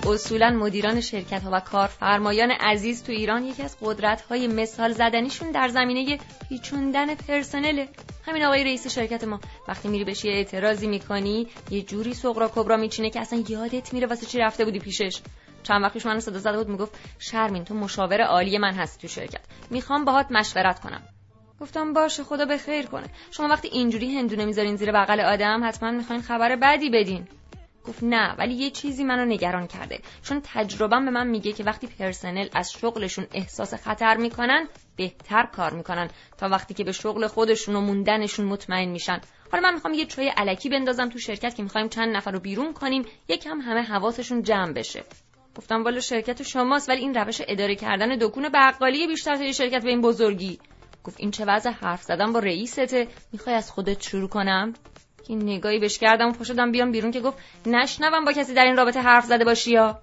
اصولا 0.09 0.50
مدیران 0.50 1.00
شرکت 1.00 1.42
ها 1.42 1.50
و 1.52 1.61
کارفرمایان 1.61 2.50
عزیز 2.50 3.02
تو 3.02 3.12
ایران 3.12 3.44
یکی 3.44 3.62
از 3.62 3.76
قدرت 3.82 4.20
های 4.20 4.46
مثال 4.46 4.92
زدنیشون 4.92 5.50
در 5.50 5.68
زمینه 5.68 6.18
پیچوندن 6.48 7.14
پرسنله 7.14 7.88
همین 8.26 8.44
آقای 8.44 8.64
رئیس 8.64 8.86
شرکت 8.86 9.24
ما. 9.24 9.40
وقتی 9.68 9.88
میری 9.88 10.04
بهش 10.04 10.24
یه 10.24 10.32
اعتراضی 10.32 10.86
می‌کنی 10.86 11.46
یه 11.70 11.82
جوری 11.82 12.14
سغرا 12.14 12.48
کبرا 12.54 12.76
میچینه 12.76 13.11
که 13.11 13.20
اصلا 13.20 13.44
یادت 13.48 13.94
میره 13.94 14.06
واسه 14.06 14.26
چی 14.26 14.38
رفته 14.38 14.64
بودی 14.64 14.78
پیشش. 14.78 15.20
چند 15.62 15.82
وقتش 15.82 16.06
منو 16.06 16.20
صدا 16.20 16.38
زده 16.38 16.56
بود 16.56 16.68
می‌گفت 16.68 16.98
شرمین 17.18 17.64
تو 17.64 17.74
مشاور 17.74 18.20
عالی 18.22 18.59
من 18.59 18.72
هستی 18.72 19.00
تو 19.00 19.14
شرکت. 19.14 19.40
می‌خوام 19.70 20.04
باهات 20.04 20.26
مشورت 20.30 20.80
کنم. 20.80 21.02
گفتم 21.61 21.92
باشه 21.92 22.24
خدا 22.24 22.44
به 22.44 22.59
خیر 22.59 22.86
کنه. 22.86 23.06
شما 23.30 23.48
وقتی 23.48 23.68
اینجوری 23.68 24.18
هندونه 24.18 24.44
می‌ذارین 24.44 24.76
زیر 24.76 24.92
بغل 24.92 25.20
آدم 25.20 25.61
حتما 25.64 25.90
می‌خواین 25.90 26.22
خبر 26.22 26.56
بدی 26.56 26.90
بدین. 26.90 27.28
گفت 27.89 28.03
نه 28.03 28.34
ولی 28.39 28.55
یه 28.55 28.70
چیزی 28.70 29.05
منو 29.05 29.24
نگران 29.24 29.66
کرده. 29.66 30.01
چون 30.22 30.43
تجربم 30.45 31.05
به 31.05 31.11
من 31.11 31.26
میگه 31.26 31.53
که 31.53 31.64
وقتی 31.64 31.86
پرسنل 31.86 32.49
از 32.55 32.72
شغلشون 32.72 33.26
احساس 33.32 33.74
خطر 33.74 34.16
می‌کنن 34.16 34.68
بهتر 34.97 35.47
کار 35.47 35.74
می‌کنن 35.74 36.09
تا 36.39 36.49
وقتی 36.49 36.74
که 36.74 36.84
به 36.84 36.93
شغل 36.93 37.26
خودشون 37.26 37.76
و 37.76 37.80
موندنشون 37.80 38.47
مطمئن 38.47 38.89
میشن. 38.89 39.20
حالا 39.53 39.68
من 39.68 39.74
می‌خوام 39.74 39.95
یه 39.95 40.07
چای 40.07 40.28
علکی 40.28 40.68
بندازم 40.68 41.09
تو 41.09 41.18
شرکت 41.18 41.55
که 41.55 41.62
می‌خوایم 41.62 41.89
چند 41.89 42.16
نفر 42.16 42.30
رو 42.30 42.41
بیرون 42.41 42.72
کنیم 42.72 43.05
یکم 43.28 43.61
همه 43.61 43.82
حواسشون 43.82 44.43
جمع 44.43 44.72
بشه. 44.72 45.05
گفتم 45.57 45.84
والا 45.84 46.01
شرکت 46.01 46.43
شماست 46.43 46.89
ولی 46.89 47.01
این 47.01 47.14
روش 47.14 47.41
اداره 47.49 47.74
کردن 47.74 48.16
دکون 48.16 48.49
بقالی 48.49 49.07
بیشتر 49.07 49.36
تا 49.36 49.53
شرکت 49.53 49.82
به 49.82 49.91
این 49.91 50.01
بزرگی. 50.01 50.59
گفت 51.05 51.20
این 51.20 51.30
چه 51.30 51.45
وضع 51.45 51.70
حرف 51.70 52.03
زدن 52.03 52.32
با 52.32 52.39
رئیسته؟ 52.39 53.09
می‌خوای 53.32 53.57
از 53.57 53.70
خودت 53.70 54.03
شروع 54.03 54.28
کنم؟ 54.28 54.72
که 55.28 55.34
نگاهی 55.34 55.78
بهش 55.78 55.98
کردم 55.98 56.28
و 56.28 56.32
پاشدم 56.32 56.72
بیام 56.72 56.92
بیرون 56.92 57.10
که 57.10 57.20
گفت 57.20 57.38
نشنوم 57.66 58.24
با 58.24 58.32
کسی 58.32 58.54
در 58.54 58.64
این 58.64 58.76
رابطه 58.76 59.00
حرف 59.00 59.24
زده 59.24 59.44
باشی 59.44 59.70
یا. 59.70 59.98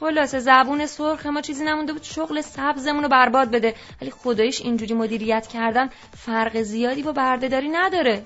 خلاصه 0.00 0.38
زبون 0.38 0.86
سرخ 0.86 1.26
ما 1.26 1.40
چیزی 1.40 1.64
نمونده 1.64 1.92
بود 1.92 2.02
شغل 2.02 2.40
سبزمون 2.40 3.02
رو 3.02 3.08
برباد 3.08 3.50
بده. 3.50 3.74
ولی 4.00 4.10
خدایش 4.10 4.60
اینجوری 4.60 4.94
مدیریت 4.94 5.46
کردن 5.46 5.90
فرق 6.16 6.62
زیادی 6.62 7.02
با 7.02 7.12
بردهداری 7.12 7.68
نداره. 7.68 8.22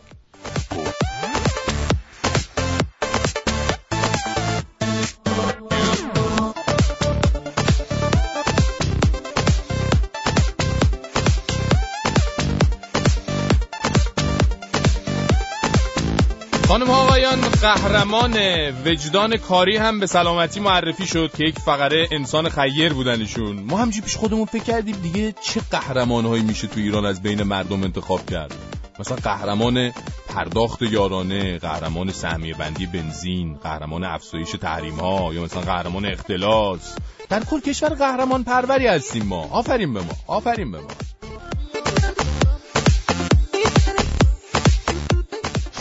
خانم 16.75 16.91
آقایان 16.91 17.41
قهرمان 17.41 18.39
وجدان 18.85 19.37
کاری 19.37 19.77
هم 19.77 20.01
به 20.01 20.07
سلامتی 20.07 20.61
معرفی 20.61 21.07
شد 21.07 21.33
که 21.37 21.45
یک 21.45 21.59
فقره 21.59 22.09
انسان 22.11 22.49
خیر 22.49 22.93
بودنشون 22.93 23.61
ما 23.61 23.79
همجی 23.79 24.01
پیش 24.01 24.16
خودمون 24.16 24.45
فکر 24.45 24.62
کردیم 24.62 24.97
دیگه 24.97 25.35
چه 25.41 25.61
قهرمان 25.70 26.25
هایی 26.25 26.43
میشه 26.43 26.66
تو 26.66 26.81
ایران 26.81 27.05
از 27.07 27.22
بین 27.22 27.43
مردم 27.43 27.83
انتخاب 27.83 28.27
کرد. 28.27 28.55
مثلا 28.99 29.16
قهرمان 29.16 29.93
پرداخت 30.29 30.83
یارانه 30.83 31.59
قهرمان 31.59 32.12
سهمیه 32.12 32.55
بندی 32.55 32.87
بنزین 32.87 33.55
قهرمان 33.55 34.05
افزایش 34.05 34.51
تحریم 34.51 35.01
ها 35.01 35.35
یا 35.35 35.43
مثلا 35.43 35.62
قهرمان 35.62 36.07
اختلاس. 36.07 36.97
در 37.29 37.45
کل 37.45 37.61
کشور 37.61 37.89
قهرمان 37.89 38.45
پروری 38.45 38.87
هستیم 38.87 39.22
ما. 39.22 39.49
آفرین 39.51 39.95
به 39.95 40.01
ما. 40.01 40.12
آفرین 40.27 40.72
به 40.72 40.81
ما. 40.81 40.89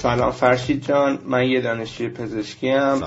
سلام 0.04 0.32
فرشید 0.32 0.86
جان 0.88 1.20
من 1.26 1.44
یه 1.44 1.62
دانشجوی 1.62 2.10
پزشکی 2.10 2.70
هم 2.70 3.02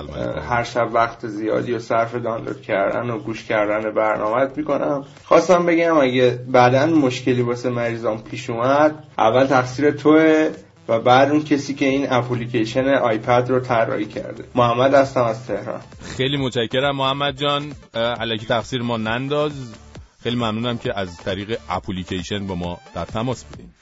هر 0.49 0.65
شب 0.65 0.89
وقت 0.93 1.27
زیادی 1.27 1.73
و 1.73 1.79
صرف 1.79 2.15
دانلود 2.15 2.63
کردن 2.63 3.11
و 3.11 3.19
گوش 3.19 3.45
کردن 3.45 3.95
برنامه 3.95 4.51
می‌کنم. 4.57 5.05
خواستم 5.25 5.67
بگم 5.67 5.99
اگه 5.99 6.45
بعدا 6.49 6.87
مشکلی 6.87 7.43
واسه 7.43 7.71
مریضان 7.71 8.19
پیش 8.23 8.51
اومد 8.51 9.05
اول 9.19 9.47
تقصیر 9.47 9.91
توه 9.91 10.51
و 10.89 11.01
بعد 11.01 11.31
اون 11.31 11.45
کسی 11.45 11.75
که 11.75 11.87
این 11.87 12.07
اپلیکیشن 12.11 12.89
آیپد 12.89 13.47
رو 13.49 13.61
طراحی 13.61 14.07
کرده. 14.07 14.45
محمد 14.55 14.95
هستم 14.95 15.23
از 15.23 15.47
تهران. 15.47 15.81
خیلی 16.17 16.37
متشکرم 16.37 16.97
محمد 16.97 17.37
جان. 17.37 17.73
علکی 17.95 18.47
تقصیر 18.47 18.83
ما 18.83 18.97
ننداز. 18.97 19.75
خیلی 20.23 20.37
ممنونم 20.37 20.79
که 20.79 20.99
از 20.99 21.17
طریق 21.17 21.59
اپلیکیشن 21.71 22.47
با 22.47 22.55
ما 22.55 22.79
در 22.95 23.05
تماس 23.05 23.45
بودیم 23.45 23.75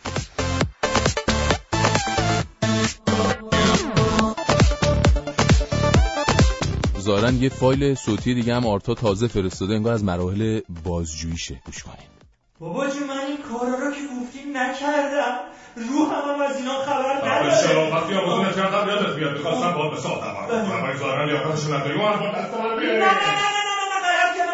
ظاهرا 7.04 7.30
یه 7.30 7.48
فایل 7.48 7.94
صوتی 7.94 8.34
دیگه 8.34 8.54
هم 8.54 8.66
آرتا 8.66 8.94
تازه 8.94 9.28
فرستاده 9.28 9.74
انگار 9.74 9.92
از 9.92 10.04
مراحل 10.04 10.60
بازجوییشه. 10.84 11.60
گوش 11.66 11.82
کنین. 11.82 12.08
بابا 12.60 12.86
جون 12.90 13.08
من 13.08 13.18
این 13.28 13.36
کارا 13.36 13.74
رو 13.78 13.90
که 13.90 14.00
گفتیم 14.20 14.56
نکردم. 14.56 15.34
رو 15.76 16.06
هم 16.06 16.40
از 16.40 16.56
اینا 16.56 16.78
خبر 16.78 17.16
نداره. 17.16 17.62
شرافتی 17.66 18.14
آموزونت 18.14 18.56
کردم 18.56 18.88
یادت 18.88 19.16
بیاد؟ 19.16 19.36
می‌خواستم 19.36 19.72
باید 19.72 19.90
به 19.90 20.00
صاحب 20.00 20.20
کنم 20.48 20.84
ولی 20.84 20.98
ظاهرا 20.98 21.24
لیاقتشو 21.24 21.74
نداری 21.74 22.00
اون 22.00 22.20
با 22.20 22.26
دست 22.38 22.54
من 22.54 22.76
بیاری 22.80 22.98
نه 22.98 23.04
نه 23.04 23.30
نه. 23.30 23.63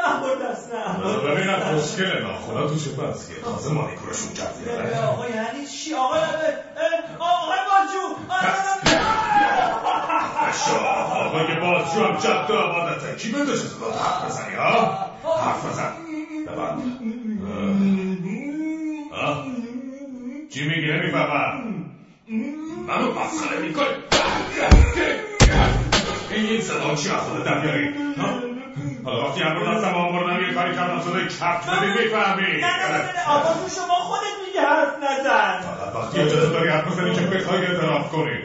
احبار 0.04 0.36
دست 0.36 0.74
نه 0.74 1.30
ببینم 1.30 1.60
خوشگله 1.60 2.26
نه 2.26 2.34
خدا 2.34 2.68
توش 2.68 2.88
بس 2.88 3.28
که 3.28 3.40
تازه 3.40 3.72
مانیکورشون 3.72 4.32
کردی 4.32 4.94
آقا 4.98 5.28
یعنی 5.28 5.66
چی 5.66 5.94
آقا 5.94 6.16
آقا 7.18 7.54
بازجو 7.70 8.20
آقای 11.14 11.60
بازجو 11.60 12.04
هم 12.04 12.16
جد 12.16 12.52
آبادته 12.52 13.16
کی 13.16 13.32
به 13.32 13.44
تو 13.44 13.52
چیز 13.52 13.78
باید 13.80 13.94
حرف 13.94 14.24
بزنی 14.24 14.54
ها؟ 14.54 15.10
حرف 15.44 15.66
بزن 15.66 15.92
ببند 16.46 16.82
چی 20.50 20.68
میگی 20.68 20.92
نمی‌فهمم 20.92 21.84
منو 22.88 23.12
مسخره 23.20 23.58
می‌کنی 23.58 23.86
این 26.30 26.46
این 26.46 26.60
صدا 26.60 26.94
چی 26.94 27.10
از 27.10 27.44
در 27.44 27.58
بیاری 27.58 27.94
وقتی 29.18 29.42
هم 29.42 29.56
رو 29.56 29.74
دستم 29.74 29.94
آوردم 29.94 30.40
یه 30.40 30.54
کاری 30.54 30.74
کردم 30.76 31.00
صدای 31.00 31.26
کپ 31.26 31.58
بدی 31.66 31.86
می‌فهمی. 31.86 32.60
نه 32.60 32.72
نه 32.76 33.12
نه 33.16 33.28
آقا 33.28 33.50
شما 33.76 33.94
خودت 33.94 34.36
میگه 34.46 34.60
حرف 34.60 34.92
نزن. 35.02 35.60
وقتی 35.94 36.20
اجازه 36.20 36.50
داری 36.50 36.68
حرف 36.68 36.86
بزنی 36.86 37.14
که 37.14 37.20
بخوای 37.20 37.66
اعتراف 37.66 38.08
کنی؟ 38.12 38.36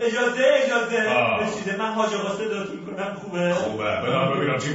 اجازه 0.00 0.42
اجازه. 0.64 0.98
رسیده 1.42 1.76
من 1.78 1.92
حاج 1.92 2.14
آقا 2.14 2.34
صداتون 2.36 2.86
کنم 2.86 3.14
خوبه؟ 3.22 3.52
خوبه. 3.54 3.84
بدار 3.84 4.36
ببینم 4.36 4.58
چی 4.58 4.68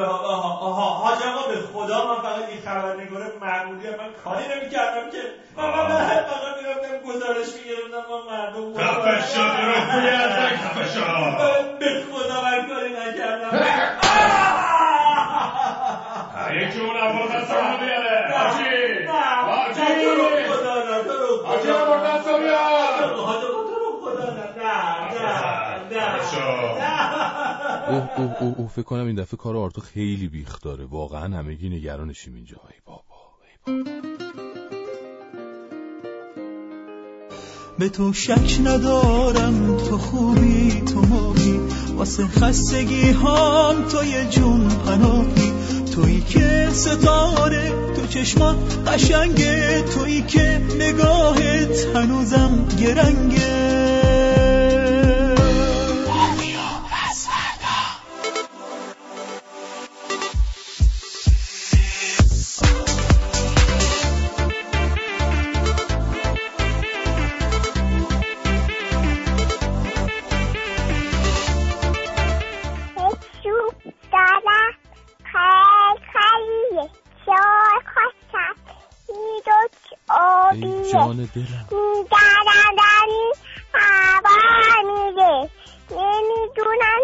آها 0.00 0.90
حاج 0.90 1.18
آقا 1.22 1.48
به 1.48 1.58
خدا 1.72 2.06
من 2.06 2.22
فقط 2.22 2.48
این 2.48 2.60
خبرنگار 2.64 3.22
معمولی 3.40 3.88
من 3.88 4.10
کاری 4.24 4.44
نمی‌کردم 4.44 5.10
که. 5.12 5.22
من 5.56 5.70
فقط 5.72 6.54
می‌رفتم 6.62 7.08
گزارش 7.08 7.46
می‌گرفتم 7.56 8.08
با 8.08 8.16
مردم 8.30 9.20
شو 9.32 9.42
دروغگوی 9.56 10.08
هستن 10.08 10.56
خفه 10.56 10.84
شو. 10.94 11.00
به 11.78 11.86
خدا 12.12 12.42
من 12.42 12.68
کاری 12.68 12.90
نکردم. 12.92 13.50
یکی 16.62 16.78
اون 16.80 16.96
بیاره. 17.80 18.14
حاجی. 18.38 18.72
حاجی. 19.50 19.80
خدا 20.48 20.74
نه 20.74 20.80
تو 21.04 21.12
رو 21.12 21.46
حاجی 21.46 21.66
تو 21.66 21.72
رو 23.80 23.88
خدا 24.02 24.28
نه 24.34 24.46
اوه 27.88 28.18
اوه 28.18 28.42
اوه 28.42 28.54
اوه 28.58 28.68
فکر 28.68 28.82
کنم 28.82 29.06
این 29.06 29.16
دفعه 29.16 29.36
کار 29.36 29.56
آرتو 29.56 29.80
خیلی 29.80 30.28
بیخ 30.28 30.60
داره. 30.60 30.84
واقعا 30.84 31.36
همگی 31.38 31.68
نگرانشیم 31.68 32.34
اینجا. 32.34 32.56
ای 32.68 32.74
بابا 32.86 33.02
به 37.78 37.88
تو 37.88 38.12
شک 38.12 38.58
ندارم 38.64 39.76
تو 39.76 39.98
خوبی 39.98 40.80
تو 40.80 41.00
ماهی. 41.00 41.60
واسه 41.96 42.26
خستگی 42.26 43.10
هم 43.10 43.84
تو 43.88 44.04
یه 44.04 44.24
جون 44.24 44.68
پناهی. 44.68 45.52
تویی 45.94 46.20
که 46.20 46.68
ستاره 46.72 47.72
تو 47.96 48.06
چشمات 48.06 48.56
قشنگه. 48.86 49.82
تویی 49.82 50.22
که 50.22 50.60
نگاهت 50.78 51.96
هنوزم 51.96 52.66
گرنگه. 52.80 54.03
ای 80.54 80.92
جان 80.92 81.16
دلم. 81.16 81.66
میگردنی 81.70 83.24
هوا 83.74 84.82
میره 84.84 85.50
نمی‌دونم 85.90 87.02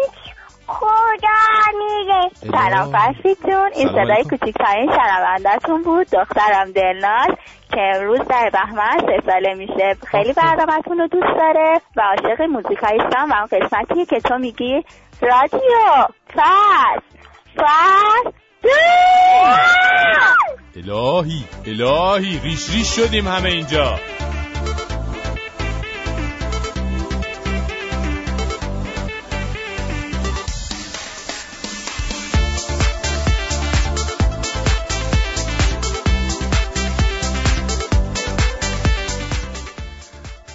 کجا 0.67 1.41
میره 1.77 2.29
سلام 2.51 2.91
فرشید 2.91 3.37
جون 3.43 3.69
این 3.75 3.87
صدای 3.87 4.11
علیکم. 4.11 4.29
کوچکترین 4.37 4.91
شنوندهتون 4.95 5.83
بود. 5.83 6.07
دخترم 6.09 6.71
دلناز 6.71 7.27
که 7.73 7.81
امروز 7.95 8.19
در 8.19 8.49
بهمن 8.53 8.99
سه 8.99 9.31
ساله 9.31 9.53
میشه. 9.53 9.95
خیلی 10.07 10.33
برنامهتون 10.33 10.97
رو 10.97 11.07
دوست 11.07 11.37
داره 11.39 11.81
و 11.97 12.01
عاشق 12.01 12.41
موزیکاییستم 12.41 13.31
و 13.31 13.33
اون 13.33 13.45
قسمتیه 13.51 14.05
که 14.05 14.19
تو 14.19 14.37
میگی 14.37 14.83
رادیو. 15.21 16.07
فس 16.35 17.01
فس 17.57 18.33
الهی 20.75 21.43
الهی 21.65 22.39
ریش 22.39 22.69
ریش 22.69 22.87
شدیم 22.95 23.27
همه 23.27 23.49
اینجا. 23.49 23.99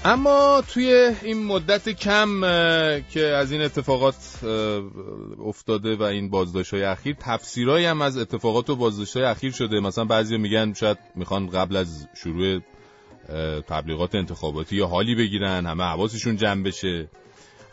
اما 0.07 0.63
توی 0.69 1.13
این 1.23 1.45
مدت 1.45 1.89
کم 1.89 2.41
که 3.11 3.27
از 3.27 3.53
این 3.53 3.63
اتفاقات 3.63 4.45
افتاده 5.45 5.97
و 5.97 6.03
این 6.03 6.31
بازداشت 6.31 6.75
های 6.75 6.83
اخیر 6.83 7.17
تفسیرهایی 7.21 7.87
هم 7.87 8.03
از 8.03 8.19
اتفاقات 8.19 8.71
و 8.71 8.77
بازداشت 8.77 9.17
های 9.17 9.27
اخیر 9.27 9.53
شده. 9.53 9.81
مثلا 9.81 10.05
بعضی 10.05 10.37
میگن 10.37 10.73
شاید 10.73 10.99
می‌خوان 11.15 11.47
قبل 11.47 11.77
از 11.77 12.09
شروع 12.23 12.61
تبلیغات 13.69 14.15
انتخاباتی 14.15 14.77
یا 14.77 14.87
حالی 14.87 15.15
بگیرن 15.15 15.67
همه 15.67 15.85
حواسشون 15.85 16.37
جمع 16.37 16.63
بشه. 16.63 17.09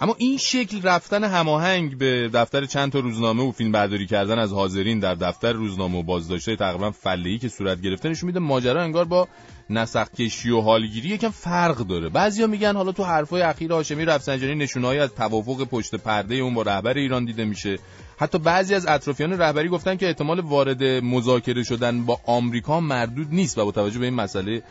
اما 0.03 0.15
این 0.17 0.37
شکل 0.37 0.81
رفتن 0.81 1.23
هماهنگ 1.23 1.97
به 1.97 2.29
دفتر 2.33 2.65
چند 2.65 2.91
تا 2.91 2.99
روزنامه 2.99 3.43
و 3.43 3.51
فیلم 3.51 3.71
برداری 3.71 4.07
کردن 4.07 4.39
از 4.39 4.53
حاضرین 4.53 4.99
در 4.99 5.15
دفتر 5.15 5.53
روزنامه 5.53 5.97
و 5.99 6.03
بازداشته 6.03 6.55
تقریبا 6.55 6.91
فلهی 6.91 7.37
که 7.37 7.49
صورت 7.49 7.81
گرفته 7.81 8.09
نشون 8.09 8.27
میده 8.27 8.39
ماجرا 8.39 8.83
انگار 8.83 9.05
با 9.05 9.27
نسخ 9.69 10.09
کشی 10.11 10.49
و 10.49 10.61
حالگیری 10.61 11.09
یکم 11.09 11.29
فرق 11.29 11.77
داره. 11.77 12.09
بعضیا 12.09 12.47
میگن 12.47 12.75
حالا 12.75 12.91
تو 12.91 13.03
حرفای 13.03 13.41
اخیر 13.41 13.71
هاشمی 13.71 14.05
رفسنجانی 14.05 14.55
نشونهایی 14.55 14.99
از 14.99 15.13
توافق 15.15 15.63
پشت 15.63 15.95
پرده 15.95 16.35
اون 16.35 16.53
با 16.53 16.61
رهبر 16.61 16.93
ایران 16.93 17.25
دیده 17.25 17.45
میشه. 17.45 17.79
حتی 18.17 18.37
بعضی 18.37 18.75
از 18.75 18.87
اطرافیان 18.87 19.33
رهبری 19.33 19.69
گفتن 19.69 19.95
که 19.95 20.07
احتمال 20.07 20.39
وارد 20.39 20.83
مذاکره 20.83 21.63
شدن 21.63 22.05
با 22.05 22.19
آمریکا 22.25 22.79
مردود 22.79 23.27
نیست 23.31 23.57
و 23.57 23.65
با 23.65 23.71
توجه 23.71 23.99
به 23.99 24.05
این 24.05 24.15
مسئله 24.15 24.63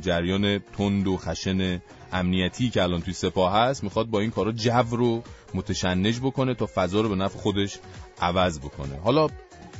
جریان 0.00 0.58
تند 0.58 1.06
و 1.06 1.16
خشن 1.16 1.80
امنیتی 2.12 2.70
که 2.70 2.82
الان 2.82 3.02
توی 3.02 3.14
سپاه 3.14 3.52
هست 3.52 3.84
می‌خواد 3.84 4.06
با 4.06 4.20
این 4.20 4.30
کارا 4.30 4.52
جو 4.52 4.82
رو 4.90 5.22
متشنج 5.54 6.20
بکنه 6.20 6.54
تا 6.54 6.68
فضا 6.74 7.00
رو 7.00 7.08
به 7.08 7.14
نفع 7.14 7.38
خودش 7.38 7.78
عوض 8.20 8.58
بکنه. 8.58 8.96
حالا 9.04 9.28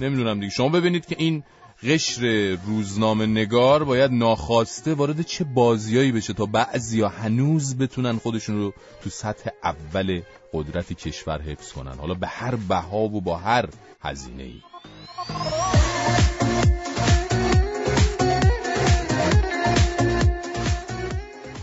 نمی‌دونم 0.01 0.41
دیگه. 0.41 0.53
شما 0.53 0.69
ببینید 0.69 1.07
که 1.07 1.17
این 1.19 1.43
قشر 1.83 2.57
روزنامه 2.67 3.27
نگار 3.27 3.85
باید 3.85 4.13
ناخواسته 4.13 4.95
وارد 4.95 5.23
چه 5.23 5.45
بازیایی 5.45 6.13
بشه 6.13 6.33
تا 6.33 6.47
بعضیا 6.47 7.09
هنوز 7.09 7.77
بتونن 7.77 8.19
خودشون 8.19 8.57
رو 8.57 8.73
تو 9.03 9.11
سطح 9.11 9.51
اول 9.65 10.23
قدرت 10.53 10.93
کشور 10.93 11.43
حفظ 11.43 11.73
کنن. 11.73 11.95
حالا 11.99 12.15
به 12.15 12.27
هر 12.27 12.55
بها 12.55 12.99
و 12.99 13.21
با 13.21 13.37
هر 13.37 13.69
هزینه 14.01 14.43
ای 14.43 14.61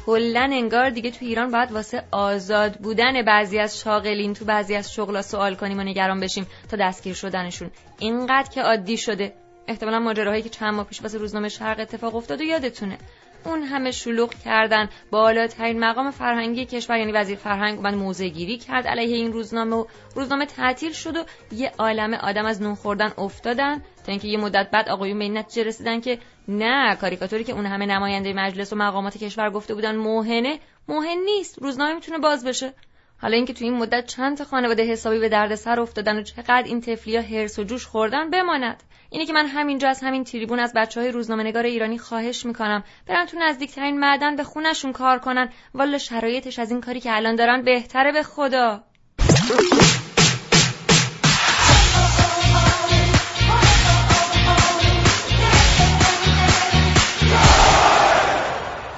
کلا 0.10 0.50
انگار 0.54 0.90
دیگه 0.90 1.12
تو 1.12 1.26
ایران 1.26 1.52
باید 1.52 1.72
واسه 1.72 2.04
آزاد 2.12 2.74
بودن 2.74 3.22
بعضی 3.22 3.60
از 3.60 3.80
شاغلین 3.80 4.34
تو 4.34 4.46
بعضی 4.46 4.76
از 4.76 4.94
شغلا 4.94 5.22
سوال 5.22 5.56
کنیم 5.56 5.80
و 5.80 5.84
نگران 5.84 6.20
بشیم 6.20 6.48
تا 6.70 6.78
دستگیر 6.78 7.14
شدنشون. 7.14 7.72
اینقدر 8.00 8.50
که 8.50 8.62
عادی 8.62 8.98
شده. 8.98 9.34
احتمالا 9.68 10.00
ماجراهایی 10.00 10.44
که 10.44 10.50
چند 10.50 10.74
ماه 10.74 10.86
پیش 10.86 11.02
واسه 11.02 11.18
روزنامه 11.18 11.50
شرق 11.50 11.80
اتفاق 11.80 12.16
افتاد 12.16 12.42
و 12.42 12.44
یادتونه. 12.44 12.98
اون 13.46 13.62
همه 13.62 13.92
شلوغ 13.92 14.34
کردن 14.46 14.90
بالاترین 15.12 15.80
مقام 15.80 16.12
فرهنگی 16.12 16.66
کشور 16.66 16.98
یعنی 16.98 17.12
وزیر 17.12 17.38
فرهنگ 17.38 17.78
اومد 17.78 17.94
موضع 17.94 18.28
گیری 18.28 18.58
کرد 18.58 18.88
علیه 18.88 19.16
این 19.16 19.34
روزنامه 19.34 19.76
و 19.76 19.86
روزنامه 20.16 20.46
تعطیل 20.46 20.92
شد 20.92 21.18
و 21.18 21.24
یه 21.52 21.72
عالم 21.78 22.14
آدم 22.14 22.46
از 22.46 22.62
نون 22.62 22.76
خوردن 22.76 23.12
افتادن 23.18 23.78
تا 23.78 24.12
اینکه 24.12 24.28
یه 24.28 24.38
مدت 24.38 24.70
بعد 24.72 24.90
آقایون 24.90 25.18
به 25.18 25.24
این 25.24 25.38
نتیجه 25.38 25.64
رسیدن 25.64 26.02
که 26.02 26.20
نه 26.50 26.96
کاریکاتوری 26.96 27.44
که 27.44 27.54
اون 27.54 27.66
همه 27.66 27.86
نماینده 27.86 28.34
مجلس 28.34 28.74
و 28.74 28.76
مقامات 28.76 29.18
کشور 29.18 29.50
گفته 29.50 29.76
بودن 29.76 29.96
موهنه 29.96 30.60
موهن 30.88 31.18
نیست. 31.26 31.60
روزنامه 31.62 31.94
می‌تونه 31.94 32.18
باز 32.18 32.46
بشه. 32.46 32.74
حالا 33.22 33.36
اینکه 33.36 33.54
تو 33.54 33.66
این 33.66 33.78
مدت 33.78 34.06
چند 34.06 34.38
تا 34.38 34.44
خانواده 34.44 34.84
حسابی 34.84 35.20
به 35.20 35.30
دردسر 35.30 35.80
افتادن 35.80 36.18
و 36.18 36.24
چقدر 36.24 36.64
این 36.66 36.82
تفلیا 36.82 37.22
هرس 37.22 37.60
و 37.60 37.64
جوش 37.64 37.86
خوردن 37.86 38.30
بماند. 38.30 38.84
اینه 39.10 39.26
که 39.26 39.34
من 39.34 39.46
همینجا 39.46 39.90
از 39.90 40.00
همین 40.04 40.24
تریبون 40.24 40.60
از 40.60 40.74
بچه 40.76 41.00
های 41.00 41.12
روزنامه 41.12 41.44
ایرانی 41.44 41.98
خواهش 41.98 42.46
می‌کنم 42.46 42.84
برن 43.08 43.26
تو 43.26 43.38
نزدیکترین 43.40 44.00
معدن 44.00 44.36
به 44.36 44.44
خونشون 44.44 44.92
کار 44.92 45.20
کنن. 45.20 45.50
والا 45.74 45.98
شرایطش 45.98 46.60
از 46.60 46.72
این 46.72 46.82
کاری 46.82 47.00
که 47.00 47.16
الان 47.16 47.36
دارن 47.36 47.62
بهتره 47.62 48.12
به 48.12 48.24
خدا. 48.24 48.84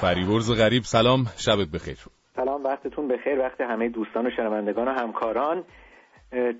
فریورز 0.02 0.52
غریب 0.52 0.82
سلام 0.82 1.24
شبت 1.36 1.68
بخیر. 1.68 1.96
سلام 2.36 2.64
وقتتون 2.64 3.08
بخیر. 3.08 3.38
وقت 3.38 3.60
همه 3.60 3.88
دوستان 3.88 4.26
و 4.26 4.30
شنوندگان 4.36 4.88
و 4.88 4.90
همکاران. 4.90 5.64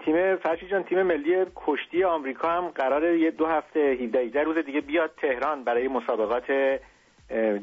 تیم 0.05 0.36
فرشی 0.36 0.68
جان 0.70 0.82
تیم 0.82 1.03
ملی 1.03 1.47
کشتی 1.57 2.05
آمریکا 2.05 2.49
هم 2.49 2.68
قرار 2.68 3.14
یه 3.14 3.30
دو 3.30 3.47
هفته 3.47 3.80
17 4.01 4.18
18 4.18 4.43
روز 4.43 4.64
دیگه 4.66 4.80
بیاد 4.80 5.11
تهران 5.22 5.64
برای 5.64 5.88
مسابقات 5.88 6.45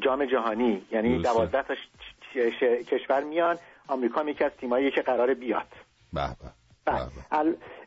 جام 0.04 0.24
جهانی. 0.24 0.82
یعنی 0.92 1.18
درسته. 1.18 1.32
دوازده 1.32 1.62
تا 1.62 1.74
کشور 2.96 3.24
میان. 3.24 3.56
آمریکا 3.88 4.24
یکی 4.24 4.44
از 4.44 4.52
تیمایی 4.60 4.90
که 4.90 5.02
قرار 5.02 5.34
بیاد. 5.34 5.68
به. 6.12 6.59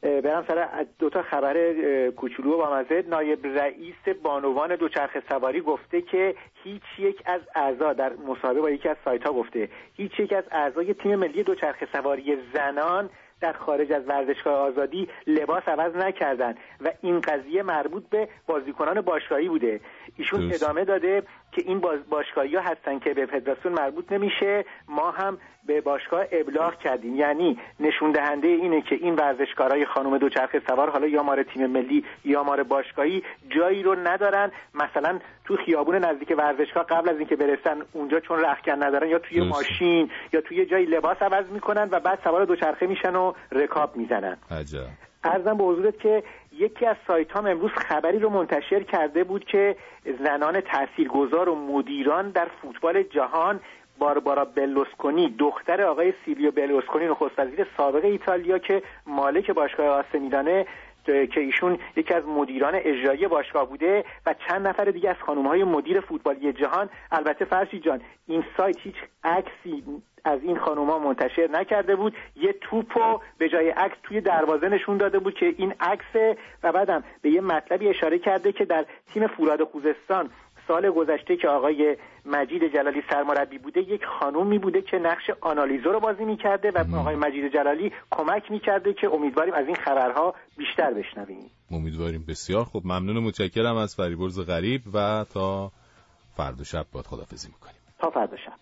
برم 0.01 0.45
سر 0.47 0.85
دو 0.99 1.09
تا 1.09 1.21
خبر 1.21 1.57
اه، 1.57 2.11
کوچولو 2.11 2.53
و 2.53 2.57
بامزه 2.57 3.03
نایب 3.07 3.47
رئیس 3.47 3.95
بانوان 4.23 4.75
دوچرخه 4.75 5.23
سواری 5.29 5.61
گفته 5.61 6.01
که 6.01 6.35
هیچ 6.63 6.83
یک 6.97 7.21
از 7.25 7.41
اعضا 7.55 7.93
در 7.93 8.13
مصاحبه 8.13 8.61
با 8.61 8.69
یکی 8.69 8.89
از 8.89 8.97
سایت 9.05 9.23
ها 9.23 9.33
گفته 9.33 9.69
هیچ 9.93 10.19
یک 10.19 10.33
از 10.33 10.43
اعضای 10.51 10.93
تیم 10.93 11.15
ملی 11.15 11.43
دوچرخه 11.43 11.87
سواری 11.93 12.37
زنان 12.53 13.09
در 13.43 13.53
خارج 13.53 13.91
از 13.91 14.03
ورزشگاه 14.07 14.53
آزادی 14.53 15.07
لباس 15.27 15.63
عوض 15.67 15.95
نکردن 15.95 16.55
و 16.81 16.91
این 17.01 17.21
قضیه 17.21 17.63
مربوط 17.63 18.03
به 18.09 18.27
بازیکنان 18.47 19.01
باشگاهی 19.01 19.49
بوده. 19.49 19.79
ایشون 20.17 20.39
درست. 20.39 20.63
ادامه 20.63 20.85
داده 20.85 21.23
که 21.51 21.61
این 21.65 21.81
باشگاهی 22.09 22.55
ها 22.55 22.61
هستن 22.61 22.99
که 22.99 23.13
به 23.13 23.25
فدراسیون 23.25 23.73
مربوط 23.73 24.11
نمیشه 24.11 24.65
ما 24.87 25.11
هم 25.11 25.37
به 25.65 25.81
باشگاه 25.81 26.25
ابلاغ 26.31 26.77
کردیم 26.79 27.15
یعنی 27.15 27.59
نشون 27.79 28.11
دهنده 28.11 28.47
اینه 28.47 28.81
که 28.81 28.95
این 28.95 29.15
ورزشکارای 29.15 29.85
خانم 29.85 30.17
دوچرخه 30.17 30.61
سوار 30.67 30.89
حالا 30.89 31.07
یا 31.07 31.23
مار 31.23 31.43
تیم 31.43 31.65
ملی 31.65 32.05
یا 32.25 32.43
مار 32.43 32.63
باشگاهی 32.63 33.23
جایی 33.49 33.83
رو 33.83 33.95
ندارن 33.95 34.51
مثلا 34.73 35.19
تو 35.45 35.57
خیابون 35.65 35.95
نزدیک 35.95 36.33
ورزشگاه 36.37 36.83
قبل 36.83 37.09
از 37.09 37.17
اینکه 37.17 37.35
برسن 37.35 37.81
اونجا 37.93 38.19
چون 38.19 38.39
رختکن 38.39 38.83
ندارن 38.83 39.09
یا 39.09 39.19
توی 39.19 39.37
درست. 39.39 39.51
ماشین 39.51 40.09
یا 40.33 40.41
توی 40.41 40.65
جایی 40.65 40.85
لباس 40.85 41.17
عوض 41.21 41.45
می‌کنن 41.45 41.89
و 41.91 41.99
بعد 41.99 42.19
سوار 42.23 42.45
دوچرخه 42.45 42.87
میشن 42.87 43.15
و 43.15 43.33
رکاب 43.51 43.97
می‌زنن 43.97 44.37
عجب 44.51 44.87
ارزم 45.23 45.57
به 45.57 45.63
حضورت 45.63 45.99
که 45.99 46.23
یکی 46.51 46.85
از 46.85 46.95
سایت 47.07 47.31
هم 47.31 47.45
امروز 47.45 47.71
خبری 47.71 48.19
رو 48.19 48.29
منتشر 48.29 48.83
کرده 48.83 49.23
بود 49.23 49.45
که 49.45 49.75
زنان 50.23 50.61
تاثیرگذار 50.61 51.49
و 51.49 51.55
مدیران 51.55 52.29
در 52.29 52.47
فوتبال 52.61 53.03
جهان 53.03 53.59
باربارا 53.99 54.45
بلوسکونی 54.45 55.35
دختر 55.39 55.81
آقای 55.81 56.13
سیلیو 56.25 56.51
بلوسکونی 56.51 57.05
نخست 57.05 57.39
وزیر 57.39 57.67
سابق 57.77 58.05
ایتالیا 58.05 58.57
که 58.57 58.83
مالک 59.05 59.51
باشگاه 59.51 59.87
آس 59.87 60.05
میلانه 60.13 60.65
که 61.05 61.39
ایشون 61.39 61.79
یکی 61.95 62.13
از 62.13 62.25
مدیران 62.25 62.75
اجرایی 62.75 63.27
باشگاه 63.27 63.69
بوده 63.69 64.05
و 64.25 64.35
چند 64.47 64.67
نفر 64.67 64.85
دیگه 64.85 65.09
از 65.09 65.15
خانم 65.25 65.47
های 65.47 65.63
مدیر 65.63 65.99
فوتبالی 65.99 66.53
جهان. 66.53 66.89
البته 67.11 67.45
فرشی 67.45 67.79
جان 67.79 68.01
این 68.27 68.43
سایت 68.57 68.79
هیچ 68.79 68.95
عکسی 69.23 69.83
از 70.25 70.39
این 70.43 70.59
خانوما 70.59 70.99
منتشر 70.99 71.49
نکرده 71.51 71.95
بود. 71.95 72.13
یه 72.35 72.55
توپو 72.61 73.19
به 73.37 73.49
جای 73.49 73.69
عکس 73.69 73.97
توی 74.03 74.21
دروازه 74.21 74.69
نشون 74.69 74.97
داده 74.97 75.19
بود 75.19 75.33
که 75.33 75.55
این 75.57 75.73
عکسه 75.79 76.37
و 76.63 76.71
بعدم 76.71 77.03
به 77.21 77.29
یه 77.29 77.41
مطلبی 77.41 77.89
اشاره 77.89 78.19
کرده 78.19 78.51
که 78.51 78.65
در 78.65 78.85
تیم 79.13 79.27
فولاد 79.27 79.63
خوزستان 79.63 80.29
سال 80.67 80.89
گذشته 80.89 81.35
که 81.35 81.47
آقای 81.47 81.97
مجید 82.25 82.73
جلالی 82.73 83.03
سرمربی 83.09 83.57
بوده 83.57 83.81
یک 83.81 84.05
خانومی 84.19 84.59
بوده 84.59 84.81
که 84.81 84.97
نقش 84.97 85.29
آنالیزور 85.41 85.93
رو 85.93 85.99
بازی 85.99 86.25
می‌کرده 86.25 86.71
و 86.71 86.95
آقای 86.95 87.15
مجید 87.15 87.53
جلالی 87.53 87.91
کمک 88.11 88.51
می‌کرده 88.51 88.93
که 88.93 89.13
امیدواریم 89.13 89.53
از 89.53 89.67
این 89.67 89.75
خبرها 89.75 90.35
بیشتر 90.57 90.93
بشنویم. 90.93 91.51
امیدواریم. 91.71 92.25
بسیار 92.27 92.63
خوب. 92.63 92.85
ممنون 92.85 93.17
و 93.17 93.21
متشکرم 93.21 93.75
از 93.75 93.95
فریبرز 93.95 94.39
غریب 94.39 94.81
و 94.93 95.25
تا 95.33 95.71
فردا 96.37 96.63
شب 96.63 96.85
باد 96.91 97.05
خدافزی 97.05 97.47
می‌کنیم. 97.47 97.81
تا 97.99 98.09
فردا 98.09 98.37
شب. 98.37 98.53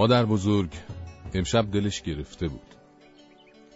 مادر 0.00 0.24
بزرگ 0.24 0.70
امشب 1.34 1.70
دلش 1.70 2.02
گرفته 2.02 2.48
بود. 2.48 2.74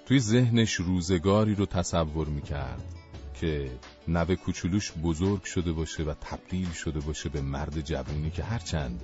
توی 0.07 0.21
ذهنش 0.21 0.75
روزگاری 0.75 1.55
رو 1.55 1.67
تصور 1.67 2.29
می‌کرد 2.29 2.95
که 3.41 3.71
نوه 4.09 4.35
کوچولوش 4.35 4.93
بزرگ 4.93 5.45
شده 5.45 5.73
باشه 5.73 6.03
و 6.03 6.15
تبدیل 6.21 6.71
شده 6.71 7.01
باشه 7.01 7.29
به 7.29 7.41
مرد 7.41 7.81
جوونی 7.81 8.31
که 8.31 8.45
هرچند 8.45 9.03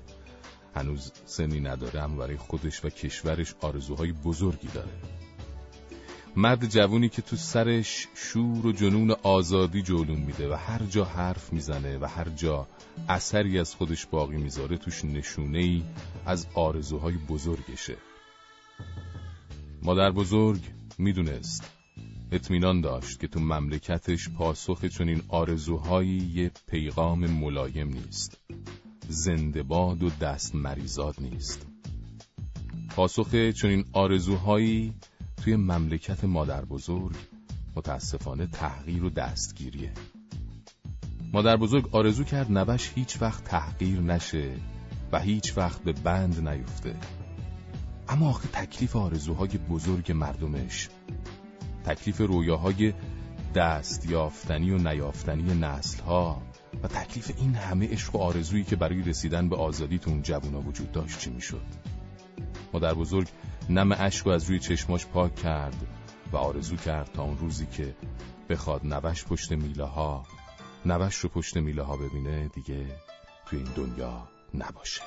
هنوز 0.74 1.12
سنی 1.24 1.60
نداره 1.60 2.00
اما 2.00 2.16
برای 2.16 2.36
خودش 2.36 2.84
و 2.84 2.88
کشورش 2.88 3.54
آرزوهای 3.60 4.12
بزرگی 4.12 4.68
داره. 4.68 4.92
مرد 6.37 6.66
جوونی 6.66 7.09
که 7.09 7.22
تو 7.22 7.37
سرش 7.37 8.09
شور 8.14 8.66
و 8.66 8.72
جنون 8.72 9.11
آزادی 9.22 9.83
جولون 9.83 10.20
میده 10.20 10.53
و 10.53 10.53
هر 10.53 10.83
جا 10.87 11.05
حرف 11.05 11.53
می‌زنه 11.53 11.99
و 11.99 12.05
هر 12.05 12.28
جا 12.28 12.66
اثری 13.09 13.59
از 13.59 13.74
خودش 13.74 14.07
باقی 14.07 14.37
می‌ذاره 14.37 14.76
توش 14.76 15.05
نشونه 15.05 15.59
ای 15.59 15.83
از 16.26 16.47
آرزوهای 16.55 17.14
بزرگشه. 17.14 17.97
مادر 19.83 20.11
بزرگ 20.11 20.61
می‌دونست 20.99 21.70
اطمینان 22.33 22.81
داشت 22.81 23.20
که 23.20 23.28
تو 23.28 23.41
مملکتش 23.41 24.28
پاسخ 24.28 24.85
چنین 24.85 25.22
آرزوهایی 25.28 26.33
یه 26.35 26.51
پیغام 26.70 27.26
ملایم 27.26 27.89
نیست. 27.89 28.41
زنده 29.09 29.62
باد 29.62 30.03
و 30.03 30.11
دست 30.11 30.55
مریزاد 30.55 31.14
نیست. 31.20 31.66
پاسخ 32.89 33.51
چنین 33.51 33.85
آرزوهایی 33.93 34.95
توی 35.41 35.57
مملکت 35.57 36.24
مادر 36.24 36.64
بزرگ 36.64 37.16
متاسفانه 37.76 38.47
تحقیر 38.47 39.05
و 39.05 39.11
دستگیریه. 39.11 39.93
مادر 41.32 41.57
بزرگ 41.57 41.88
آرزو 41.93 42.24
کرد 42.24 42.53
نوش 42.53 42.93
هیچ 42.95 43.22
وقت 43.22 43.45
تحقیر 43.45 44.01
نشه 44.01 44.53
و 45.12 45.20
هیچ 45.20 45.59
وقت 45.59 45.82
به 45.82 45.93
بند 45.93 46.49
نیفته. 46.49 46.97
اما 48.09 48.28
آخه 48.28 48.49
تکلیف 48.49 48.97
آرزوهای 48.97 49.49
بزرگ 49.49 50.12
مردمش 50.12 50.88
تکلیف 51.84 52.20
رویاهای 52.20 52.93
دست 53.55 54.11
یافتنی 54.11 54.70
و 54.70 54.78
نیافتنی 54.78 55.55
نسلها 55.55 56.43
و 56.82 56.88
تکلیف 56.88 57.32
این 57.38 57.55
همه 57.55 57.88
عشق 57.88 58.16
و 58.16 58.18
آرزویی 58.18 58.64
که 58.64 58.76
برای 58.76 59.03
رسیدن 59.03 59.49
به 59.49 59.57
آزادی 59.57 59.99
تو 59.99 60.11
اون 60.11 60.22
جوونا 60.22 60.61
وجود 60.61 60.93
داشت 60.93 61.18
چی 61.18 61.30
می‌شد؟ 61.30 61.66
مادر 62.72 62.95
بزرگ 62.95 63.28
نم 63.70 63.92
اشک 63.98 64.26
از 64.26 64.44
روی 64.44 64.58
چشماش 64.58 65.06
پاک 65.06 65.34
کرد 65.34 65.86
و 66.32 66.36
آرزو 66.36 66.76
کرد 66.76 67.10
تا 67.14 67.22
اون 67.22 67.38
روزی 67.38 67.66
که 67.66 67.94
بخواد 68.48 68.80
نوش 68.84 69.24
پشت 69.24 69.52
میله 69.52 69.84
ها 69.84 70.26
نوش 70.86 71.16
رو 71.16 71.28
پشت 71.28 71.56
میله 71.56 71.82
ها 71.82 71.96
ببینه 71.96 72.48
دیگه 72.48 72.86
توی 73.46 73.58
این 73.58 73.68
دنیا 73.76 74.28
نباشه. 74.54 75.02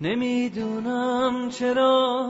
نمی‌دونم 0.00 1.50
چرا 1.50 2.28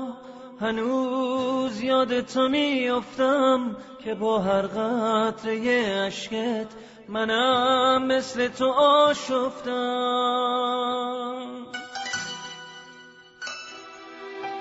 هنوز 0.60 1.82
یاد 1.82 2.20
تو 2.20 2.48
میافتم 2.48 3.76
که 4.04 4.14
با 4.14 4.38
هر 4.38 4.62
قطره 4.62 5.58
اشکت 6.06 6.66
منم 7.08 8.06
مثل 8.06 8.48
تو 8.48 8.66
آشفتم. 8.72 9.70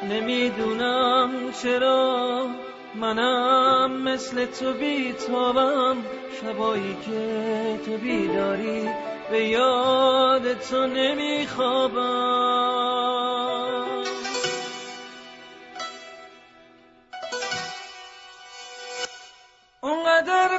نمی‌دونم 0.09 1.31
چرا 1.63 2.47
منم 2.95 3.91
مثل 3.91 4.45
تو 4.45 4.73
بیتابم. 4.73 5.97
شبایی 6.41 6.97
که 7.05 7.79
تو 7.85 7.97
بیداری 7.97 8.89
به 9.31 9.45
یاد 9.45 10.53
تو 10.53 10.87
نمیخوابم. 10.87 12.68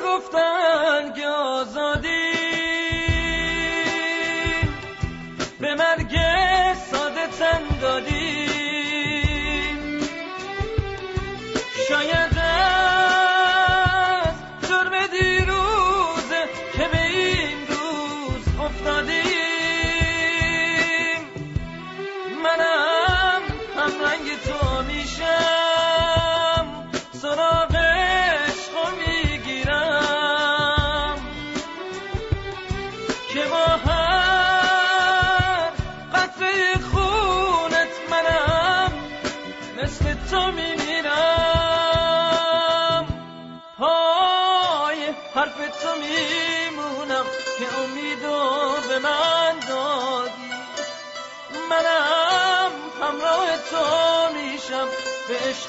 گفتن 0.01 1.13
که 1.13 1.27
آزادی 1.27 2.10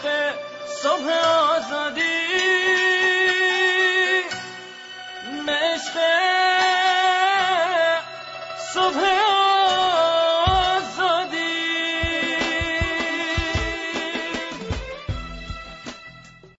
عشق 0.02 0.36
صبح 0.66 1.12
آزادی 1.56 2.31